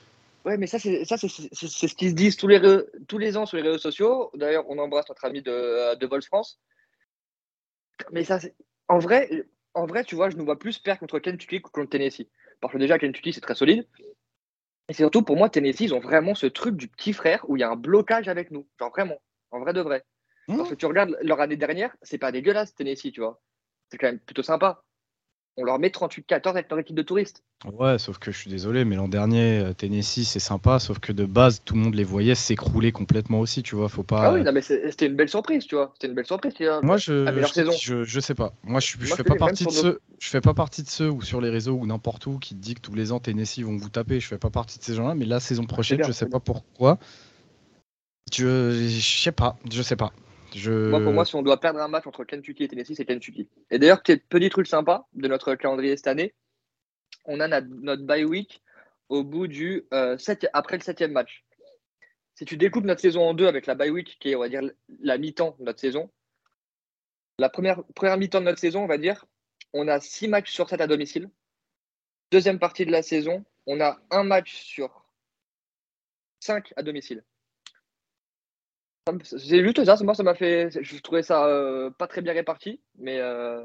Ouais, 0.45 0.57
mais 0.57 0.67
ça, 0.67 0.77
c'est 0.77 1.03
ce 1.05 1.95
qu'ils 1.95 2.11
se 2.11 2.15
disent 2.15 2.37
tous 2.37 2.47
les, 2.47 2.61
tous 3.07 3.17
les 3.17 3.35
ans 3.35 3.45
sur 3.45 3.57
les 3.57 3.63
réseaux 3.63 3.79
sociaux. 3.79 4.29
D'ailleurs, 4.35 4.63
on 4.69 4.77
embrasse 4.77 5.09
notre 5.09 5.25
ami 5.25 5.41
de, 5.41 5.51
euh, 5.51 5.95
de 5.95 6.05
Vol 6.05 6.21
France. 6.21 6.59
Mais 8.11 8.23
ça, 8.23 8.39
en 8.87 8.99
vrai, 8.99 9.47
en 9.73 9.87
vrai, 9.87 10.03
tu 10.03 10.15
vois, 10.15 10.29
je 10.29 10.37
nous 10.37 10.45
vois 10.45 10.59
plus 10.59 10.77
perdre 10.77 10.99
contre 10.99 11.19
Kentucky 11.19 11.61
que 11.61 11.69
contre 11.69 11.89
Tennessee. 11.89 12.27
Parce 12.61 12.71
que 12.71 12.77
déjà, 12.77 12.99
Kentucky, 12.99 13.33
c'est 13.33 13.41
très 13.41 13.55
solide. 13.55 13.87
Et 14.87 14.93
c'est 14.93 15.01
surtout, 15.01 15.23
pour 15.23 15.35
moi, 15.35 15.49
Tennessee, 15.49 15.81
ils 15.81 15.95
ont 15.95 15.99
vraiment 15.99 16.35
ce 16.35 16.45
truc 16.45 16.75
du 16.75 16.87
petit 16.87 17.11
frère 17.11 17.43
où 17.49 17.57
il 17.57 17.61
y 17.61 17.63
a 17.63 17.71
un 17.71 17.75
blocage 17.75 18.27
avec 18.27 18.51
nous. 18.51 18.67
Genre 18.79 18.91
vraiment, 18.91 19.19
en 19.49 19.59
vrai 19.59 19.73
de 19.73 19.81
vrai. 19.81 20.05
Mmh. 20.47 20.57
Parce 20.57 20.69
que 20.69 20.75
tu 20.75 20.85
regardes 20.85 21.17
leur 21.23 21.41
année 21.41 21.57
dernière, 21.57 21.95
c'est 22.03 22.19
pas 22.19 22.31
dégueulasse, 22.31 22.75
Tennessee, 22.75 23.11
tu 23.11 23.21
vois. 23.21 23.41
C'est 23.89 23.97
quand 23.97 24.07
même 24.07 24.19
plutôt 24.19 24.43
sympa 24.43 24.83
on 25.57 25.63
leur 25.63 25.79
met 25.79 25.87
38-14 25.87 26.49
avec 26.49 26.69
leur 26.69 26.79
équipe 26.79 26.95
de 26.95 27.01
touristes. 27.01 27.43
Ouais, 27.71 27.97
sauf 27.97 28.17
que 28.19 28.31
je 28.31 28.37
suis 28.37 28.49
désolé, 28.49 28.83
mais 28.83 28.95
l'an 28.95 29.07
dernier, 29.07 29.59
euh, 29.59 29.73
Tennessee, 29.73 30.27
c'est 30.27 30.39
sympa, 30.39 30.79
sauf 30.79 30.99
que 30.99 31.13
de 31.13 31.25
base, 31.25 31.61
tout 31.63 31.75
le 31.75 31.79
monde 31.79 31.95
les 31.95 32.03
voyait 32.03 32.35
s'écrouler 32.35 32.91
complètement 32.91 33.39
aussi, 33.39 33.63
tu 33.63 33.75
vois. 33.75 33.87
Faut 33.87 34.03
pas. 34.03 34.27
Ah 34.27 34.33
oui, 34.33 34.43
mais 34.53 34.61
c'était 34.61 35.07
une 35.07 35.15
belle 35.15 35.29
surprise, 35.29 35.65
tu 35.65 35.75
vois. 35.75 35.91
C'était 35.93 36.07
une 36.07 36.13
belle 36.13 36.25
surprise. 36.25 36.53
Moi, 36.83 36.97
je, 36.97 37.25
je, 37.81 38.03
je, 38.03 38.19
sais 38.19 38.35
pas. 38.35 38.53
Moi, 38.63 38.81
je, 38.81 38.97
fais 38.97 39.23
pas 39.23 39.35
partie 39.35 39.65
de 39.65 39.71
ceux. 39.71 39.99
Je 40.19 40.29
fais 40.29 40.41
pas 40.41 40.53
partie 40.53 40.83
de 40.83 40.89
ceux 40.89 41.09
ou 41.09 41.21
sur 41.21 41.39
les 41.39 41.49
réseaux 41.49 41.75
ou 41.75 41.85
n'importe 41.85 42.25
où 42.27 42.37
qui 42.37 42.55
te 42.55 42.59
dit 42.59 42.75
que 42.75 42.81
tous 42.81 42.93
les 42.93 43.11
ans 43.11 43.19
Tennessee 43.19 43.61
vont 43.61 43.77
vous 43.77 43.89
taper. 43.89 44.19
Je 44.19 44.27
fais 44.27 44.37
pas 44.37 44.49
partie 44.49 44.77
de 44.79 44.83
ces 44.83 44.93
gens-là, 44.93 45.15
mais 45.15 45.25
la 45.25 45.39
saison 45.39 45.63
prochaine, 45.63 46.03
je 46.03 46.11
sais 46.11 46.27
pas 46.27 46.39
pourquoi. 46.39 46.99
Je, 48.33 48.89
je 48.89 49.21
sais 49.21 49.31
pas, 49.31 49.57
je 49.71 49.81
sais 49.81 49.95
pas. 49.95 50.11
Moi, 50.89 51.01
pour 51.01 51.11
moi, 51.11 51.25
si 51.25 51.35
on 51.35 51.41
doit 51.41 51.59
perdre 51.59 51.79
un 51.79 51.87
match 51.87 52.07
entre 52.07 52.23
Kentucky 52.23 52.63
et 52.63 52.67
Tennessee, 52.67 52.95
c'est 52.95 53.05
Kentucky. 53.05 53.49
Et 53.71 53.79
d'ailleurs, 53.79 54.01
petit 54.03 54.49
truc 54.49 54.67
sympa 54.67 55.05
de 55.13 55.27
notre 55.27 55.55
calendrier 55.55 55.97
cette 55.97 56.07
année, 56.07 56.33
on 57.25 57.39
a 57.39 57.61
notre 57.61 58.03
bye 58.03 58.23
week 58.23 58.61
au 59.09 59.23
bout 59.23 59.47
du 59.47 59.85
euh, 59.93 60.17
après 60.53 60.77
le 60.77 60.83
septième 60.83 61.11
match. 61.11 61.43
Si 62.35 62.45
tu 62.45 62.57
découpes 62.57 62.85
notre 62.85 63.01
saison 63.01 63.21
en 63.21 63.33
deux 63.33 63.47
avec 63.47 63.65
la 63.65 63.75
bye 63.75 63.89
week, 63.89 64.17
qui 64.19 64.31
est, 64.31 64.35
on 64.35 64.39
va 64.39 64.49
dire, 64.49 64.61
la 64.99 65.17
mi-temps 65.17 65.55
de 65.59 65.65
notre 65.65 65.79
saison, 65.79 66.11
la 67.37 67.49
première, 67.49 67.83
première 67.95 68.17
mi-temps 68.17 68.39
de 68.39 68.45
notre 68.45 68.59
saison, 68.59 68.83
on 68.83 68.87
va 68.87 68.97
dire, 68.97 69.25
on 69.73 69.87
a 69.87 69.99
six 69.99 70.27
matchs 70.27 70.51
sur 70.51 70.69
sept 70.69 70.81
à 70.81 70.87
domicile. 70.87 71.29
Deuxième 72.31 72.59
partie 72.59 72.85
de 72.85 72.91
la 72.91 73.03
saison, 73.03 73.45
on 73.67 73.81
a 73.81 73.99
un 74.11 74.23
match 74.23 74.55
sur 74.55 75.05
cinq 76.39 76.73
à 76.75 76.83
domicile. 76.83 77.23
C'est 79.21 79.63
juste 79.63 79.85
ça, 79.85 79.97
moi 80.03 80.15
ça 80.15 80.23
m'a 80.23 80.33
fait. 80.33 80.69
Je 80.81 80.99
trouvais 80.99 81.21
ça 81.21 81.45
euh, 81.45 81.91
pas 81.91 82.07
très 82.07 82.21
bien 82.21 82.33
réparti, 82.33 82.79
mais, 82.97 83.19
euh, 83.19 83.63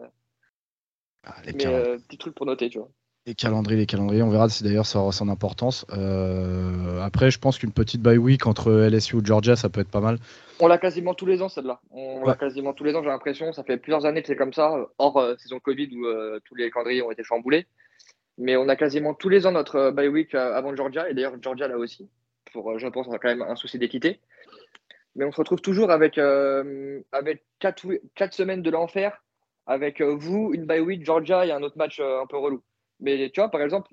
ah, 1.24 1.36
mais 1.46 1.66
euh, 1.66 1.96
petit 1.96 2.18
truc 2.18 2.34
pour 2.34 2.44
noter, 2.44 2.68
tu 2.68 2.78
vois. 2.78 2.90
Les 3.24 3.34
calendriers, 3.34 3.78
les 3.78 3.86
calendriers, 3.86 4.22
on 4.22 4.28
verra 4.28 4.50
si 4.50 4.64
d'ailleurs 4.64 4.84
ça 4.84 4.98
aura 4.98 5.12
son 5.12 5.30
importance. 5.30 5.86
après, 7.02 7.30
je 7.30 7.38
pense 7.38 7.58
qu'une 7.58 7.72
petite 7.72 8.02
bye 8.02 8.18
week 8.18 8.46
entre 8.46 8.70
LSU 8.70 9.16
ou 9.16 9.24
Georgia, 9.24 9.56
ça 9.56 9.70
peut 9.70 9.80
être 9.80 9.90
pas 9.90 10.00
mal. 10.00 10.18
On 10.58 10.66
l'a 10.66 10.76
quasiment 10.76 11.14
tous 11.14 11.26
les 11.26 11.40
ans, 11.40 11.48
celle-là. 11.48 11.80
On 11.90 12.22
l'a 12.26 12.34
quasiment 12.34 12.74
tous 12.74 12.84
les 12.84 12.94
ans, 12.94 13.02
j'ai 13.02 13.08
l'impression. 13.08 13.52
Ça 13.54 13.64
fait 13.64 13.78
plusieurs 13.78 14.04
années 14.04 14.20
que 14.20 14.28
c'est 14.28 14.36
comme 14.36 14.52
ça, 14.52 14.74
hors 14.98 15.38
saison 15.38 15.58
Covid 15.58 15.88
où 15.96 16.06
tous 16.44 16.54
les 16.54 16.70
calendriers 16.70 17.02
ont 17.02 17.10
été 17.10 17.24
chamboulés. 17.24 17.66
Mais 18.36 18.56
on 18.56 18.68
a 18.68 18.76
quasiment 18.76 19.14
tous 19.14 19.30
les 19.30 19.46
ans 19.46 19.52
notre 19.52 19.90
bye 19.90 20.08
week 20.08 20.34
avant 20.34 20.76
Georgia, 20.76 21.08
et 21.08 21.14
d'ailleurs 21.14 21.36
Georgia 21.40 21.66
là 21.66 21.78
aussi. 21.78 22.10
Pour, 22.52 22.78
je 22.78 22.86
pense, 22.88 23.06
on 23.06 23.12
a 23.12 23.18
quand 23.18 23.28
même 23.28 23.42
un 23.42 23.54
souci 23.54 23.78
d'équité 23.78 24.18
mais 25.16 25.24
on 25.24 25.32
se 25.32 25.36
retrouve 25.36 25.60
toujours 25.60 25.90
avec, 25.90 26.18
euh, 26.18 27.00
avec 27.12 27.44
quatre, 27.58 27.86
quatre, 28.14 28.34
semaines 28.34 28.62
de 28.62 28.70
l'enfer, 28.70 29.22
avec 29.66 30.00
euh, 30.00 30.14
vous, 30.14 30.52
une 30.54 30.64
bye 30.64 30.80
week, 30.80 31.04
Georgia 31.04 31.46
et 31.46 31.52
un 31.52 31.62
autre 31.62 31.78
match 31.78 32.00
euh, 32.00 32.20
un 32.20 32.26
peu 32.26 32.36
relou. 32.36 32.62
Mais 33.00 33.30
tu 33.30 33.40
vois, 33.40 33.50
par 33.50 33.62
exemple, 33.62 33.90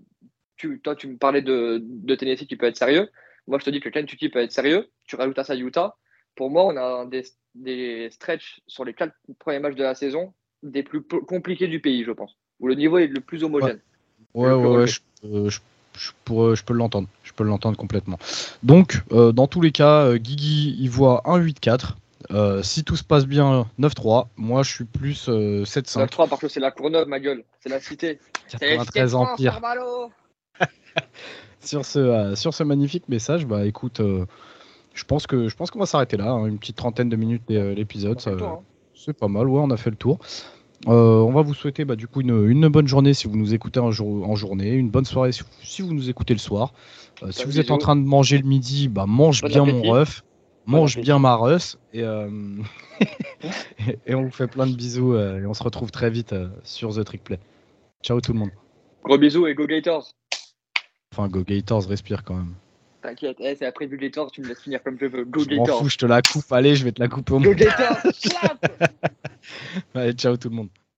tu, 0.57 0.79
toi, 0.81 0.95
tu 0.95 1.07
me 1.07 1.17
parlais 1.17 1.41
de, 1.41 1.81
de, 1.83 2.15
Tennessee 2.15 2.47
qui 2.47 2.55
peut 2.55 2.65
être 2.65 2.77
sérieux. 2.77 3.09
Moi, 3.47 3.59
je 3.59 3.65
te 3.65 3.69
dis 3.69 3.79
que 3.79 3.89
Kentucky 3.89 4.29
peut 4.29 4.39
être 4.39 4.51
sérieux. 4.51 4.89
Tu 5.05 5.15
rajoutes 5.15 5.39
à 5.39 5.43
ça 5.43 5.55
Utah. 5.55 5.95
Pour 6.35 6.49
moi, 6.49 6.65
on 6.65 6.75
a 6.77 7.05
des, 7.05 7.23
des 7.55 8.09
stretches 8.11 8.59
sur 8.67 8.83
les 8.85 8.93
quatre 8.93 9.15
premiers 9.39 9.59
matchs 9.59 9.75
de 9.75 9.83
la 9.83 9.95
saison 9.95 10.33
des 10.63 10.83
plus 10.83 11.01
compliqués 11.03 11.67
du 11.67 11.79
pays, 11.79 12.03
je 12.03 12.11
pense, 12.11 12.35
où 12.59 12.67
le 12.67 12.75
niveau 12.75 12.97
est 12.97 13.07
le 13.07 13.21
plus 13.21 13.43
homogène. 13.43 13.79
Ouais, 14.33 14.51
ouais, 14.51 14.77
ouais, 14.77 14.87
je, 14.87 14.99
je, 15.23 15.59
pourrais- 16.25 16.55
je 16.55 16.63
peux 16.63 16.73
l'entendre. 16.73 17.07
Je 17.23 17.31
peux 17.33 17.43
l'entendre 17.43 17.77
complètement. 17.77 18.17
Donc, 18.63 19.01
euh, 19.11 19.31
dans 19.31 19.47
tous 19.47 19.61
les 19.61 19.71
cas, 19.71 20.05
euh, 20.05 20.17
Guigui, 20.17 20.75
il 20.79 20.89
voit 20.89 21.21
un 21.25 21.37
8-4. 21.37 21.97
Euh, 22.31 22.61
si 22.63 22.83
tout 22.83 22.95
se 22.97 23.03
passe 23.03 23.25
bien, 23.25 23.67
9-3. 23.77 24.29
Moi, 24.35 24.63
je 24.63 24.71
suis 24.73 24.83
plus 24.85 25.29
euh, 25.29 25.63
7-5. 25.65 26.09
3 26.09 26.27
parce 26.27 26.41
que 26.41 26.47
c'est 26.49 26.59
la 26.59 26.71
Courneuve, 26.71 27.07
ma 27.07 27.19
gueule. 27.19 27.43
C'est 27.61 27.69
la 27.69 27.79
cité. 27.79 28.19
C'est 28.47 28.59
la 28.61 28.83
cité 28.83 28.99
93 28.99 29.11
de 29.11 29.15
France, 29.15 29.29
Empire. 29.33 29.53
Sur 31.61 31.85
ce, 31.85 31.99
euh, 31.99 32.35
sur 32.35 32.53
ce 32.53 32.63
magnifique 32.63 33.07
message, 33.09 33.45
bah 33.45 33.65
écoute, 33.65 33.99
euh, 33.99 34.25
je 34.93 35.03
pense 35.03 35.27
que 35.27 35.47
je 35.49 35.55
pense 35.55 35.69
qu'on 35.71 35.79
va 35.79 35.85
s'arrêter 35.85 36.15
là. 36.17 36.29
hein, 36.31 36.45
une 36.47 36.59
petite 36.59 36.75
trentaine 36.77 37.09
de 37.09 37.15
minutes 37.15 37.43
euh, 37.51 37.73
l'épisode. 37.73 38.19
Hein. 38.27 38.59
C'est 38.95 39.13
pas 39.13 39.27
mal, 39.27 39.47
ouais, 39.47 39.59
on 39.61 39.69
a 39.69 39.77
fait 39.77 39.89
le 39.89 39.95
tour. 39.95 40.17
Euh, 40.87 41.19
on 41.21 41.31
va 41.31 41.41
vous 41.41 41.55
souhaiter 41.55 41.85
bah, 41.85 41.95
du 41.95 42.07
coup 42.07 42.21
une, 42.21 42.47
une 42.49 42.67
bonne 42.67 42.87
journée 42.87 43.13
si 43.15 43.27
vous 43.27 43.35
nous 43.35 43.53
écoutez 43.55 43.79
en, 43.79 43.89
jour- 43.91 44.29
en 44.29 44.35
journée, 44.35 44.71
une 44.73 44.89
bonne 44.91 45.05
soirée 45.05 45.31
si 45.31 45.41
vous, 45.41 45.47
si 45.63 45.81
vous 45.81 45.93
nous 45.93 46.09
écoutez 46.09 46.33
le 46.33 46.39
soir. 46.39 46.73
Euh, 47.23 47.31
si 47.31 47.39
Bonne 47.43 47.51
vous 47.51 47.59
êtes 47.59 47.71
en 47.71 47.79
train 47.79 47.95
de 47.95 48.03
manger 48.05 48.37
le 48.37 48.43
midi, 48.47 48.87
bah, 48.87 49.05
mange 49.07 49.41
Bon 49.41 49.47
bien 49.47 49.63
appétit. 49.63 49.77
mon 49.87 49.91
ref, 49.91 50.23
mange 50.67 50.99
bien 50.99 51.17
ma 51.17 51.35
russ 51.35 51.79
et, 51.93 52.03
euh, 52.03 52.29
et, 53.87 53.97
et 54.05 54.15
on 54.15 54.23
vous 54.25 54.31
fait 54.31 54.47
plein 54.47 54.67
de 54.67 54.75
bisous 54.75 55.13
euh, 55.15 55.41
et 55.41 55.45
on 55.47 55.53
se 55.55 55.63
retrouve 55.63 55.89
très 55.89 56.11
vite 56.11 56.33
euh, 56.33 56.47
sur 56.63 56.93
The 56.93 57.03
Trick 57.03 57.23
Play. 57.23 57.39
Ciao 58.03 58.21
tout 58.21 58.33
le 58.33 58.39
monde. 58.39 58.51
Gros 59.03 59.17
bisous 59.17 59.47
et 59.47 59.55
go 59.55 59.65
Gators. 59.65 60.11
Enfin, 61.11 61.27
Go 61.27 61.41
Gators, 61.43 61.87
respire 61.87 62.23
quand 62.23 62.35
même. 62.35 62.53
T'inquiète, 63.01 63.37
eh, 63.39 63.55
c'est 63.55 63.65
après 63.65 63.87
du 63.87 63.97
Gators, 63.97 64.31
tu 64.31 64.41
me 64.41 64.47
laisses 64.47 64.61
finir 64.61 64.81
comme 64.81 64.97
je 64.99 65.05
veux. 65.05 65.23
Go 65.23 65.41
Je 65.47 65.55
m'en 65.55 65.65
fous, 65.65 65.89
je 65.89 65.97
te 65.97 66.05
la 66.05 66.21
coupe. 66.21 66.51
Allez, 66.51 66.75
je 66.75 66.83
vais 66.83 66.91
te 66.91 66.99
la 66.99 67.07
couper 67.07 67.33
au 67.33 67.39
Go 67.39 67.49
monde. 67.49 67.55
Gators. 67.55 67.97
Slap 68.13 68.91
Allez, 69.93 70.13
ciao 70.13 70.35
tout 70.37 70.49
le 70.49 70.55
monde. 70.55 70.69